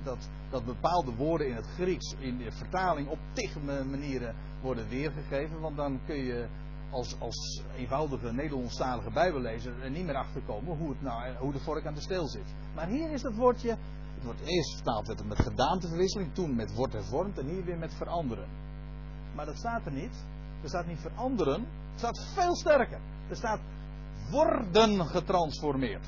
Dat, 0.02 0.28
dat 0.50 0.64
bepaalde 0.64 1.14
woorden 1.14 1.48
in 1.48 1.54
het 1.54 1.66
Grieks 1.66 2.14
in 2.18 2.38
de 2.38 2.52
vertaling 2.52 3.08
op 3.08 3.18
tig 3.32 3.56
manieren 3.90 4.34
worden 4.60 4.88
weergegeven. 4.88 5.60
Want 5.60 5.76
dan 5.76 6.00
kun 6.06 6.16
je 6.16 6.48
als, 6.90 7.20
als 7.20 7.62
eenvoudige 7.76 8.32
Nederlandstalige 8.32 9.10
Bijbellezer 9.10 9.82
er 9.82 9.90
niet 9.90 10.04
meer 10.04 10.16
achter 10.16 10.42
komen 10.42 10.76
hoe, 10.76 10.88
het 10.88 11.02
nou, 11.02 11.34
hoe 11.34 11.52
de 11.52 11.58
vork 11.58 11.86
aan 11.86 11.94
de 11.94 12.00
steel 12.00 12.28
zit. 12.28 12.54
Maar 12.74 12.88
hier 12.88 13.10
is 13.10 13.22
het 13.22 13.34
woordje. 13.36 13.76
Het 14.14 14.24
wordt 14.24 14.40
eerst 14.44 14.74
vertaald 14.74 15.26
met 15.26 15.38
gedaanteverwisseling, 15.38 16.34
toen 16.34 16.56
met 16.56 16.74
wordt 16.74 16.92
hervormd 16.92 17.38
en 17.38 17.46
hier 17.46 17.64
weer 17.64 17.78
met 17.78 17.94
veranderen. 17.94 18.48
Maar 19.34 19.46
dat 19.46 19.56
staat 19.56 19.86
er 19.86 19.92
niet. 19.92 20.24
Er 20.62 20.68
staat 20.68 20.86
niet 20.86 21.00
veranderen, 21.00 21.66
het 21.90 21.98
staat 21.98 22.32
veel 22.34 22.56
sterker. 22.56 23.00
Er 23.28 23.36
staat 23.36 23.60
worden 24.30 25.06
getransformeerd. 25.06 26.06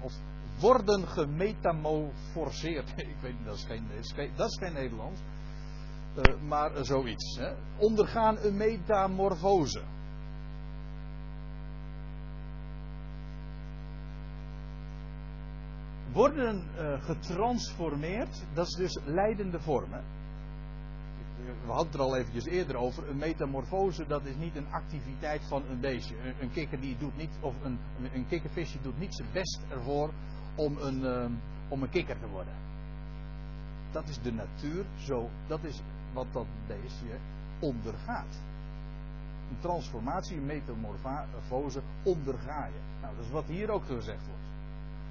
Of 0.00 0.12
worden 0.60 1.08
gemetamorfoseerd. 1.08 2.92
Ik 2.96 3.16
weet 3.20 3.38
niet, 3.38 3.44
dat 3.44 3.54
is 3.54 3.64
geen, 3.64 4.30
dat 4.36 4.50
is 4.50 4.58
geen 4.58 4.72
Nederlands. 4.72 5.20
Uh, 6.16 6.40
maar 6.48 6.84
zoiets. 6.84 7.36
Hè. 7.36 7.54
Ondergaan 7.76 8.38
een 8.38 8.56
metamorfose. 8.56 9.82
Worden 16.12 16.70
uh, 16.76 17.02
getransformeerd, 17.02 18.44
dat 18.54 18.66
is 18.66 18.74
dus 18.74 18.98
leidende 19.04 19.60
vormen 19.60 20.04
we 21.64 21.72
hadden 21.72 21.86
het 21.86 21.94
er 21.94 22.00
al 22.00 22.16
eventjes 22.16 22.44
eerder 22.44 22.76
over. 22.76 23.08
Een 23.08 23.16
metamorfose, 23.16 24.06
dat 24.06 24.24
is 24.24 24.36
niet 24.36 24.56
een 24.56 24.72
activiteit 24.72 25.42
van 25.48 25.62
een 25.70 25.80
beestje. 25.80 26.14
Een, 26.40 26.52
kikker 26.52 26.80
die 26.80 26.96
doet 26.98 27.16
niet, 27.16 27.30
of 27.40 27.54
een, 27.62 27.78
een 28.14 28.26
kikkervisje 28.26 28.78
doet 28.82 28.98
niet 28.98 29.14
zijn 29.14 29.28
best 29.32 29.60
ervoor 29.68 30.10
om 30.54 30.76
een, 30.76 31.04
um, 31.04 31.40
om 31.68 31.82
een 31.82 31.90
kikker 31.90 32.18
te 32.20 32.28
worden. 32.28 32.54
Dat 33.90 34.08
is 34.08 34.18
de 34.22 34.32
natuur, 34.32 34.84
zo, 34.98 35.30
dat 35.46 35.64
is 35.64 35.82
wat 36.12 36.26
dat 36.32 36.46
beestje 36.66 37.18
ondergaat. 37.60 38.40
Een 39.50 39.60
transformatie, 39.60 40.36
een 40.36 40.46
metamorfose 40.46 41.80
onderga 42.02 42.66
je. 42.66 42.80
Nou, 43.00 43.16
dat 43.16 43.24
is 43.24 43.30
wat 43.30 43.46
hier 43.46 43.70
ook 43.70 43.84
gezegd 43.84 44.26
wordt. 44.26 44.42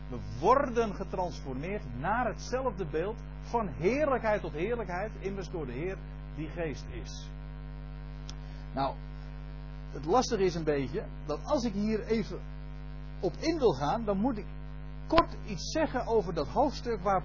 We 0.09 0.39
worden 0.39 0.95
getransformeerd 0.95 1.83
naar 1.99 2.25
hetzelfde 2.25 2.85
beeld 2.85 3.19
van 3.41 3.67
heerlijkheid 3.67 4.41
tot 4.41 4.51
heerlijkheid, 4.51 5.11
immers 5.19 5.49
door 5.49 5.65
de 5.65 5.71
Heer 5.71 5.97
die 6.41 6.63
geest 6.63 6.85
is. 7.03 7.29
Nou, 8.73 8.95
het 9.91 10.05
lastige 10.05 10.43
is 10.43 10.55
een 10.55 10.63
beetje 10.63 11.03
dat 11.25 11.39
als 11.43 11.63
ik 11.63 11.73
hier 11.73 12.03
even 12.05 12.39
op 13.19 13.33
in 13.39 13.57
wil 13.59 13.73
gaan, 13.73 14.05
dan 14.05 14.17
moet 14.17 14.37
ik 14.37 14.45
kort 15.07 15.35
iets 15.45 15.71
zeggen 15.71 16.07
over 16.07 16.33
dat 16.33 16.47
hoofdstuk 16.47 17.01
waar, 17.01 17.23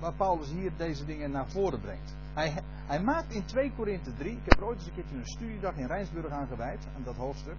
waar 0.00 0.14
Paulus 0.14 0.50
hier 0.50 0.72
deze 0.76 1.04
dingen 1.04 1.30
naar 1.30 1.48
voren 1.48 1.80
brengt. 1.80 2.14
Hij, 2.34 2.62
hij 2.86 3.02
maakt 3.02 3.32
in 3.32 3.44
2 3.44 3.72
Korinthe 3.76 4.14
3, 4.14 4.30
ik 4.30 4.44
heb 4.44 4.60
er 4.60 4.66
ooit 4.66 4.78
eens 4.78 4.86
een 4.86 4.94
keertje 4.94 5.16
een 5.16 5.26
studiedag 5.26 5.74
in 5.76 5.86
Rijnsburg 5.86 6.30
aan 6.30 6.46
gewijd, 6.46 6.86
aan 6.96 7.02
dat 7.04 7.16
hoofdstuk. 7.16 7.56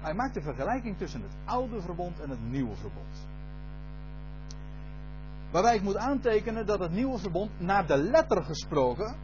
Hij 0.00 0.14
maakt 0.14 0.34
de 0.34 0.42
vergelijking 0.42 0.98
tussen 0.98 1.22
het 1.22 1.32
oude 1.44 1.80
verbond 1.80 2.20
en 2.20 2.30
het 2.30 2.50
nieuwe 2.50 2.76
verbond. 2.76 3.26
Waarbij 5.50 5.74
ik 5.74 5.82
moet 5.82 5.96
aantekenen 5.96 6.66
dat 6.66 6.78
het 6.78 6.92
nieuwe 6.92 7.18
verbond 7.18 7.50
naar 7.60 7.86
de 7.86 7.96
letter 7.96 8.44
gesproken 8.44 9.16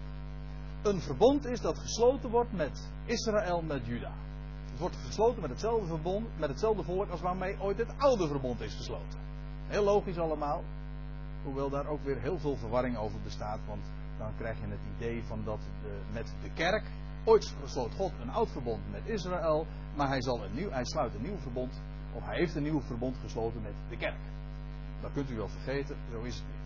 een 0.88 1.00
verbond 1.00 1.46
is 1.46 1.60
dat 1.60 1.78
gesloten 1.78 2.30
wordt 2.30 2.52
met 2.52 2.90
Israël, 3.04 3.62
met 3.62 3.86
Juda. 3.86 4.12
Het 4.70 4.78
wordt 4.78 4.96
gesloten 4.96 5.40
met 5.40 5.50
hetzelfde 5.50 5.86
verbond, 5.86 6.38
met 6.38 6.48
hetzelfde 6.48 6.82
volk 6.82 7.10
als 7.10 7.20
waarmee 7.20 7.60
ooit 7.60 7.78
het 7.78 7.92
oude 7.98 8.28
verbond 8.28 8.60
is 8.60 8.74
gesloten. 8.74 9.18
Heel 9.66 9.84
logisch 9.84 10.18
allemaal. 10.18 10.62
Hoewel 11.44 11.70
daar 11.70 11.86
ook 11.86 12.02
weer 12.02 12.20
heel 12.20 12.38
veel 12.38 12.56
verwarring 12.56 12.96
over 12.96 13.20
bestaat. 13.20 13.58
Want 13.66 13.82
dan 14.18 14.36
krijg 14.36 14.58
je 14.60 14.66
het 14.66 14.80
idee 14.96 15.24
van 15.24 15.44
dat 15.44 15.60
met 16.12 16.34
de 16.42 16.50
kerk. 16.52 16.90
Ooit 17.24 17.54
gesloot 17.62 17.94
God 17.94 18.12
een 18.20 18.30
oud 18.30 18.50
verbond 18.50 18.90
met 18.90 19.06
Israël. 19.06 19.66
Maar 19.96 20.08
hij, 20.08 20.22
zal 20.22 20.44
een 20.44 20.54
nieuw, 20.54 20.70
hij 20.70 20.84
sluit 20.84 21.14
een 21.14 21.22
nieuw 21.22 21.38
verbond. 21.38 21.82
Of 22.12 22.24
hij 22.24 22.36
heeft 22.36 22.54
een 22.54 22.62
nieuw 22.62 22.80
verbond 22.80 23.16
gesloten 23.16 23.62
met 23.62 23.74
de 23.88 23.96
kerk. 23.96 24.20
Dat 25.00 25.12
kunt 25.12 25.30
u 25.30 25.36
wel 25.36 25.48
vergeten, 25.48 25.96
zo 26.10 26.20
is 26.20 26.34
het 26.34 26.44
niet. 26.46 26.56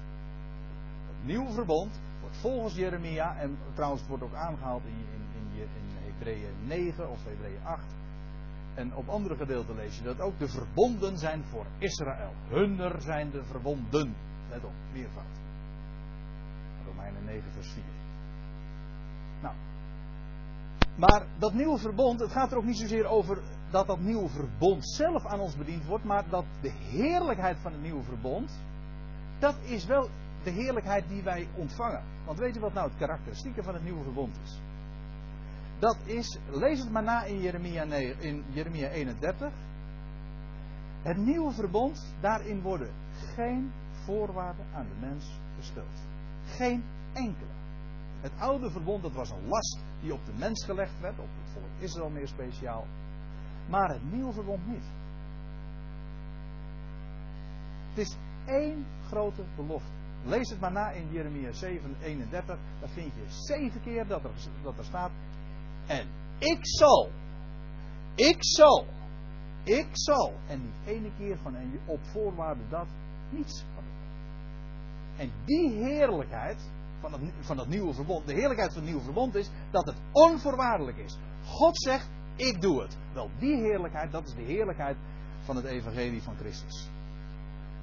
Het 1.07 1.27
nieuwe 1.27 1.53
verbond 1.53 2.01
volgens 2.41 2.74
Jeremia, 2.74 3.37
en 3.37 3.59
trouwens 3.74 4.01
het 4.01 4.11
wordt 4.11 4.24
ook 4.24 4.35
aangehaald 4.35 4.83
in, 4.85 5.07
in, 5.14 5.61
in, 5.61 5.62
in 5.62 6.12
Hebreeën 6.12 6.55
9 6.66 7.11
of 7.11 7.24
Hebreeën 7.24 7.64
8. 7.64 7.85
En 8.74 8.95
op 8.95 9.09
andere 9.09 9.37
gedeelten 9.37 9.74
lees 9.74 9.97
je 9.97 10.03
dat 10.03 10.20
ook 10.20 10.39
de 10.39 10.49
verbonden 10.49 11.18
zijn 11.18 11.45
voor 11.45 11.66
Israël. 11.78 12.33
Hunner 12.49 13.01
zijn 13.01 13.30
de 13.30 13.45
verbonden. 13.45 14.14
Let 14.51 14.64
op, 14.64 14.72
meervoud. 14.93 15.41
Romeinen 16.87 17.24
9 17.24 17.53
vers 17.53 17.72
4. 17.72 17.83
Nou. 19.43 19.55
Maar 20.97 21.26
dat 21.39 21.53
nieuwe 21.53 21.78
verbond, 21.78 22.20
het 22.20 22.33
gaat 22.33 22.51
er 22.51 22.57
ook 22.57 22.64
niet 22.64 22.78
zozeer 22.78 23.07
over 23.07 23.43
dat 23.70 23.87
dat 23.87 24.01
nieuwe 24.01 24.28
verbond 24.28 24.89
zelf 24.89 25.26
aan 25.26 25.41
ons 25.41 25.57
bediend 25.57 25.85
wordt, 25.85 26.05
maar 26.05 26.28
dat 26.28 26.45
de 26.61 26.70
heerlijkheid 26.70 27.59
van 27.59 27.72
het 27.72 27.83
nieuwe 27.83 28.03
verbond, 28.03 28.51
dat 29.39 29.55
is 29.62 29.85
wel 29.85 30.09
de 30.45 30.51
heerlijkheid 30.51 31.09
die 31.09 31.22
wij 31.22 31.49
ontvangen. 31.55 32.03
Want 32.24 32.38
weet 32.38 32.55
je 32.55 32.61
wat 32.61 32.72
nou 32.72 32.88
het 32.88 32.99
karakteristieke 32.99 33.62
van 33.62 33.74
het 33.74 33.82
nieuwe 33.82 34.03
verbond 34.03 34.38
is? 34.45 34.61
Dat 35.78 35.97
is, 36.05 36.38
lees 36.51 36.78
het 36.78 36.90
maar 36.90 37.03
na 37.03 37.24
in 37.24 37.40
Jeremia, 37.40 37.82
in 38.18 38.45
Jeremia 38.53 38.88
31. 38.88 39.53
Het 41.03 41.16
nieuwe 41.16 41.53
verbond, 41.53 42.14
daarin 42.20 42.61
worden 42.61 42.90
geen 43.34 43.72
voorwaarden 44.05 44.66
aan 44.74 44.86
de 44.88 45.07
mens 45.07 45.40
gesteld. 45.59 46.03
Geen 46.45 46.84
enkele. 47.12 47.51
Het 48.20 48.32
oude 48.38 48.70
verbond, 48.70 49.03
dat 49.03 49.12
was 49.12 49.30
een 49.30 49.47
last 49.47 49.78
die 50.01 50.12
op 50.12 50.24
de 50.24 50.32
mens 50.38 50.64
gelegd 50.64 51.01
werd, 51.01 51.18
op 51.18 51.28
het 51.43 51.53
volk 51.53 51.70
Israël 51.78 52.11
meer 52.11 52.28
speciaal. 52.28 52.86
Maar 53.68 53.88
het 53.88 54.12
nieuwe 54.12 54.32
verbond 54.32 54.66
niet. 54.66 54.84
Het 57.88 57.99
is 57.99 58.16
één 58.47 58.86
grote 59.07 59.45
belofte. 59.57 60.01
Lees 60.25 60.51
het 60.51 60.61
maar 60.61 60.73
na 60.73 60.91
in 60.91 61.09
Jeremia 61.11 61.53
7, 61.53 61.97
31. 62.03 62.59
Daar 62.81 62.89
vind 62.89 63.12
je 63.14 63.25
zeven 63.29 63.83
keer 63.83 64.07
dat 64.07 64.25
er, 64.25 64.31
dat 64.62 64.79
er 64.79 64.85
staat. 64.85 65.11
En 65.87 66.07
ik 66.39 66.59
zal. 66.61 67.11
Ik 68.14 68.37
zal. 68.39 68.87
Ik 69.64 69.89
zal. 69.93 70.33
En 70.47 70.61
die 70.61 70.95
ene 70.95 71.11
keer 71.18 71.39
van 71.43 71.57
en 71.57 71.81
op 71.87 72.01
voorwaarde 72.03 72.62
dat 72.68 72.87
niets 73.31 73.64
van 73.75 73.85
En 75.16 75.33
die 75.45 75.70
heerlijkheid 75.70 76.70
van 77.01 77.12
het, 77.12 77.20
van 77.41 77.59
het 77.59 77.68
nieuwe 77.68 77.95
verbond, 77.95 78.27
de 78.27 78.33
heerlijkheid 78.33 78.73
van 78.73 78.83
het 78.83 78.91
nieuwe 78.91 79.05
verbond 79.05 79.35
is 79.35 79.51
dat 79.70 79.87
het 79.87 79.97
onvoorwaardelijk 80.12 80.97
is. 80.97 81.18
God 81.45 81.83
zegt, 81.83 82.09
ik 82.37 82.61
doe 82.61 82.83
het. 82.83 82.97
Wel, 83.12 83.31
die 83.39 83.57
heerlijkheid, 83.57 84.12
dat 84.12 84.27
is 84.27 84.35
de 84.35 84.43
heerlijkheid 84.43 84.97
van 85.45 85.57
het 85.57 85.64
evangelie 85.64 86.23
van 86.23 86.37
Christus. 86.37 86.89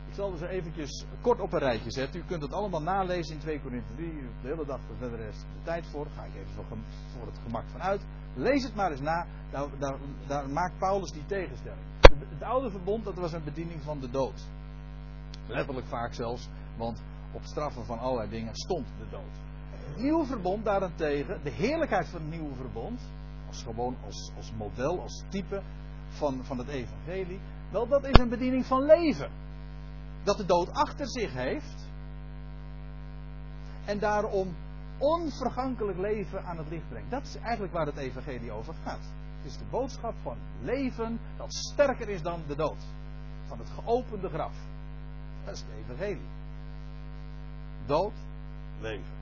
Ik 0.10 0.16
zal 0.16 0.32
dus 0.32 0.42
eventjes 0.42 1.06
kort 1.22 1.40
op 1.40 1.54
een 1.54 1.60
rijtje 1.60 1.92
zetten. 1.92 2.20
U 2.20 2.24
kunt 2.24 2.42
het 2.42 2.54
allemaal 2.54 2.82
nalezen 2.82 3.34
in 3.34 3.40
2 3.40 3.62
Korinthe 3.62 3.94
3. 3.96 4.12
De 4.42 4.48
hele 4.48 4.66
dag 4.66 4.80
verder 4.88 5.18
de 5.18 5.24
rest 5.24 5.42
de 5.42 5.64
tijd 5.64 5.86
voor. 5.88 6.06
Daar 6.06 6.14
ga 6.14 6.24
ik 6.24 6.36
even 6.36 6.66
voor 7.18 7.28
het 7.28 7.40
gemak 7.44 7.64
van 7.72 7.82
uit. 7.82 8.02
Lees 8.36 8.64
het 8.64 8.76
maar 8.76 8.92
eens 8.92 9.02
na. 9.02 9.26
Daar, 9.52 9.68
daar, 9.80 9.98
daar 10.28 10.50
maakt 10.50 10.78
Paulus 10.78 11.12
die 11.12 11.26
tegenstelling. 11.26 11.82
Het 12.30 12.44
oude 12.44 12.70
verbond, 12.70 13.06
dat 13.06 13.16
was 13.16 13.34
een 13.34 13.44
bediening 13.44 13.82
van 13.82 14.00
de 14.00 14.10
dood. 14.10 14.48
Letterlijk 15.48 15.88
vaak 15.88 16.14
zelfs. 16.14 16.50
Want 16.78 17.02
op 17.32 17.44
straffen 17.44 17.86
van 17.86 18.00
allerlei 18.00 18.30
dingen 18.30 18.56
stond 18.56 18.88
de 18.98 19.10
dood. 19.10 19.36
Het 19.72 19.98
nieuwe 19.98 20.26
verbond 20.26 20.66
daarentegen, 20.66 21.40
de 21.44 21.50
heerlijkheid 21.50 22.08
van 22.08 22.22
het 22.22 22.30
nieuwe 22.30 22.56
verbond, 22.56 23.02
als 23.48 23.64
gewoon 23.64 23.96
als, 24.06 24.32
als 24.36 24.52
model, 24.58 25.02
als 25.02 25.24
type 25.30 25.62
van, 26.10 26.44
van 26.44 26.58
het 26.58 26.68
evangelie, 26.68 27.40
wel 27.72 27.88
dat 27.88 28.06
is 28.06 28.18
een 28.18 28.30
bediening 28.30 28.66
van 28.66 28.86
leven. 28.86 29.48
Dat 30.30 30.38
de 30.38 30.46
dood 30.46 30.74
achter 30.74 31.10
zich 31.10 31.34
heeft 31.34 31.88
en 33.86 34.00
daarom 34.00 34.56
onvergankelijk 34.98 35.98
leven 35.98 36.46
aan 36.46 36.58
het 36.58 36.70
licht 36.70 36.90
brengt. 36.90 37.12
Dat 37.12 37.24
is 37.26 37.36
eigenlijk 37.36 37.74
waar 37.74 37.86
het 37.86 37.98
evangelie 37.98 38.52
over 38.52 38.74
gaat. 38.84 39.12
Het 39.38 39.52
is 39.52 39.58
de 39.58 39.64
boodschap 39.70 40.14
van 40.22 40.38
leven 40.62 41.20
dat 41.38 41.54
sterker 41.54 42.10
is 42.10 42.22
dan 42.22 42.44
de 42.48 42.56
dood. 42.56 42.86
Van 43.48 43.58
het 43.58 43.70
geopende 43.70 44.30
graf. 44.30 44.54
Dat 45.46 45.54
is 45.54 45.62
het 45.62 45.70
evangelie 45.84 46.28
dood, 47.86 48.14
leven. 48.80 49.18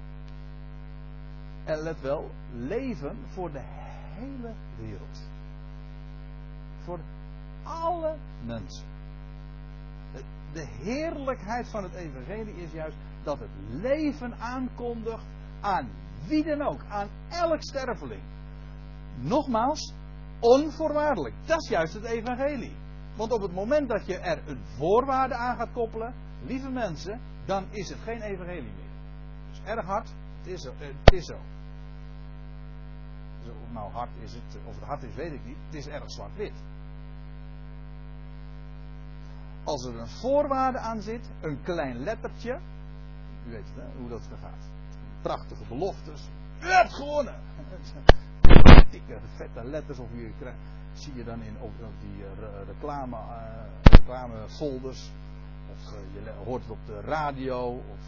En 1.64 1.78
let 1.78 2.02
wel, 2.02 2.32
leven 2.54 3.18
voor 3.28 3.52
de 3.52 3.64
hele 4.14 4.54
wereld. 4.78 5.30
Voor 6.84 7.00
alle 7.64 8.16
mensen. 8.46 8.97
De 10.58 10.68
heerlijkheid 10.84 11.70
van 11.70 11.84
het 11.84 11.94
evangelie 11.94 12.56
is 12.56 12.72
juist 12.72 12.98
dat 13.24 13.40
het 13.40 13.50
leven 13.70 14.40
aankondigt 14.40 15.26
aan 15.62 15.90
wie 16.28 16.44
dan 16.44 16.62
ook, 16.62 16.82
aan 16.90 17.10
elk 17.30 17.62
sterveling. 17.62 18.22
Nogmaals, 19.16 19.94
onvoorwaardelijk. 20.40 21.36
Dat 21.46 21.62
is 21.62 21.70
juist 21.70 21.94
het 21.94 22.04
evangelie. 22.04 22.76
Want 23.16 23.32
op 23.32 23.42
het 23.42 23.54
moment 23.54 23.90
dat 23.90 24.06
je 24.06 24.18
er 24.18 24.42
een 24.48 24.62
voorwaarde 24.78 25.36
aan 25.36 25.58
gaat 25.58 25.72
koppelen, 25.72 26.14
lieve 26.46 26.70
mensen, 26.70 27.20
dan 27.46 27.66
is 27.70 27.90
het 27.90 28.00
geen 28.00 28.22
evangelie 28.22 28.62
meer. 28.62 28.92
Dus 29.50 29.62
erg 29.66 29.86
hard, 29.86 30.10
het 30.38 30.48
is 30.48 30.62
zo. 30.62 30.74
Eh, 30.80 30.88
het 31.04 31.14
is 31.14 31.26
zo. 31.26 31.38
Of 33.44 33.72
nou 33.72 33.92
hard 33.92 34.10
is 34.24 34.34
het, 34.34 34.58
of 34.66 34.76
het 34.76 34.84
hard 34.84 35.04
is, 35.04 35.16
weet 35.16 35.34
ik 35.34 35.46
niet. 35.46 35.58
Het 35.66 35.76
is 35.76 35.88
erg 35.88 36.12
zwart-wit. 36.12 36.54
Als 39.68 39.86
er 39.86 40.00
een 40.00 40.08
voorwaarde 40.08 40.78
aan 40.78 41.02
zit, 41.02 41.30
een 41.42 41.62
klein 41.64 41.98
lettertje. 41.98 42.60
U 43.48 43.52
weet 43.52 43.66
het, 43.74 43.76
hè, 43.76 44.00
hoe 44.00 44.10
dat 44.10 44.22
gaat. 44.42 44.70
Prachtige 45.22 45.64
beloftes. 45.68 46.30
U 46.62 46.66
hebt 46.66 46.94
gewonnen! 46.94 47.36
Dikke, 48.92 49.20
vette 49.36 49.64
letters 49.64 50.00
of 50.00 50.08
u 50.14 50.34
krijgt. 50.40 50.58
Zie 50.94 51.16
je 51.16 51.24
dan 51.24 51.42
in 51.42 51.56
die 52.00 52.24
uh, 52.24 52.28
reclame, 52.68 53.16
uh, 53.16 53.22
reclamefolders 53.84 55.12
of 55.72 55.94
eh, 55.94 56.00
je 56.14 56.32
hoort 56.46 56.62
het 56.62 56.72
op 56.72 56.86
de 56.86 57.02
radio 57.02 57.70
of 57.70 58.00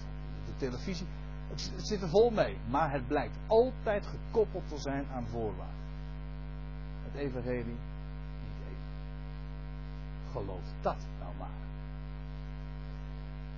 de 0.46 0.56
televisie. 0.58 1.08
Het, 1.50 1.72
het 1.76 1.88
zit 1.88 2.02
er 2.02 2.10
vol 2.10 2.30
mee. 2.30 2.58
Maar 2.70 2.92
het 2.92 3.08
blijkt 3.08 3.38
altijd 3.48 4.06
gekoppeld 4.06 4.68
te 4.68 4.78
zijn 4.78 5.06
aan 5.14 5.28
voorwaarden. 5.28 5.76
Het 7.04 7.22
evangelie. 7.22 7.78
Geloof 10.40 10.74
dat 10.82 10.98
nou 11.20 11.34
maar. 11.38 11.58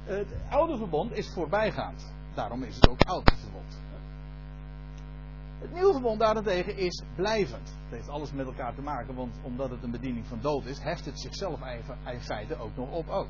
Het 0.03 0.27
oude 0.49 0.77
verbond 0.77 1.11
is 1.11 1.33
voorbijgaand. 1.33 2.13
Daarom 2.33 2.63
is 2.63 2.75
het 2.75 2.89
ook 2.89 3.01
oude 3.01 3.35
verbond. 3.35 3.79
Het 5.59 5.73
nieuwe 5.73 5.91
verbond 5.91 6.19
daarentegen 6.19 6.77
is 6.77 7.03
blijvend. 7.15 7.67
Het 7.67 7.89
heeft 7.89 8.09
alles 8.09 8.31
met 8.31 8.45
elkaar 8.45 8.75
te 8.75 8.81
maken, 8.81 9.15
want 9.15 9.35
omdat 9.41 9.69
het 9.69 9.83
een 9.83 9.91
bediening 9.91 10.27
van 10.27 10.39
dood 10.41 10.65
is, 10.65 10.79
heft 10.79 11.05
het 11.05 11.19
zichzelf 11.19 11.59
in 12.11 12.21
feite 12.21 12.57
ook 12.57 12.75
nog 12.75 12.91
op 12.91 13.09
ook. 13.09 13.29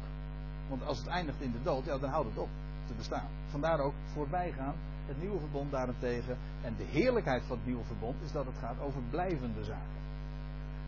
Want 0.69 0.85
als 0.85 0.97
het 0.97 1.07
eindigt 1.07 1.41
in 1.41 1.51
de 1.51 1.61
dood, 1.63 1.85
ja, 1.85 1.97
dan 1.97 2.09
houdt 2.09 2.29
het 2.29 2.37
op 2.37 2.49
te 2.87 2.93
bestaan. 2.93 3.27
Vandaar 3.47 3.79
ook 3.79 3.93
voorbijgaan. 4.05 4.75
Het 5.05 5.21
nieuwe 5.21 5.39
verbond 5.39 5.71
daarentegen. 5.71 6.37
En 6.61 6.75
de 6.77 6.83
heerlijkheid 6.83 7.43
van 7.45 7.57
het 7.57 7.65
nieuwe 7.65 7.83
verbond 7.83 8.21
is 8.21 8.31
dat 8.31 8.45
het 8.45 8.57
gaat 8.57 8.79
over 8.79 9.01
blijvende 9.09 9.63
zaken. 9.63 9.99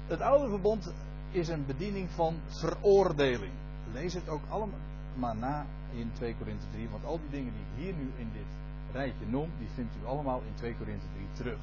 Het 0.08 0.22
oude 0.22 0.50
verbond 0.50 0.94
is 1.34 1.48
een 1.48 1.66
bediening 1.66 2.12
van 2.12 2.36
veroordeling. 2.48 3.54
Lees 3.94 4.14
het 4.14 4.30
ook 4.30 4.42
allemaal 4.50 4.80
maar 5.16 5.36
na 5.36 5.66
in 5.92 6.12
2 6.14 6.36
Korinthe 6.36 6.66
3. 6.72 6.90
Want 6.90 7.06
al 7.06 7.20
die 7.20 7.30
dingen 7.30 7.54
die 7.54 7.62
ik 7.62 7.84
hier 7.84 8.04
nu 8.04 8.12
in 8.16 8.30
dit 8.34 8.46
rijtje 8.92 9.26
noem, 9.26 9.50
die 9.58 9.70
vindt 9.74 9.96
u 10.02 10.06
allemaal 10.06 10.42
in 10.42 10.54
2 10.54 10.76
Korinthe 10.76 11.06
3 11.14 11.28
terug. 11.34 11.60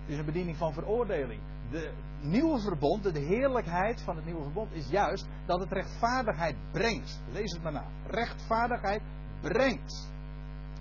Het 0.00 0.10
is 0.10 0.18
een 0.18 0.24
bediening 0.24 0.56
van 0.56 0.72
veroordeling. 0.72 1.40
De 1.70 1.92
nieuwe 2.20 2.60
verbond, 2.60 3.02
de 3.02 3.18
heerlijkheid 3.18 4.02
van 4.02 4.16
het 4.16 4.24
nieuwe 4.24 4.42
verbond, 4.42 4.72
is 4.72 4.88
juist 4.88 5.28
dat 5.46 5.60
het 5.60 5.72
rechtvaardigheid 5.72 6.56
brengt. 6.72 7.22
Lees 7.32 7.52
het 7.52 7.62
maar 7.62 7.72
na. 7.72 7.86
Rechtvaardigheid 8.06 9.02
brengt. 9.40 10.10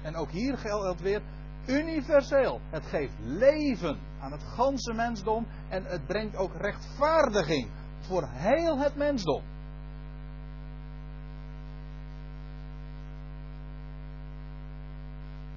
En 0.01 0.15
ook 0.15 0.31
hier 0.31 0.57
geldt 0.57 1.01
weer 1.01 1.21
universeel. 1.67 2.61
Het 2.69 2.85
geeft 2.85 3.13
leven 3.19 3.99
aan 4.19 4.31
het 4.31 4.43
ganse 4.43 4.93
mensdom 4.93 5.47
en 5.69 5.85
het 5.85 6.05
brengt 6.05 6.35
ook 6.35 6.53
rechtvaardiging 6.55 7.69
voor 8.01 8.27
heel 8.27 8.77
het 8.77 8.95
mensdom. 8.95 9.41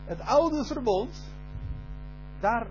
Het 0.04 0.20
oude 0.20 0.64
verbond, 0.64 1.32
daar 2.40 2.66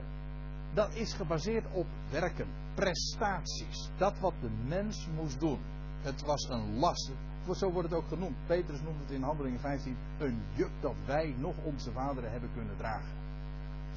dat 0.73 0.93
is 0.93 1.13
gebaseerd 1.13 1.65
op 1.71 1.85
werken, 2.09 2.47
prestaties. 2.73 3.89
Dat 3.97 4.19
wat 4.19 4.33
de 4.41 4.49
mens 4.67 5.07
moest 5.15 5.39
doen. 5.39 5.59
Het 6.01 6.21
was 6.25 6.49
een 6.49 6.79
last. 6.79 7.11
Zo 7.51 7.71
wordt 7.71 7.89
het 7.89 7.97
ook 7.97 8.07
genoemd. 8.07 8.35
Petrus 8.45 8.81
noemt 8.81 8.99
het 8.99 9.11
in 9.11 9.21
Handelingen 9.21 9.59
15 9.59 9.97
een 10.17 10.41
juk 10.53 10.71
dat 10.79 10.95
wij 11.05 11.35
nog 11.37 11.55
onze 11.63 11.91
vaderen 11.91 12.31
hebben 12.31 12.49
kunnen 12.53 12.77
dragen. 12.77 13.11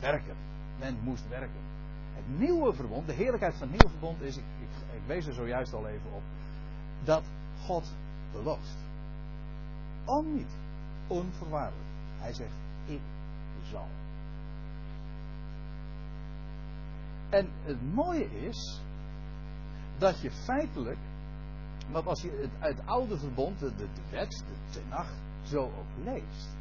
Werken. 0.01 0.37
Men 0.79 0.99
moest 1.03 1.29
werken. 1.29 1.61
Het 2.15 2.39
nieuwe 2.39 2.73
verbond, 2.75 3.07
de 3.07 3.13
heerlijkheid 3.13 3.55
van 3.55 3.69
het 3.69 3.71
nieuwe 3.71 3.99
verbond 3.99 4.23
is, 4.23 4.37
ik, 4.37 4.45
ik, 4.93 5.01
wees 5.07 5.27
er 5.27 5.35
zojuist 5.35 5.73
al 5.73 5.87
even 5.87 6.13
op, 6.13 6.23
dat 7.05 7.25
God 7.65 7.93
belooft. 8.33 8.77
Om 10.05 10.35
niet. 10.35 10.57
Onvoorwaardelijk. 11.07 11.89
Hij 12.19 12.33
zegt, 12.33 12.55
ik 12.87 13.01
zal. 13.71 13.87
En 17.29 17.49
het 17.63 17.95
mooie 17.95 18.47
is 18.47 18.81
dat 19.99 20.21
je 20.21 20.31
feitelijk, 20.31 20.99
want 21.91 22.07
als 22.07 22.23
je 22.23 22.31
het, 22.41 22.77
het 22.77 22.87
oude 22.87 23.19
verbond, 23.19 23.59
de, 23.59 23.75
de 23.77 23.89
wet, 24.11 24.31
de 24.47 24.81
tenach, 24.81 25.11
zo 25.43 25.63
ook 25.63 26.05
leest, 26.05 26.57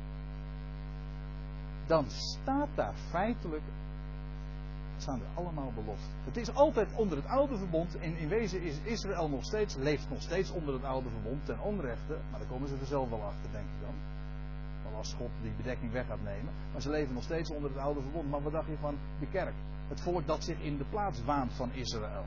dan 1.85 2.05
staat 2.09 2.69
daar 2.75 2.93
feitelijk, 3.09 3.63
staan 5.01 5.19
er 5.19 5.43
allemaal 5.43 5.71
beloften. 5.75 6.11
Het 6.23 6.37
is 6.37 6.53
altijd 6.53 6.89
onder 6.95 7.17
het 7.17 7.27
oude 7.27 7.57
verbond, 7.57 7.97
en 7.97 8.17
in 8.17 8.27
wezen 8.27 8.61
is 8.61 8.79
Israël 8.83 9.29
nog 9.29 9.43
steeds, 9.43 9.75
leeft 9.75 10.09
nog 10.09 10.21
steeds 10.21 10.51
onder 10.51 10.73
het 10.73 10.83
oude 10.83 11.09
verbond 11.09 11.45
ten 11.45 11.59
onrechte, 11.59 12.17
maar 12.29 12.39
daar 12.39 12.49
komen 12.49 12.67
ze 12.67 12.75
er 12.79 12.85
zelf 12.85 13.09
wel 13.09 13.21
achter, 13.23 13.51
denk 13.51 13.65
ik 13.65 13.81
dan. 13.81 13.93
Wel 14.83 14.97
als 14.97 15.13
God 15.13 15.29
die 15.41 15.53
bedekking 15.57 15.91
weg 15.91 16.05
gaat 16.05 16.23
nemen. 16.23 16.53
Maar 16.71 16.81
ze 16.81 16.89
leven 16.89 17.13
nog 17.13 17.23
steeds 17.23 17.49
onder 17.49 17.69
het 17.69 17.79
oude 17.79 18.01
verbond. 18.01 18.29
Maar 18.29 18.41
wat 18.41 18.51
dacht 18.51 18.67
je 18.67 18.77
van 18.79 18.95
de 19.19 19.27
kerk? 19.27 19.53
Het 19.87 20.01
volk 20.01 20.27
dat 20.27 20.43
zich 20.43 20.59
in 20.59 20.77
de 20.77 20.85
plaats 20.89 21.23
waant 21.23 21.53
van 21.53 21.73
Israël. 21.73 22.25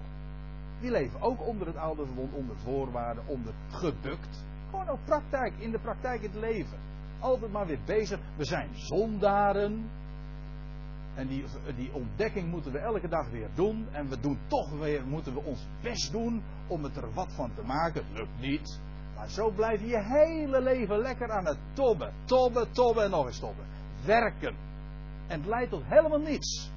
die 0.81 0.91
leven 0.91 1.21
ook 1.21 1.47
onder 1.47 1.67
het 1.67 1.77
oude 1.77 2.07
verbond, 2.07 2.33
onder 2.33 2.57
voorwaarden, 2.57 3.27
onder 3.27 3.55
gebukt. 3.69 4.45
Gewoon 4.71 4.89
ook 4.89 5.05
praktijk, 5.05 5.53
in 5.59 5.71
de 5.71 5.79
praktijk 5.79 6.23
het 6.23 6.35
leven. 6.35 6.79
Altijd 7.19 7.53
maar 7.53 7.67
weer 7.67 7.81
bezig. 7.85 8.21
We 8.37 8.45
zijn 8.45 8.69
zondaren. 8.73 9.91
En 11.19 11.27
die, 11.27 11.45
die 11.77 11.93
ontdekking 11.93 12.51
moeten 12.51 12.73
we 12.73 12.79
elke 12.79 13.09
dag 13.09 13.31
weer 13.31 13.49
doen. 13.55 13.89
En 13.93 14.09
we 14.09 14.21
doen 14.21 14.39
toch 14.47 14.71
weer, 14.71 15.07
moeten 15.07 15.35
we 15.35 15.41
ons 15.41 15.67
best 15.83 16.13
doen 16.13 16.43
om 16.67 16.85
het 16.85 16.97
er 16.97 17.13
wat 17.13 17.33
van 17.33 17.55
te 17.55 17.63
maken. 17.63 18.05
Het 18.07 18.19
lukt 18.19 18.41
niet. 18.41 18.81
Maar 19.17 19.29
zo 19.31 19.51
blijf 19.51 19.81
je 19.81 19.87
je 19.87 20.03
hele 20.03 20.61
leven 20.61 20.99
lekker 20.99 21.31
aan 21.31 21.47
het 21.47 21.59
tobben. 21.73 22.13
Tobben, 22.25 22.73
tobben 22.73 23.05
en 23.05 23.11
nog 23.11 23.27
eens 23.27 23.39
tobben. 23.39 23.65
Werken. 24.05 24.57
En 25.27 25.41
het 25.41 25.49
leidt 25.49 25.71
tot 25.71 25.83
helemaal 25.85 26.21
niets. 26.21 26.71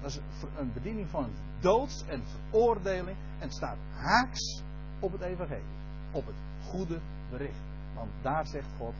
Dat 0.00 0.10
is 0.10 0.20
een 0.58 0.72
bediening 0.72 1.08
van 1.08 1.30
doods 1.60 2.04
en 2.06 2.22
veroordeling. 2.24 3.16
En 3.38 3.48
het 3.48 3.54
staat 3.54 3.78
haaks 3.92 4.62
op 5.00 5.12
het 5.12 5.20
evangelie. 5.20 5.76
Op 6.12 6.26
het 6.26 6.36
goede 6.68 6.98
bericht. 7.30 7.60
Want 7.94 8.10
daar 8.22 8.46
zegt 8.46 8.68
God, 8.78 8.94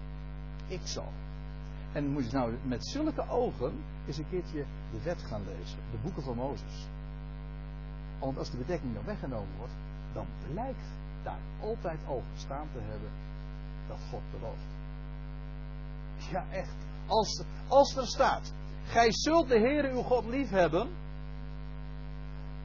ik 0.66 0.80
zal. 0.84 1.12
En 1.92 2.06
moet 2.08 2.30
je 2.30 2.36
nou 2.36 2.54
met 2.62 2.86
zulke 2.86 3.28
ogen 3.28 3.72
eens 4.06 4.18
een 4.18 4.28
keertje 4.28 4.64
de 4.90 5.02
wet 5.02 5.22
gaan 5.22 5.42
lezen. 5.44 5.78
De 5.90 5.98
boeken 6.02 6.22
van 6.22 6.36
Mozes. 6.36 6.88
Want 8.18 8.38
als 8.38 8.50
de 8.50 8.56
bedekking 8.56 8.94
dan 8.94 9.04
weggenomen 9.04 9.56
wordt, 9.58 9.72
dan 10.12 10.26
blijkt 10.52 10.86
daar 11.22 11.38
altijd 11.60 12.00
al 12.06 12.22
gestaan 12.32 12.68
te 12.72 12.78
hebben 12.80 13.10
dat 13.88 13.98
God 14.10 14.20
belooft. 14.30 14.78
Ja, 16.30 16.44
echt. 16.50 16.76
Als, 17.06 17.44
als 17.68 17.96
er 17.96 18.06
staat, 18.06 18.52
gij 18.84 19.12
zult 19.12 19.48
de 19.48 19.58
Heere 19.58 19.90
uw 19.90 20.02
God 20.02 20.24
lief 20.24 20.50
hebben, 20.50 20.88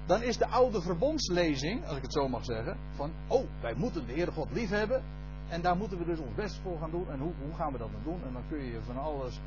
dan 0.05 0.21
is 0.21 0.37
de 0.37 0.47
oude 0.47 0.81
verbondslezing, 0.81 1.85
als 1.85 1.97
ik 1.97 2.01
het 2.01 2.13
zo 2.13 2.27
mag 2.27 2.45
zeggen, 2.45 2.77
van, 2.95 3.11
oh, 3.27 3.45
wij 3.61 3.73
moeten 3.75 4.05
de 4.07 4.13
Heere 4.13 4.31
God 4.31 4.51
lief 4.51 4.69
hebben, 4.69 5.03
en 5.47 5.61
daar 5.61 5.77
moeten 5.77 5.97
we 5.97 6.05
dus 6.05 6.19
ons 6.19 6.35
best 6.35 6.59
voor 6.61 6.77
gaan 6.79 6.91
doen. 6.91 7.09
En 7.09 7.19
hoe, 7.19 7.33
hoe 7.41 7.53
gaan 7.53 7.71
we 7.71 7.77
dat 7.77 7.91
dan 7.91 8.03
doen? 8.03 8.23
En 8.27 8.33
dan 8.33 8.43
kun 8.49 8.63
je 8.63 8.81
van 8.81 8.97
alles 8.97 9.39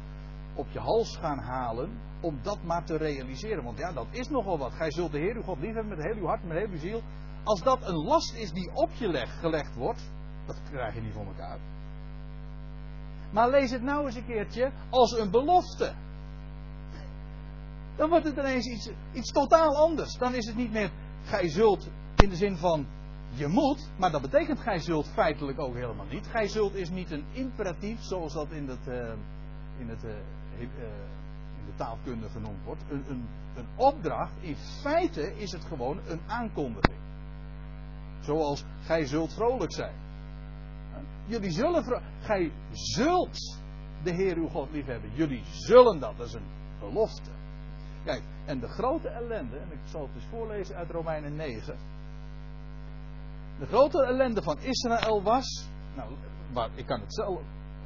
op 0.55 0.67
je 0.71 0.79
hals 0.79 1.17
gaan 1.17 1.39
halen 1.39 1.91
om 2.21 2.39
dat 2.43 2.63
maar 2.63 2.85
te 2.85 2.97
realiseren. 2.97 3.65
Want 3.65 3.79
ja, 3.79 3.93
dat 3.93 4.07
is 4.11 4.29
nogal 4.29 4.59
wat. 4.59 4.73
Gij 4.73 4.91
zult 4.91 5.13
de 5.13 5.19
Heer 5.19 5.37
uw 5.37 5.43
God 5.43 5.59
lief 5.59 5.75
hebben 5.75 5.97
met 5.97 6.07
heel 6.07 6.17
uw 6.17 6.27
hart, 6.27 6.45
met 6.45 6.57
heel 6.57 6.69
uw 6.69 6.79
ziel. 6.79 7.03
Als 7.45 7.63
dat 7.63 7.89
een 7.89 8.05
last 8.05 8.35
is 8.35 8.53
die 8.53 8.71
op 8.75 8.91
je 8.93 9.09
leg, 9.09 9.41
gelegd 9.41 9.75
wordt, 9.75 10.11
dat 10.47 10.63
krijg 10.71 10.95
je 10.95 11.01
niet 11.01 11.13
voor 11.13 11.27
elkaar. 11.27 11.59
Maar 13.31 13.51
lees 13.51 13.71
het 13.71 13.83
nou 13.83 14.07
eens 14.07 14.15
een 14.15 14.27
keertje 14.27 14.73
als 14.91 15.19
een 15.19 15.31
belofte. 15.31 15.93
Dan 17.97 18.09
wordt 18.09 18.25
het 18.25 18.37
ineens 18.37 18.67
iets, 18.67 18.91
iets 19.13 19.33
totaal 19.33 19.77
anders. 19.77 20.15
Dan 20.15 20.35
is 20.35 20.47
het 20.47 20.57
niet 20.57 20.73
meer, 20.73 20.91
gij 21.23 21.49
zult 21.49 21.91
in 22.17 22.29
de 22.29 22.37
zin 22.37 22.57
van 22.57 22.87
je 23.39 23.47
moet, 23.47 23.91
maar 23.97 24.11
dat 24.11 24.23
betekent 24.23 24.61
gij 24.61 24.79
zult 24.79 25.09
feitelijk 25.09 25.59
ook 25.59 25.75
helemaal 25.75 26.07
niet. 26.07 26.27
Gij 26.27 26.49
zult 26.49 26.75
is 26.75 26.91
niet 26.91 27.11
een 27.11 27.25
imperatief 27.33 28.01
zoals 28.01 28.33
dat 28.33 28.51
in, 28.51 28.69
het, 28.69 28.89
uh, 28.89 29.13
in, 29.79 29.89
het, 29.89 30.05
uh, 30.05 30.11
in 30.59 31.65
de 31.67 31.75
taalkunde 31.77 32.29
genoemd 32.29 32.65
wordt. 32.65 32.83
Een, 32.91 33.05
een, 33.09 33.29
een 33.57 33.67
opdracht. 33.77 34.33
In 34.41 34.57
feite 34.57 35.37
is 35.37 35.53
het 35.53 35.65
gewoon 35.65 36.01
een 36.07 36.21
aankondiging. 36.27 36.99
Zoals 38.21 38.65
gij 38.81 39.07
zult 39.07 39.33
vrolijk 39.33 39.73
zijn. 39.73 39.95
Jullie 41.27 41.51
zullen, 41.51 42.03
gij 42.21 42.53
zult 42.73 43.61
de 44.03 44.11
Heer 44.11 44.37
uw 44.37 44.49
God 44.49 44.71
liefhebben. 44.71 45.11
Jullie 45.15 45.43
zullen 45.45 46.01
dat. 46.01 46.17
Dat 46.17 46.27
is 46.27 46.33
een 46.33 46.51
belofte. 46.81 47.31
Kijk, 48.05 48.23
en 48.45 48.61
de 48.61 48.69
grote 48.69 49.09
ellende, 49.09 49.57
en 49.57 49.73
ik 49.73 49.79
zal 49.85 50.03
het 50.03 50.15
eens 50.15 50.25
voorlezen 50.31 50.77
uit 50.77 50.91
Romeinen 50.91 51.37
9. 51.37 51.77
De 53.59 53.67
grote 53.67 54.05
ellende 54.05 54.43
van 54.43 54.59
Israël 54.59 55.23
was. 55.23 55.69
Nou, 55.95 56.71
ik 56.75 56.87
kan 56.87 57.01
het, 57.01 57.15
zelf, 57.15 57.41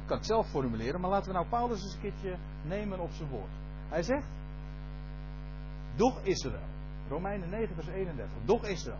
kan 0.05 0.23
zelf 0.23 0.49
formuleren, 0.49 1.01
maar 1.01 1.09
laten 1.09 1.27
we 1.27 1.33
nou 1.33 1.47
Paulus 1.47 1.83
eens 1.83 1.93
een 1.93 1.99
keertje 1.99 2.37
nemen 2.61 2.99
op 2.99 3.11
zijn 3.11 3.29
woord. 3.29 3.51
Hij 3.89 4.03
zegt. 4.03 4.27
Doch 5.95 6.19
Israël. 6.23 6.67
Romeinen 7.09 7.49
9, 7.49 7.75
vers 7.75 7.87
31. 7.87 8.29
Doch 8.45 8.65
Israël. 8.65 8.99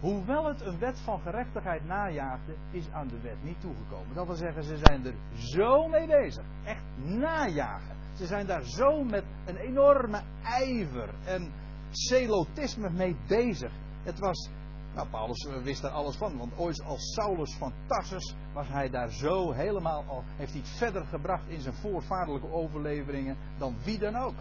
Hoewel 0.00 0.44
het 0.44 0.60
een 0.60 0.78
wet 0.78 1.00
van 1.00 1.20
gerechtigheid 1.20 1.84
najaagde, 1.84 2.54
is 2.70 2.90
aan 2.90 3.08
de 3.08 3.20
wet 3.20 3.42
niet 3.42 3.60
toegekomen. 3.60 4.14
Dat 4.14 4.26
wil 4.26 4.36
zeggen, 4.36 4.62
ze 4.64 4.76
zijn 4.76 5.06
er 5.06 5.14
zo 5.34 5.88
mee 5.88 6.06
bezig. 6.06 6.44
Echt 6.64 6.82
najagen. 7.04 7.96
Ze 8.12 8.26
zijn 8.26 8.46
daar 8.46 8.62
zo 8.62 9.04
met 9.04 9.24
een 9.46 9.56
enorme 9.56 10.22
ijver 10.42 11.14
en 11.24 11.52
celotisme 11.90 12.90
mee 12.90 13.16
bezig. 13.26 13.72
Het 14.02 14.18
was 14.18 14.50
nou, 14.94 15.08
Paulus 15.08 15.48
wist 15.62 15.82
daar 15.82 15.90
alles 15.90 16.16
van, 16.16 16.36
want 16.36 16.58
ooit 16.58 16.82
als 16.84 17.12
Saulus 17.12 17.56
van 17.56 17.72
Tarsus 17.86 18.34
was 18.52 18.68
hij 18.68 18.90
daar 18.90 19.10
zo 19.10 19.52
helemaal 19.52 20.04
al, 20.06 20.22
heeft 20.36 20.52
hij 20.52 20.60
het 20.60 20.70
verder 20.70 21.06
gebracht 21.06 21.48
in 21.48 21.60
zijn 21.60 21.74
voorvaderlijke 21.74 22.52
overleveringen 22.52 23.36
dan 23.58 23.76
wie 23.84 23.98
dan 23.98 24.16
ook. 24.16 24.36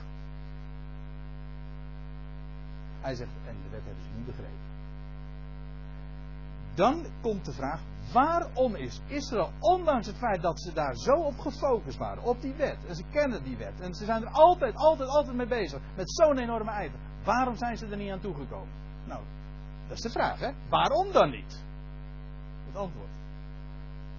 Hij 3.01 3.15
zegt, 3.15 3.31
en 3.47 3.55
de 3.63 3.69
wet 3.69 3.85
hebben 3.85 4.03
ze 4.03 4.09
niet 4.15 4.25
begrepen. 4.25 4.67
Dan 6.73 7.05
komt 7.21 7.45
de 7.45 7.53
vraag, 7.53 7.81
waarom 8.13 8.75
is 8.75 9.01
Israël, 9.07 9.51
ondanks 9.59 10.07
het 10.07 10.17
feit 10.17 10.41
dat 10.41 10.61
ze 10.61 10.73
daar 10.73 10.95
zo 10.95 11.13
op 11.13 11.39
gefocust 11.39 11.97
waren, 11.97 12.23
op 12.23 12.41
die 12.41 12.53
wet, 12.53 12.85
en 12.85 12.95
ze 12.95 13.03
kennen 13.11 13.43
die 13.43 13.57
wet, 13.57 13.79
en 13.79 13.93
ze 13.93 14.05
zijn 14.05 14.21
er 14.21 14.29
altijd, 14.29 14.75
altijd, 14.75 15.09
altijd 15.09 15.35
mee 15.35 15.47
bezig, 15.47 15.79
met 15.95 16.11
zo'n 16.11 16.37
enorme 16.37 16.71
ijver, 16.71 16.99
waarom 17.23 17.55
zijn 17.55 17.77
ze 17.77 17.87
er 17.87 17.97
niet 17.97 18.11
aan 18.11 18.19
toegekomen? 18.19 18.73
Nou, 19.05 19.21
dat 19.89 19.97
is 19.97 20.03
de 20.03 20.09
vraag, 20.09 20.39
hè? 20.39 20.51
Waarom 20.69 21.11
dan 21.11 21.29
niet? 21.29 21.63
Het 22.65 22.75
antwoord. 22.75 23.09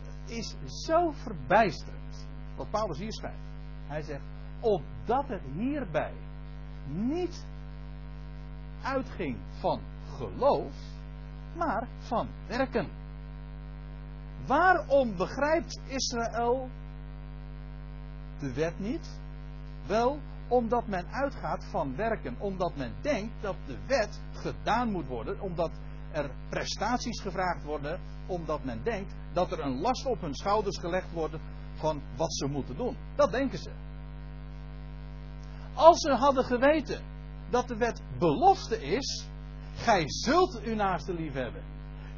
Het 0.02 0.30
is 0.30 0.54
zo 0.84 1.10
verbijsterend 1.10 2.26
wat 2.56 2.70
Paulus 2.70 2.98
hier 2.98 3.12
schrijft. 3.12 3.48
Hij 3.86 4.02
zegt, 4.02 4.22
opdat 4.60 5.28
het 5.28 5.42
hierbij 5.54 6.12
niet 6.86 7.46
uitging 8.82 9.36
van 9.60 9.80
geloof, 10.16 10.72
maar 11.56 11.88
van 11.98 12.28
werken. 12.46 12.88
Waarom 14.46 15.16
begrijpt 15.16 15.80
Israël 15.86 16.68
de 18.38 18.52
wet 18.54 18.78
niet? 18.78 19.20
Wel, 19.86 20.20
omdat 20.50 20.86
men 20.86 21.06
uitgaat 21.10 21.64
van 21.64 21.96
werken. 21.96 22.36
Omdat 22.38 22.76
men 22.76 22.94
denkt 23.00 23.32
dat 23.40 23.56
de 23.66 23.76
wet 23.86 24.20
gedaan 24.32 24.90
moet 24.90 25.06
worden. 25.06 25.40
Omdat 25.40 25.70
er 26.12 26.30
prestaties 26.48 27.20
gevraagd 27.20 27.64
worden. 27.64 28.00
Omdat 28.26 28.64
men 28.64 28.82
denkt 28.82 29.14
dat 29.32 29.52
er 29.52 29.60
een 29.60 29.80
last 29.80 30.06
op 30.06 30.20
hun 30.20 30.34
schouders 30.34 30.78
gelegd 30.78 31.12
wordt 31.12 31.36
van 31.74 32.02
wat 32.16 32.34
ze 32.34 32.46
moeten 32.46 32.76
doen. 32.76 32.96
Dat 33.16 33.30
denken 33.30 33.58
ze. 33.58 33.70
Als 35.74 36.00
ze 36.00 36.12
hadden 36.12 36.44
geweten 36.44 37.02
dat 37.50 37.68
de 37.68 37.76
wet 37.76 38.02
belofte 38.18 38.82
is. 38.82 39.28
Gij 39.74 40.04
zult 40.06 40.60
uw 40.60 40.74
naaste 40.74 41.14
lief 41.14 41.32
hebben. 41.32 41.62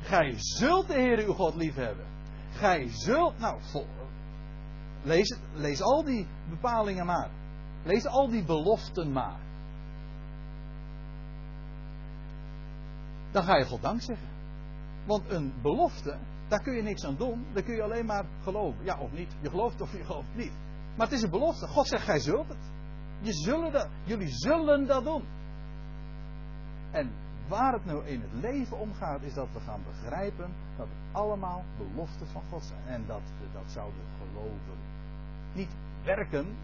Gij 0.01 0.35
zult 0.37 0.87
de 0.87 0.95
Heer 0.95 1.19
uw 1.19 1.33
God 1.33 1.55
lief 1.55 1.75
hebben. 1.75 2.07
Gij 2.51 2.89
zult. 2.89 3.39
Nou, 3.39 3.61
lees, 5.03 5.39
lees 5.55 5.83
al 5.83 6.05
die 6.05 6.27
bepalingen 6.49 7.07
maar. 7.07 7.31
Lees 7.83 8.07
al 8.07 8.29
die 8.29 8.45
beloften 8.45 9.13
maar. 9.13 9.41
Dan 13.31 13.43
ga 13.43 13.57
je 13.57 13.65
God 13.65 13.83
dank 13.83 14.01
zeggen. 14.01 14.29
Want 15.07 15.31
een 15.31 15.53
belofte, 15.63 16.19
daar 16.49 16.63
kun 16.63 16.75
je 16.75 16.83
niks 16.83 17.05
aan 17.05 17.17
doen. 17.17 17.47
Daar 17.53 17.63
kun 17.63 17.75
je 17.75 17.83
alleen 17.83 18.07
maar 18.07 18.25
geloven. 18.43 18.85
Ja 18.85 18.99
of 18.99 19.13
niet. 19.13 19.37
Je 19.41 19.51
gelooft 19.51 19.81
of 19.81 19.93
je 19.93 20.05
gelooft 20.05 20.35
niet. 20.35 20.53
Maar 20.97 21.07
het 21.07 21.17
is 21.17 21.23
een 21.23 21.31
belofte. 21.31 21.67
God 21.67 21.87
zegt, 21.87 22.05
gij 22.05 22.21
zult 22.21 22.49
het. 22.49 22.71
Je 23.21 23.33
zullen 23.33 23.73
dat, 23.73 23.89
jullie 24.05 24.29
zullen 24.29 24.87
dat 24.87 25.05
doen. 25.05 25.25
En 26.91 27.13
waar 27.49 27.73
het 27.73 27.85
nou 27.85 28.07
in 28.07 28.21
het 28.21 28.33
leven 28.33 28.79
om 28.79 28.95
gaat, 28.95 29.23
is 29.23 29.35
dat 29.35 29.49
we 29.53 29.61
gaan 29.61 29.83
begrijpen 29.85 30.51
dat 30.77 30.87
het 30.87 31.15
allemaal 31.15 31.65
beloften 31.77 32.27
van 32.27 32.43
God 32.51 32.65
zijn. 32.65 32.87
En 32.87 33.07
dat 33.07 33.23
we 33.41 33.47
dat 33.53 33.71
zouden 33.71 34.05
geloven. 34.19 34.79
Niet 35.53 35.75
werken, 36.05 36.57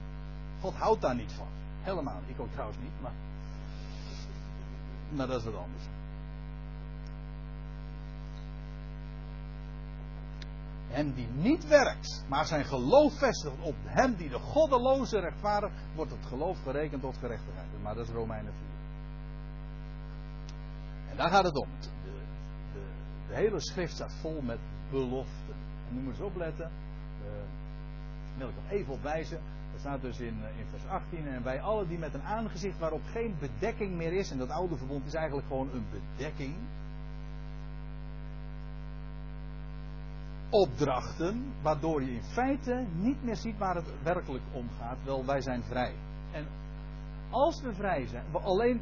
God 0.60 0.74
houdt 0.74 1.00
daar 1.00 1.14
niet 1.14 1.32
van. 1.32 1.46
Helemaal. 1.82 2.20
Ik 2.26 2.40
ook 2.40 2.52
trouwens 2.52 2.78
niet, 2.82 3.00
maar. 3.00 3.12
Maar 5.08 5.26
dat 5.26 5.38
is 5.38 5.44
wat 5.44 5.54
anders. 5.54 5.84
Hem 10.88 11.14
die 11.14 11.28
niet 11.28 11.66
werkt, 11.66 12.24
maar 12.28 12.46
zijn 12.46 12.64
geloof 12.64 13.18
vestigt 13.18 13.60
op 13.60 13.74
hem 13.84 14.14
die 14.14 14.28
de 14.28 14.38
goddeloze 14.38 15.20
rechtvaardigt, 15.20 15.74
wordt 15.94 16.10
het 16.10 16.26
geloof 16.26 16.62
gerekend 16.62 17.02
tot 17.02 17.16
gerechtigheid. 17.16 17.66
Maar 17.82 17.94
dat 17.94 18.06
is 18.06 18.12
Romeinen 18.12 18.52
4. 18.52 18.62
En 21.10 21.16
daar 21.16 21.30
gaat 21.30 21.44
het 21.44 21.56
om. 21.56 21.68
De, 23.28 23.34
hele 23.34 23.60
schrift 23.60 23.94
staat 23.94 24.12
vol 24.20 24.40
met 24.40 24.58
beloften. 24.90 25.54
En 25.88 25.94
nu 25.94 26.00
moet 26.00 26.16
je 26.16 26.22
eens 26.22 26.32
opletten. 26.32 26.70
Uh, 27.20 27.28
wil 28.36 28.48
ik 28.48 28.54
nog 28.54 28.70
even 28.70 28.92
op 28.92 29.02
wijzen. 29.02 29.40
Er 29.78 29.84
staat 29.84 30.02
dus 30.02 30.18
in, 30.18 30.36
in 30.58 30.66
vers 30.70 30.86
18, 30.86 31.26
en 31.26 31.42
wij 31.42 31.60
allen 31.60 31.88
die 31.88 31.98
met 31.98 32.14
een 32.14 32.22
aangezicht 32.22 32.78
waarop 32.78 33.00
geen 33.12 33.36
bedekking 33.40 33.96
meer 33.96 34.12
is, 34.12 34.30
en 34.30 34.38
dat 34.38 34.50
oude 34.50 34.76
verbond 34.76 35.06
is 35.06 35.14
eigenlijk 35.14 35.46
gewoon 35.46 35.68
een 35.72 35.86
bedekking, 35.90 36.54
opdrachten, 40.50 41.52
waardoor 41.62 42.02
je 42.02 42.10
in 42.10 42.22
feite 42.22 42.86
niet 42.92 43.24
meer 43.24 43.36
ziet 43.36 43.58
waar 43.58 43.74
het 43.74 44.02
werkelijk 44.02 44.44
om 44.52 44.68
gaat. 44.78 44.96
Wel, 45.04 45.24
wij 45.24 45.40
zijn 45.40 45.62
vrij. 45.62 45.94
En 46.32 46.46
als 47.30 47.62
we 47.62 47.74
vrij 47.74 48.06
zijn, 48.06 48.24
alleen 48.32 48.80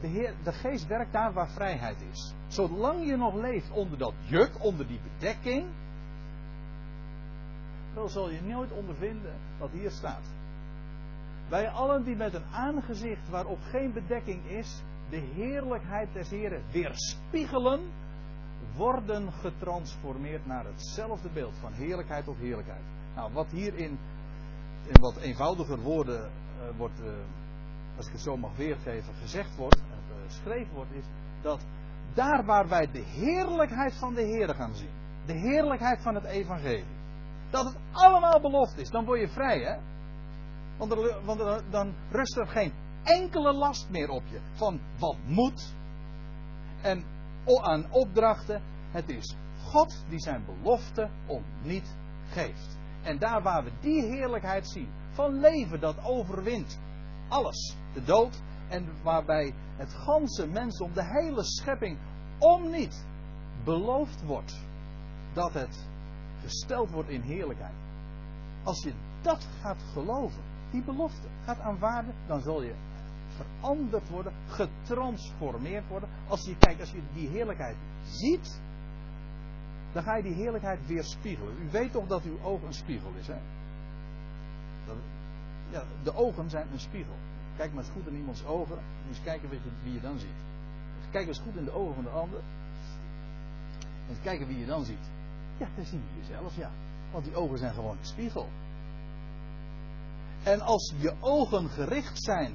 de, 0.00 0.06
Heer, 0.06 0.34
de 0.44 0.52
geest 0.52 0.86
werkt 0.86 1.12
daar 1.12 1.32
waar 1.32 1.50
vrijheid 1.50 2.02
is. 2.10 2.34
Zolang 2.46 3.06
je 3.06 3.16
nog 3.16 3.34
leeft 3.34 3.70
onder 3.70 3.98
dat 3.98 4.14
juk, 4.24 4.64
onder 4.64 4.86
die 4.86 5.00
bedekking, 5.12 5.66
dan 7.94 8.08
zal 8.08 8.30
je 8.30 8.42
nooit 8.42 8.72
ondervinden 8.72 9.34
wat 9.58 9.70
hier 9.70 9.90
staat. 9.90 10.35
Wij 11.48 11.68
allen 11.70 12.04
die 12.04 12.16
met 12.16 12.34
een 12.34 12.46
aangezicht 12.52 13.28
waarop 13.28 13.58
geen 13.62 13.92
bedekking 13.92 14.44
is, 14.46 14.82
de 15.10 15.16
heerlijkheid 15.34 16.12
des 16.12 16.30
Heren 16.30 16.62
weerspiegelen, 16.70 17.80
worden 18.76 19.32
getransformeerd 19.32 20.46
naar 20.46 20.64
hetzelfde 20.64 21.28
beeld 21.28 21.54
van 21.60 21.72
heerlijkheid 21.72 22.24
tot 22.24 22.36
heerlijkheid. 22.36 22.82
Nou, 23.14 23.32
wat 23.32 23.50
hier 23.50 23.74
in, 23.74 23.98
wat 25.00 25.16
eenvoudiger 25.16 25.78
woorden 25.78 26.20
uh, 26.20 26.76
wordt, 26.76 27.00
uh, 27.00 27.06
als 27.96 28.06
ik 28.06 28.12
het 28.12 28.20
zo 28.20 28.36
mag 28.36 28.56
weergeven, 28.56 29.14
gezegd 29.14 29.56
wordt, 29.56 29.76
uh, 29.76 29.82
geschreven 30.26 30.74
wordt, 30.74 30.92
is 30.92 31.04
dat 31.42 31.60
daar 32.14 32.44
waar 32.44 32.68
wij 32.68 32.90
de 32.90 33.02
heerlijkheid 33.02 33.94
van 33.94 34.14
de 34.14 34.22
Heer 34.22 34.54
gaan 34.54 34.74
zien, 34.74 34.90
de 35.26 35.38
heerlijkheid 35.38 36.02
van 36.02 36.14
het 36.14 36.24
Evangelie, 36.24 36.84
dat 37.50 37.64
het 37.64 37.76
allemaal 37.92 38.40
beloft 38.40 38.78
is, 38.78 38.90
dan 38.90 39.04
word 39.04 39.20
je 39.20 39.28
vrij, 39.28 39.58
hè? 39.58 39.76
Want, 40.76 41.62
dan 41.70 41.94
rust 42.10 42.36
er 42.36 42.46
geen 42.46 42.72
enkele 43.02 43.52
last 43.52 43.90
meer 43.90 44.08
op 44.08 44.22
je 44.30 44.40
van 44.54 44.80
wat 44.98 45.16
moet 45.26 45.74
en 46.82 47.04
aan 47.62 47.92
opdrachten. 47.92 48.62
Het 48.90 49.08
is 49.08 49.36
God 49.62 50.04
die 50.08 50.20
zijn 50.20 50.44
belofte 50.44 51.10
om 51.26 51.42
niet 51.62 51.96
geeft. 52.28 52.78
En 53.02 53.18
daar 53.18 53.42
waar 53.42 53.64
we 53.64 53.70
die 53.80 54.02
heerlijkheid 54.02 54.68
zien 54.68 54.88
van 55.10 55.40
leven 55.40 55.80
dat 55.80 56.04
overwint 56.04 56.78
alles, 57.28 57.76
de 57.94 58.02
dood, 58.02 58.42
en 58.68 58.88
waarbij 59.02 59.54
het 59.76 59.92
ganse 59.92 60.46
mensdom, 60.46 60.92
de 60.92 61.04
hele 61.04 61.44
schepping, 61.44 61.98
om 62.38 62.70
niet 62.70 63.06
beloofd 63.64 64.22
wordt 64.24 64.60
dat 65.32 65.52
het 65.52 65.88
gesteld 66.42 66.90
wordt 66.90 67.08
in 67.08 67.20
heerlijkheid. 67.20 67.74
Als 68.62 68.82
je 68.82 68.92
dat 69.22 69.46
gaat 69.60 69.82
geloven, 69.92 70.42
die 70.70 70.82
belofte 70.82 71.28
gaat 71.44 71.60
aanvaarden, 71.60 72.14
dan 72.26 72.40
zul 72.40 72.62
je 72.62 72.74
veranderd 73.36 74.08
worden, 74.08 74.32
getransformeerd 74.46 75.88
worden. 75.88 76.08
Als 76.28 76.44
je 76.44 76.56
kijkt, 76.58 76.80
als 76.80 76.90
je 76.90 77.02
die 77.14 77.28
heerlijkheid 77.28 77.76
ziet, 78.04 78.60
dan 79.92 80.02
ga 80.02 80.16
je 80.16 80.22
die 80.22 80.34
heerlijkheid 80.34 80.86
weer 80.86 81.04
spiegelen. 81.04 81.54
U 81.62 81.70
weet 81.70 81.92
toch 81.92 82.06
dat 82.06 82.22
uw 82.22 82.38
oog 82.42 82.62
een 82.62 82.74
spiegel 82.74 83.10
is, 83.18 83.26
hè? 83.26 83.38
Ja, 85.70 85.82
de 86.02 86.14
ogen 86.14 86.50
zijn 86.50 86.66
een 86.72 86.80
spiegel. 86.80 87.14
Kijk 87.56 87.72
maar 87.72 87.84
eens 87.84 87.92
goed 87.92 88.06
in 88.06 88.16
iemands 88.16 88.44
ogen. 88.44 88.78
En 88.78 89.08
eens 89.08 89.22
kijken 89.22 89.48
wie 89.48 89.92
je, 89.92 90.00
dan 90.00 90.18
ziet. 90.18 90.44
Kijk 91.10 91.28
eens 91.28 91.38
goed 91.38 91.56
in 91.56 91.64
de 91.64 91.72
ogen 91.72 91.94
van 91.94 92.04
de 92.04 92.10
ander. 92.10 92.40
En 94.08 94.16
kijken 94.22 94.46
wie 94.46 94.58
je 94.58 94.66
dan 94.66 94.84
ziet. 94.84 95.10
Ja, 95.56 95.68
dan 95.76 95.84
zie 95.84 95.98
je 95.98 96.20
jezelf, 96.20 96.56
ja. 96.56 96.70
Want 97.12 97.24
die 97.24 97.34
ogen 97.34 97.58
zijn 97.58 97.74
gewoon 97.74 97.96
een 97.98 98.06
spiegel. 98.06 98.48
En 100.46 100.60
als 100.60 100.94
je 100.98 101.14
ogen 101.20 101.68
gericht 101.68 102.22
zijn, 102.22 102.54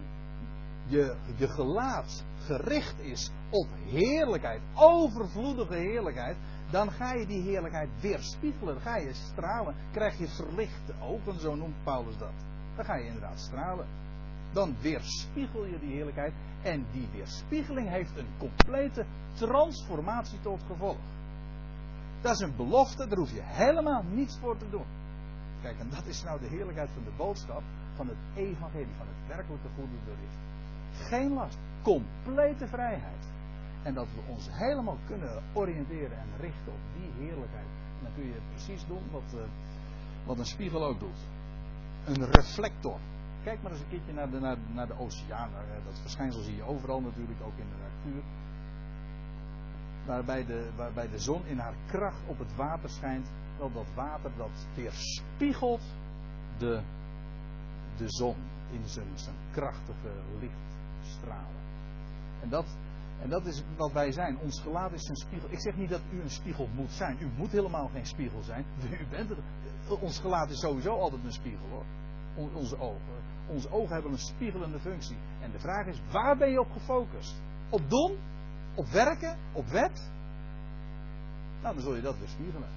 je, 0.87 1.15
je 1.35 1.47
gelaat 1.47 2.23
gericht 2.45 2.99
is 2.99 3.31
op 3.49 3.67
heerlijkheid, 3.85 4.61
overvloedige 4.75 5.75
heerlijkheid, 5.75 6.37
dan 6.69 6.91
ga 6.91 7.13
je 7.13 7.25
die 7.25 7.41
heerlijkheid 7.41 7.89
weerspiegelen. 8.01 8.73
Dan 8.73 8.83
ga 8.83 8.97
je 8.97 9.13
stralen. 9.13 9.75
Krijg 9.91 10.17
je 10.17 10.27
verlichte 10.27 10.93
ogen, 11.01 11.39
zo 11.39 11.55
noemt 11.55 11.83
Paulus 11.83 12.17
dat. 12.17 12.33
Dan 12.75 12.85
ga 12.85 12.95
je 12.95 13.05
inderdaad 13.05 13.39
stralen. 13.39 13.87
Dan 14.51 14.75
weerspiegel 14.81 15.65
je 15.65 15.79
die 15.79 15.91
heerlijkheid. 15.91 16.33
En 16.61 16.85
die 16.91 17.07
weerspiegeling 17.13 17.89
heeft 17.89 18.17
een 18.17 18.29
complete 18.37 19.05
transformatie 19.33 20.39
tot 20.41 20.59
gevolg. 20.67 20.97
Dat 22.21 22.33
is 22.33 22.39
een 22.39 22.55
belofte, 22.55 23.07
daar 23.07 23.17
hoef 23.17 23.31
je 23.31 23.41
helemaal 23.43 24.03
niets 24.03 24.37
voor 24.37 24.57
te 24.57 24.69
doen. 24.69 24.85
Kijk, 25.61 25.79
en 25.79 25.89
dat 25.89 26.05
is 26.05 26.23
nou 26.23 26.39
de 26.39 26.47
heerlijkheid 26.47 26.89
van 26.93 27.03
de 27.03 27.11
boodschap 27.17 27.61
van 28.01 28.09
het 28.09 28.45
evangelie, 28.47 28.95
van 28.97 29.07
het 29.07 29.27
werkelijke 29.27 29.67
goede 29.75 29.99
bericht. 30.05 30.39
Geen 31.09 31.33
last, 31.33 31.57
complete 31.81 32.67
vrijheid. 32.67 33.23
En 33.83 33.93
dat 33.93 34.07
we 34.15 34.21
ons 34.27 34.47
helemaal 34.51 34.97
kunnen 35.05 35.43
oriënteren 35.53 36.17
en 36.17 36.27
richten 36.39 36.71
op 36.71 36.83
die 36.97 37.25
heerlijkheid. 37.25 37.71
En 37.97 38.03
dan 38.03 38.13
kun 38.13 38.25
je 38.25 38.39
precies 38.49 38.85
doen 38.87 39.03
wat, 39.11 39.33
uh, 39.35 39.41
wat 40.25 40.39
een 40.39 40.45
spiegel 40.45 40.83
ook 40.85 40.99
doet. 40.99 41.19
Een 42.05 42.25
reflector. 42.25 42.99
Kijk 43.43 43.61
maar 43.61 43.71
eens 43.71 43.81
een 43.81 43.89
keertje 43.89 44.13
naar 44.13 44.29
de, 44.29 44.57
naar, 44.73 44.87
de 44.87 44.99
oceaan. 44.99 45.49
Dat 45.85 45.99
verschijnsel 45.99 46.41
zie 46.41 46.55
je 46.55 46.63
overal 46.63 47.01
natuurlijk, 47.01 47.41
ook 47.41 47.57
in 47.57 47.69
de 47.69 47.83
natuur 47.83 48.23
waarbij 50.05 50.45
de, 50.45 50.69
waarbij 50.75 51.09
de 51.09 51.19
zon 51.19 51.45
in 51.45 51.57
haar 51.57 51.75
kracht 51.87 52.21
op 52.27 52.39
het 52.39 52.55
water 52.55 52.89
schijnt, 52.89 53.31
wel 53.57 53.71
dat 53.71 53.87
water 53.95 54.31
dat 54.37 54.67
weerspiegelt 54.75 55.83
de, 56.57 56.81
de 58.01 58.09
zon 58.09 58.35
in 58.71 58.81
zijn, 58.85 59.07
zijn 59.13 59.35
krachtige 59.51 60.11
lichtstralen. 60.39 61.61
En 62.41 62.49
dat, 62.49 62.65
en 63.21 63.29
dat 63.29 63.45
is 63.45 63.63
wat 63.77 63.91
wij 63.91 64.11
zijn. 64.11 64.37
Ons 64.39 64.61
gelaat 64.61 64.91
is 64.91 65.07
een 65.07 65.15
spiegel. 65.15 65.51
Ik 65.51 65.61
zeg 65.61 65.75
niet 65.75 65.89
dat 65.89 66.01
u 66.13 66.21
een 66.21 66.29
spiegel 66.29 66.67
moet 66.75 66.91
zijn. 66.91 67.17
U 67.19 67.29
moet 67.37 67.51
helemaal 67.51 67.87
geen 67.87 68.05
spiegel 68.05 68.41
zijn. 68.41 68.65
U 69.01 69.07
bent 69.09 69.29
er. 69.29 69.37
Ons 69.99 70.19
gelaat 70.19 70.49
is 70.49 70.59
sowieso 70.59 70.99
altijd 70.99 71.23
een 71.23 71.31
spiegel 71.31 71.67
hoor. 71.69 71.85
Onze 72.53 72.79
ogen. 72.79 73.19
Onze 73.47 73.71
ogen 73.71 73.93
hebben 73.93 74.11
een 74.11 74.17
spiegelende 74.17 74.79
functie. 74.79 75.17
En 75.41 75.51
de 75.51 75.59
vraag 75.59 75.85
is, 75.85 76.01
waar 76.11 76.37
ben 76.37 76.51
je 76.51 76.59
op 76.59 76.71
gefocust? 76.71 77.41
Op 77.69 77.89
doen 77.89 78.17
op 78.75 78.87
werken, 78.87 79.37
op 79.51 79.67
wet, 79.67 80.11
nou 81.61 81.73
dan 81.75 81.83
zul 81.83 81.95
je 81.95 82.01
dat 82.01 82.17
weerspiegelen. 82.17 82.69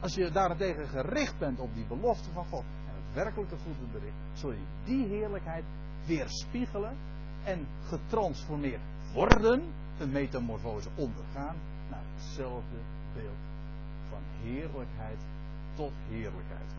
Als 0.00 0.14
je 0.14 0.30
daarentegen 0.30 0.88
gericht 0.88 1.38
bent 1.38 1.58
op 1.58 1.74
die 1.74 1.86
belofte 1.86 2.30
van 2.32 2.44
God 2.44 2.64
werkelijke 3.12 3.56
bericht, 3.92 4.16
zul 4.32 4.50
je 4.50 4.64
die 4.84 5.06
heerlijkheid 5.06 5.64
weerspiegelen 6.06 6.96
en 7.44 7.66
getransformeerd 7.88 8.80
worden, 9.12 9.62
een 9.98 10.10
metamorfose 10.10 10.88
ondergaan, 10.94 11.56
naar 11.90 12.02
hetzelfde 12.14 12.76
beeld 13.14 13.42
van 14.08 14.22
heerlijkheid 14.42 15.18
tot 15.74 15.92
heerlijkheid. 16.08 16.78